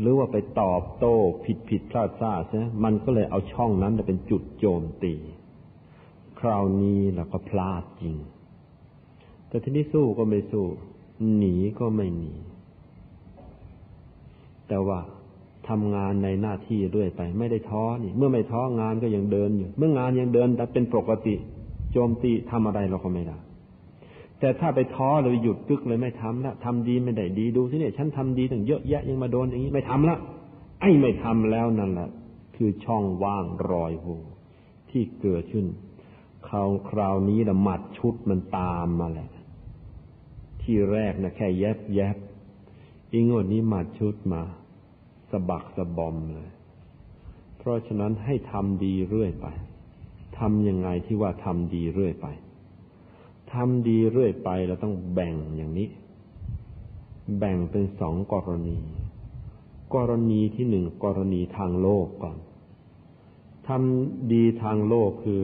[0.00, 5.14] หรือว่าไปตอบโต้ผิดผิดพลาดพลาดเสียมันก็เลยเอาช่องนั้นเป็นจุดโจมตี
[6.40, 8.16] คราวนี้เราก็พลาดจริง
[9.48, 10.66] แต่ทีนี้สู้ก็ไม่สู้
[11.36, 12.34] หนีก็ไม่หนี
[14.68, 14.98] แต่ว่า
[15.70, 21.34] ทำงานในหน้าที่เรื่อยไป ไม่ได้ท้อนี่ เมื่อไม่ท้องานก็ยังเดินอยู่ เมื่องานยังเดินแต่เป็นปกติ
[21.92, 23.38] โจมตีทำอะไรเราก็ไม่ได้
[24.40, 30.16] แต่ถ้าไปท้อเลยหยุดตึกเลยไม่ทำละทำดีไม่ได้ดีดูสิเนี่ยฉันทำดีตั้งเยอะแยะยังมาโดนอย่างนี้ไม่ทำละ
[30.80, 32.08] ไอ้ไม่ทำแล้วนั่นแหละ
[32.56, 34.06] คือช่องว่างรอยโห
[34.90, 35.66] ที่เกิดขึ้น
[36.48, 39.30] คราวคราวนี้ละหมัดชุดมันตามมาแหละ
[40.62, 42.16] ที่แรกนะแค่แยบแยบ
[43.12, 44.42] อีงวดนี้หมัดชุดมา
[45.30, 46.50] สะบักสะบอมเลย
[47.58, 49.46] เพราะฉะนั้นให้ทำดีเรื่อยไป
[50.38, 52.26] ทำยังไงที่ว่าทำดีเรื่อยไป
[53.52, 55.88] ทำดีเรื่อยไปเราต้องแบ่งอย่างนี้
[57.38, 58.78] แบ่งเป็นสองกรณี
[59.94, 62.36] กรณีที่หนึ่งกรณีทางโลกก่อน
[63.68, 65.42] ทำดีทางโลกคือ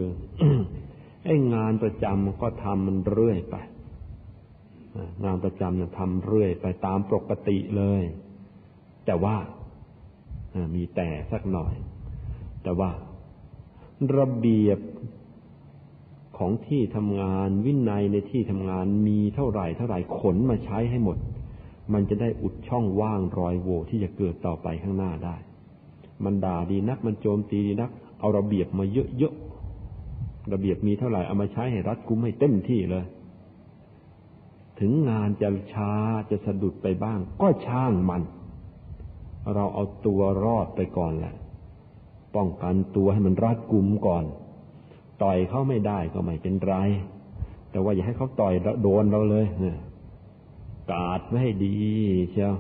[1.25, 3.57] ไอไอ้งานประจำก็ทำมันเรื่อยไป
[5.25, 8.03] งานประจำเนี่ยทำเรื่อยไปตามปกติเลย
[9.07, 9.37] แต่ว่า
[10.75, 11.75] มีแต่สักหน่อย
[12.63, 12.91] แต่ว่า
[14.19, 14.79] ระเบียบ
[16.39, 21.17] ของที่ทำงานวินัยในที่ทำงานมีเท่าไหร่เท่าไหร่ขนมาใช้ให้หมด
[21.93, 25.37] มันจะได้อุดช่องว่างรอยโหว่ที่จะเกิดต่อไปข้างหน้าได้
[26.25, 33.05] มันด่าดีนักมันโจมตีดีนัก เอาระเบียบมาเยอะๆระเบียบมีเท่าไหร่เอามาใช้ให้รัดกุมให้เต็มที่เลย
[34.81, 35.93] ถึงงานจะช้า
[36.31, 38.23] จะสะดุดไปบ้าง ก็ช่างมัน
[39.55, 41.35] เราเอาตัวรอดไปก่อนแหละ
[42.37, 44.25] ป้องกันตัวให้มันรัดกุมก่อน
[45.23, 46.75] ต่อยเขาไม่ได้ก็ไม่เป็นไร
[47.71, 49.79] แต่ว่าอย่าให้เขาต่อยโดนเราเลยเนี่ย
[50.93, 51.77] กาดไว้ให้ดี
[52.31, 52.55] เชียว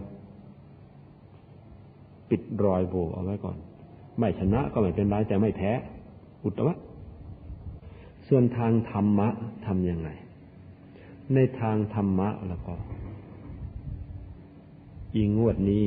[2.30, 3.56] ปิดรอยโบเอาไว้ก่อน
[4.18, 5.72] ไม่ชนะก็ไม่เป็นไรแต่ไม่แพ้
[6.44, 6.76] อุตวะ
[8.28, 9.28] ส่วนทางธรรมะ
[9.66, 10.08] ทำยังไง
[11.34, 12.74] ในทางธรรมะแล้วก็
[15.14, 15.84] อีงวดนี้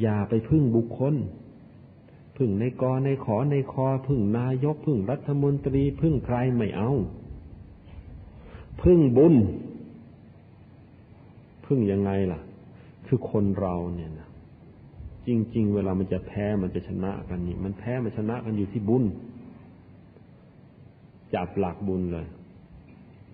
[0.00, 1.14] อย่าไปพึ่งบุคคล
[2.36, 6.90] พึ่งในกอในขอในคอ พึ่งนายก พึ่งรัฐมนตรี พึ่งใครไม่เอา
[8.82, 9.34] พึ่งบุญ
[11.66, 12.40] พึ่งยังไงล่ะ
[13.06, 14.28] คือคนเราเนี่ยนะ
[15.26, 19.04] จริง ๆ เวลามันจะแพ้มันจะชนะกันนี่ มันแพ้มันชนะกันอยู่ที่บุญ
[21.34, 22.26] จับหลักบุญเลย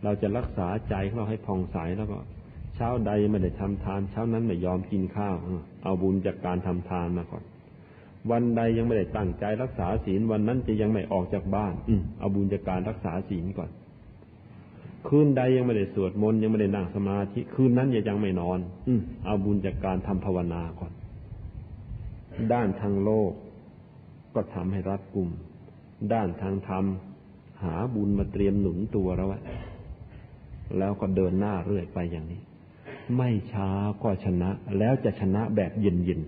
[0.02, 2.18] เราจะรักษาใจของเราให้ผ่องใสแล้วก็
[2.77, 5.36] เช้าใดไม่ได้ทำทาน เช้านั้นไม่ยอมกินข้าว
[5.82, 7.44] เอาบุญจากการทำทานมาก่อน
[8.31, 13.70] วันใดยังไม่ได้ตั้งใจรักษาศีลวันนั้นจะยังไม่ออกจากบ้าน อืเอาบุญจากการรักษาศีลก่อน
[15.09, 18.59] คืนใดยังไม่ได้สวดมนต์ยังไม่ได้นั่งสมาธิคืนนั้นยังไม่นอน
[18.89, 18.93] อื
[19.24, 20.93] เอาบุญจากการทำภาวนาก่อน
[22.53, 23.32] ด้านทางโลก
[24.35, 25.31] ก็ทำให้รัดกลุ่ม
[26.12, 26.85] ด้านทางธรรม
[27.62, 29.39] หาบุญมาเตรียมหนุนตัวเราไว้
[30.78, 32.40] แล้วก็เดินหน้าเรื่อยไปอย่างนี้
[33.16, 33.70] ไม่ช้า
[34.02, 36.20] ก็ชนะ แล้วจะชนะแบบเย็น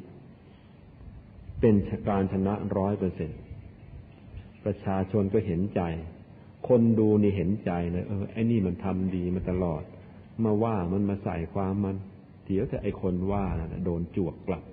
[0.76, 1.74] ๆเป็น
[2.08, 3.30] การชนะร้อยเปอร์เซ็น
[4.64, 5.80] ประชาชนก็เห็นใจ
[6.68, 9.82] คนดูนี่เห็นใจเลยเออไอ้นี่มันทำดีมาตลอด
[10.44, 11.96] มาว่ามันมาใส่ความมัน
[12.44, 14.64] เดี๋ยวแต่ไอ้คนว่านะโดนจวกกลับ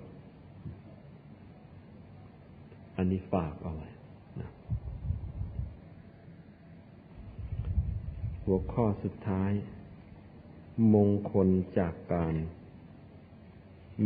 [2.96, 3.88] อันนี้ฝากเอาไว้
[4.40, 4.48] นะ
[8.44, 9.50] หัวข้อสุดท้าย
[10.94, 12.34] มงคลจากการ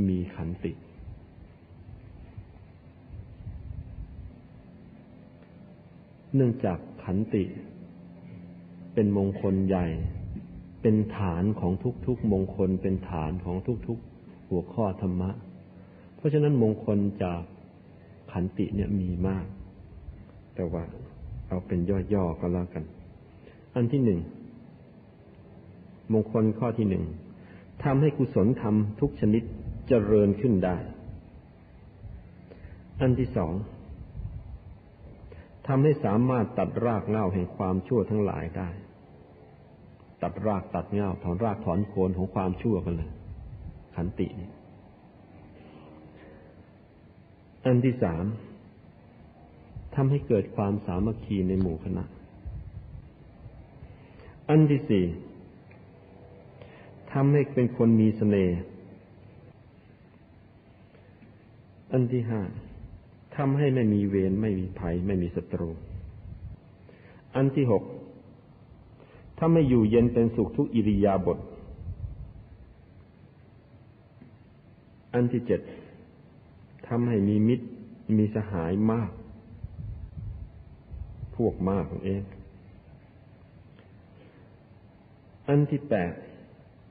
[0.08, 0.72] มีขันติ
[6.34, 7.44] เนื่องจากขันติ
[8.94, 9.86] เป็นมงคลใหญ่
[10.82, 11.72] เป็นฐานของ
[12.06, 13.56] ทุกๆมงคล เป็นฐานของ
[13.86, 15.30] ทุกๆหัวข้อธรรมะ
[16.16, 17.42] เพราะฉะนั้นมงคลจาก
[18.32, 19.46] ขันติเนี่ยมีมาก
[20.54, 20.84] แต่ว่า
[21.48, 21.80] เอาเป็น
[22.12, 22.84] ย่อๆก็แล้วกัน
[23.74, 24.20] อันที่หนึ่ง
[26.12, 27.04] มงคลข้อที่หนึ่ง
[27.84, 29.42] ทำให้กุศลธรรมทุกชนิด
[29.88, 30.76] เจริญขึ้นได้
[33.00, 33.54] อันที่สอง
[35.66, 38.68] ทำให้สามารถตัดรากเง้าแห่งความชั่วทั้งหลายได้
[40.22, 43.10] ตัดรากตัดเง้าถอนรากถอนโคนของความชั่วกันเลย
[43.94, 44.50] ขันตินี่
[47.64, 48.24] อันที่สาม
[49.94, 52.04] ทำให้เกิดความสามัคคีในหมู่คณะ
[54.48, 58.58] อันที่สี่ำให้เป็นคนมีสเสน่ห์
[61.92, 62.40] อันที่ห้า
[63.36, 65.70] ทำให้ไม่มีเวรไม่มีภัย ไม่มีศัตรู
[67.36, 67.82] อันที่หก
[69.38, 71.38] ถ้าไม่อยู่เย็นเป็นสุขทุกอิริยาบถ
[75.14, 75.60] อันที่เจ็ด
[76.88, 77.66] ทำให้มีมิตร
[78.16, 79.10] มีสหายมาก
[81.36, 82.22] พวกมากของเอง
[85.48, 86.12] อันที่แปด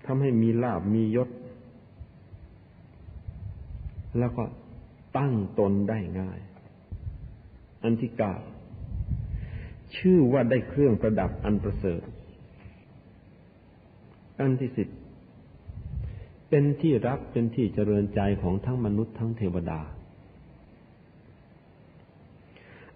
[0.05, 1.29] ทำให้มีลาบมียศ
[4.19, 4.43] แล้วก็
[5.17, 6.39] ตั้งตนได้ง่าย
[7.83, 8.35] อันที่เก้า
[9.97, 12.01] ชื่อว่าได้เครื่องประดับอันประเสริฐ
[14.39, 14.87] อันที่สิบ
[16.49, 19.81] เป็นที่รักเป็นที่เจริญใจของทั้งมนุษย์ทั้งเทวดา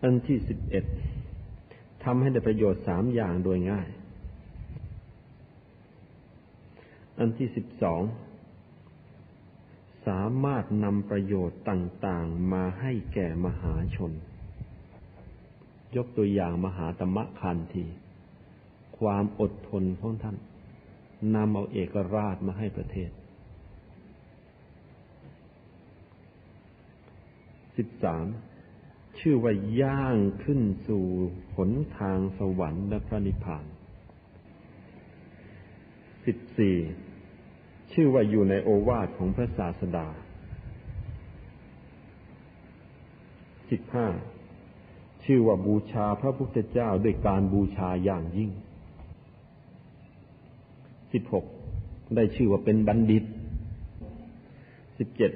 [0.04, 0.86] อันที่สิบเอ็ด
[2.04, 3.88] ทำให้ได้ประโยชน์สามอย่างโดยง่าย
[7.20, 8.02] อันที่สิบสอง
[10.08, 14.12] สามารถนำประโยชน์ต่าง ๆ มาให้แก่มหาชน
[15.96, 17.86] ยกตัวอย่างมหาตมะคันที
[19.00, 20.38] ความอดทนของท่าน
[21.36, 23.12] นำเอาเอกราชมาให้ประเทศ
[27.78, 28.26] สิบสาม
[29.20, 31.06] ชื่อว่าย่างขึ้นสู่
[31.56, 33.66] หนทางสวรรค์และพระนิพพาน
[36.26, 36.78] สิบสี่
[37.94, 40.08] ชื่อว่าอยู่ในโอวาทของพระศาสดา
[43.72, 44.08] สิบห้า
[45.26, 48.52] ชื่อว่าบูชาพระพุทธเจ้าด้วยการบูชาอย่างยิ่ง
[51.14, 51.46] สิบหก
[52.16, 53.24] ได้ชื่อว่าเป็นบัณฑิต
[55.00, 55.32] สิบเจ็ด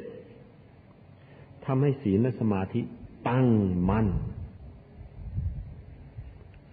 [1.65, 2.81] ทำให้ศีลและสมาธิ
[3.30, 3.47] ตั้ง
[3.89, 4.07] มั่น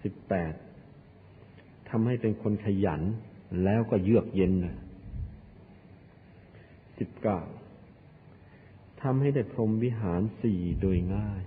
[0.03, 0.53] สิบแปด
[1.89, 3.01] ทำให้เป็นคนขยัน
[3.63, 4.75] แล้วก็เยือกเย็นนะ
[7.01, 7.41] สิบเก้า
[9.01, 11.43] ทำให้ได้พรมวิหารสี่โดยง่าย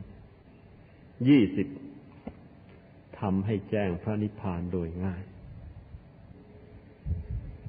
[1.28, 1.68] ยี่สิบ
[3.20, 5.22] ทำให้แจ้งพระนิพพานโดยง่าย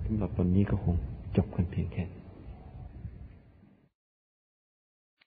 [0.03, 0.95] สำหรับวันนี้ก็คง
[1.37, 2.24] จบกันเพียงแค่นี้